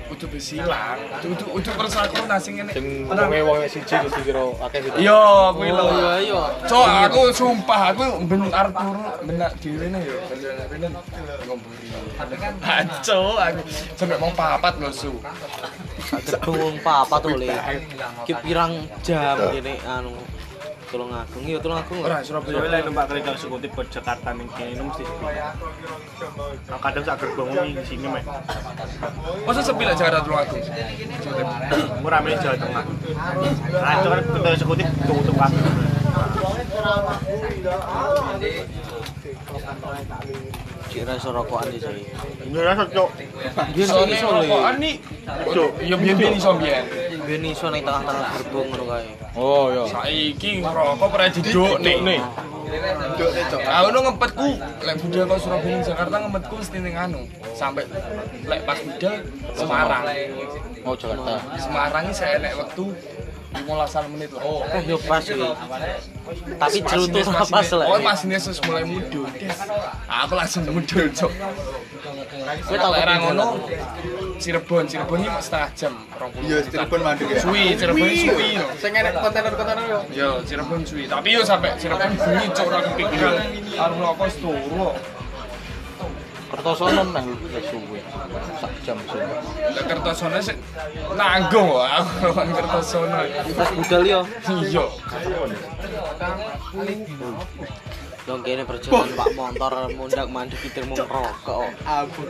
udu 0.09 0.27
bis 0.33 0.57
silang 0.57 0.97
udu 1.21 1.45
udu 1.53 1.71
persakuna 1.77 2.41
sing 2.41 2.57
enek 2.57 2.73
Sing 2.73 3.05
wonge 3.05 3.39
wong 3.45 3.59
siji 3.69 3.95
terus 4.01 4.13
dikira 4.17 4.45
akeh 4.65 4.81
gitu. 4.81 4.97
iya 4.97 5.53
kuwi 5.53 5.69
lho 5.69 5.85
oh 5.85 5.93
iya 5.93 6.13
iya 6.25 6.43
Cok, 6.65 6.87
aku 7.05 7.21
sumpah 7.37 7.93
aku 7.93 8.05
ben 8.25 8.49
arep 8.49 8.73
turu 8.73 9.05
benak 9.29 9.53
dhewe 9.61 9.87
yo. 9.93 10.17
Ben 10.73 10.89
ngomburi. 11.45 11.89
Aco, 12.65 13.21
aku 13.37 13.61
sampe 13.97 14.17
mau 14.17 14.33
papat 14.33 14.75
lho 14.81 14.89
su. 14.89 15.13
gedung 16.09 16.75
tuh 16.81 17.35
le 17.37 17.53
ki 18.25 18.33
pirang 18.41 18.73
jam 19.05 19.37
gini 19.53 19.77
anu 19.85 20.13
tulung 20.89 21.13
agung 21.13 21.45
iya 21.45 21.59
tulung 21.61 21.79
agung 21.79 22.01
Ora 22.01 22.25
Soalnya 22.25 22.49
Surabaya. 22.49 22.73
lek 22.73 22.83
numpak 22.89 23.05
kereta 23.13 23.31
eksekutif 23.37 23.71
ke 23.77 23.83
Jakarta 23.93 24.29
ning 24.33 24.49
kene 24.57 24.83
mesti 24.83 25.03
sepi. 25.05 25.27
Nah, 26.69 26.79
kadang 26.81 27.05
sak 27.05 27.17
gerbong 27.21 27.49
ini 27.53 27.71
di 27.77 27.85
sini 27.85 28.07
mek. 28.09 28.25
Masa 29.45 29.61
sepi 29.61 29.85
lah 29.85 29.95
Jakarta 29.95 30.25
tulung 30.25 30.41
aku. 30.41 30.57
Murah 32.01 32.21
mek 32.25 32.41
Jawa 32.41 32.57
Tengah. 32.57 32.85
Nah, 33.69 33.93
itu 34.01 34.09
kan 34.09 34.19
kereta 34.25 34.49
eksekutif 34.57 34.87
tutup 35.05 35.35
kabeh. 35.37 35.63
kira 40.89 41.13
iso 41.21 41.31
rokokan 41.31 41.69
di 41.69 41.79
sini 41.79 42.03
Ini 42.49 42.59
rasa 42.65 42.89
cok. 42.89 43.11
biyen 43.77 43.87
Iso 43.87 44.01
iso 44.09 44.09
nih 44.09 44.17
le 44.33 44.41
rokokan 44.41 44.75
nih. 44.81 44.95
Ya 45.85 45.97
biyen-biyen 46.01 46.35
iso 46.41 46.51
biyen. 46.57 46.85
Biyen 47.29 47.45
iso 47.45 47.69
ning 47.69 47.85
tengah-tengah 47.85 48.41
gerbong 48.41 48.67
ngono 48.73 48.85
kae 48.89 49.05
Oh 49.37 49.69
iya. 49.71 49.85
Saiki 49.87 50.65
rokok 50.65 51.09
pernah 51.13 51.31
diduk 51.31 51.77
nih. 51.85 52.21
Cok. 53.49 53.61
Aku 53.61 53.89
nu 53.93 54.01
ngempetku, 54.03 54.49
lek 54.83 54.97
budal 54.99 55.25
kok 55.31 55.39
Surabaya 55.41 55.79
Jakarta 55.85 56.17
ngempetku 56.25 56.55
mesti 56.59 56.79
ning 56.81 56.95
anu. 56.97 57.21
Sampai 57.55 57.85
lek 58.49 58.61
pas 58.65 58.81
budal 58.81 59.15
Semarang. 59.55 60.05
Oh 60.83 60.97
Jakarta. 60.97 61.33
Semarang 61.61 62.03
iki 62.09 62.15
saya 62.17 62.41
enek 62.41 62.57
wektu 62.57 62.97
15 63.49 64.13
menit 64.13 64.29
lho. 64.35 64.41
Oh, 64.43 64.61
eh 64.65 64.83
yo 64.85 64.97
pas 65.01 65.25
iki 65.25 65.39
tapi 66.61 66.79
celutuk 66.85 67.25
ora 67.31 67.45
pas 67.47 67.67
Oh, 67.73 67.97
lek 67.97 68.05
pas 68.05 68.21
ini 68.27 68.37
sus 68.37 68.59
mulai 68.67 68.85
mudul. 68.85 69.25
Aku 70.09 70.33
langsung 70.35 70.67
mudul, 70.69 71.09
Cok. 71.15 71.33
kowe 72.69 72.77
tau 72.77 72.93
Lek 72.93 73.05
ra 73.05 73.15
ketinggalan. 73.17 73.37
ngono 73.37 73.47
Cirebon, 74.39 74.87
Cirebon 74.87 75.19
ini 75.19 75.29
setengah 75.43 75.71
jam, 75.75 75.93
20 76.15 76.47
Iya, 76.47 76.59
Cirebon 76.63 77.01
mandek 77.03 77.27
ya. 77.27 77.39
Suwi, 77.43 77.75
Cirebon 77.75 78.09
suwi. 78.15 78.49
Sing 78.79 78.93
enek 78.95 79.15
kontainer-kontainer 79.19 79.85
yo. 79.91 79.99
Yo, 80.15 80.31
Cirebon 80.47 80.81
suwi. 80.87 81.05
Tapi 81.11 81.29
yo 81.35 81.43
sampai 81.43 81.75
Cirebon 81.75 82.15
bunyi 82.15 82.47
cok 82.55 82.67
ora 82.71 82.81
kepikiran. 82.87 83.35
Arep 83.75 83.99
rokok 83.99 84.29
turu. 84.39 84.89
Kertosono 86.49 87.03
nang 87.13 87.27
suwe. 87.69 88.01
Sak 88.63 88.73
jam 88.87 88.97
suwe. 89.05 89.21
Lek 89.75 89.85
Kertosono 89.85 90.39
sik 90.41 90.57
nanggung 91.13 91.69
aku 91.77 92.15
lawan 92.33 92.49
Kertosono. 92.55 93.21
Pas 93.53 93.71
budal 93.75 94.03
yo. 94.07 94.21
Iya. 94.49 94.85
Dong 98.29 98.45
kene 98.45 98.61
perjalanan 98.69 99.17
Pak 99.17 99.29
motor 99.33 99.89
mundak 99.97 100.29
mandek 100.29 100.61
kitir 100.61 100.85
mung 100.85 101.01
rokok. 101.01 101.65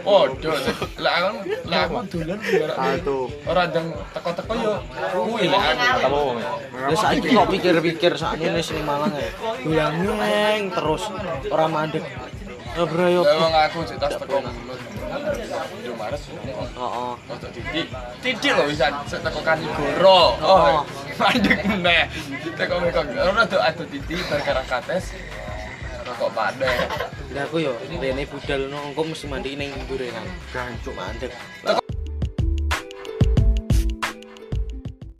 Podo. 0.07 0.55
Lek 0.95 1.13
aku 1.19 1.43
lek 1.67 1.81
aku 1.91 1.97
dolan 2.15 2.39
barang 2.39 2.79
Satu. 2.79 3.19
ora 3.51 3.67
ndang 3.67 3.87
teko-teko 4.15 4.53
yo 4.63 4.75
kuwi 5.11 5.51
lek 5.51 5.59
aku. 5.59 5.83
Apa 5.99 6.07
wong? 6.15 6.39
Ya 6.87 6.95
saiki 6.95 7.35
kok 7.35 7.51
pikir-pikir 7.51 8.13
sakjane 8.15 8.63
sing 8.63 8.79
Malang 8.87 9.11
ya. 9.11 9.27
Dolan 9.67 10.71
terus 10.71 11.03
ora 11.51 11.67
mandek. 11.67 12.07
Ya 12.79 12.85
bro 12.87 13.07
yo. 13.11 13.27
Lah 13.27 13.35
wong 13.43 13.55
aku 13.59 13.79
sik 13.91 13.99
tas 13.99 14.15
teko 14.15 14.39
mulut. 14.39 14.79
Yo 15.83 15.93
mares. 15.99 16.23
Heeh. 16.31 17.13
Titik, 17.59 17.87
titik 18.23 18.53
loh 18.55 18.71
bisa 18.71 18.87
teko 19.03 19.43
Kanigoro. 19.43 20.39
Oh, 20.47 20.87
mandek 21.19 21.59
meneh. 21.67 22.07
Teko 22.55 22.87
mekong. 22.87 23.19
Ora 23.19 23.43
tuh 23.51 23.59
adu 23.59 23.83
titik 23.91 24.23
perkara 24.31 24.63
kates. 24.63 25.11
Rokok 26.19 26.35
padeh. 26.35 26.79
Lah 27.31 27.47
aku 27.47 27.63
yo 27.63 27.79
rene 27.79 28.27
budal 28.27 28.67
engko 28.67 29.07
mesti 29.07 29.31
mandi 29.31 29.55
ning 29.55 29.71
ndure 29.87 30.11
kan. 30.11 30.27
Gancuk 30.51 30.99
mandek. 30.99 31.31